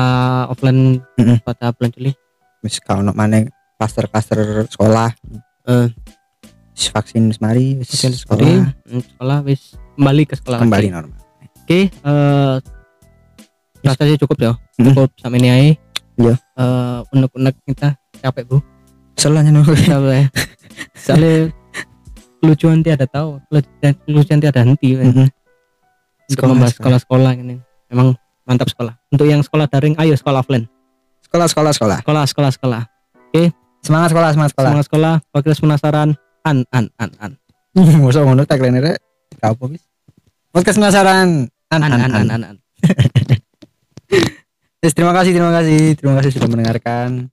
offline 0.52 1.00
bulan 1.48 1.90
Juli. 1.96 2.12
Wis 2.62 2.78
kau 2.84 3.00
no 3.00 3.16
mana 3.16 3.48
klaster-klaster 3.82 4.70
sekolah. 4.70 5.10
Eh. 5.66 5.90
Wis 6.78 6.88
vaksin 6.94 7.26
wis 7.34 7.42
mari, 7.42 7.82
wis 7.82 7.90
Vaksin 7.90 8.14
sekolah 8.14 8.46
mm, 8.86 9.02
sekolah 9.18 9.38
wis 9.42 9.74
kembali 9.98 10.24
ke 10.30 10.38
sekolah 10.38 10.62
kembali 10.62 10.88
lagi. 10.88 10.94
normal. 10.94 11.18
Oke, 11.66 11.80
eh 11.90 12.56
rasanya 13.82 14.16
cukup 14.22 14.38
ya. 14.38 14.54
Mm. 14.78 14.86
Cukup 14.94 15.10
sampai 15.18 15.38
ini 15.42 15.50
aja. 15.50 15.74
Iya. 16.22 16.34
Eh 16.38 17.00
unek-unek 17.10 17.56
kita 17.66 17.98
capek, 18.22 18.46
Bu. 18.46 18.58
Selanya 19.18 19.50
no. 19.50 19.66
Capek. 19.66 20.14
ya. 20.14 20.26
Soalnya 20.94 21.50
lucuan 22.42 22.82
tiada 22.82 23.06
tahu, 23.10 23.42
lucuan, 23.50 23.94
lucuan 24.06 24.38
tiada 24.38 24.62
henti. 24.62 24.94
ya. 24.94 25.02
Mm-mm. 25.06 25.26
Untuk 26.30 26.38
Sekolah, 26.38 26.50
membahas 26.54 26.74
sekolah. 26.78 26.98
sekolah-sekolah 27.02 27.32
ini. 27.44 27.56
Emang 27.92 28.16
mantap 28.48 28.70
sekolah. 28.72 28.96
Untuk 29.12 29.28
yang 29.28 29.42
sekolah 29.44 29.68
daring, 29.68 30.00
ayo 30.00 30.16
sekolah 30.16 30.42
offline. 30.42 30.66
Sekolah 31.28 31.46
sekolah 31.52 31.72
sekolah. 31.76 31.98
Sekolah, 32.02 32.24
sekolah, 32.24 32.52
sekolah. 32.56 32.82
Semangat 33.82 34.14
sekolah 34.14 34.30
semangat 34.34 34.52
sekolah. 34.54 34.70
Semangat 34.70 34.86
sekolah, 34.88 35.14
wakil 35.34 35.52
penasaran. 35.58 36.10
An, 36.42 36.58
an, 36.70 36.86
an, 37.02 37.12
an. 37.22 37.32
Masa 38.06 38.22
ngono 38.22 38.46
tagline 38.46 38.78
rek. 38.78 38.98
Gak 39.42 39.58
apa 39.58 39.64
wis. 39.70 39.82
Podcast 40.54 40.78
penasaran. 40.78 41.50
An 41.72 41.82
An, 41.82 41.90
an 41.90 42.02
an, 42.02 42.12
an. 42.12 42.14
an, 42.14 42.30
an, 42.30 42.44
an. 42.46 42.58
Yes, 44.82 44.98
terima 44.98 45.14
kasih 45.14 45.32
terima 45.32 45.54
kasih 45.54 45.94
terima 45.94 46.14
kasih 46.20 46.30
sudah 46.36 46.50
mendengarkan. 46.50 47.31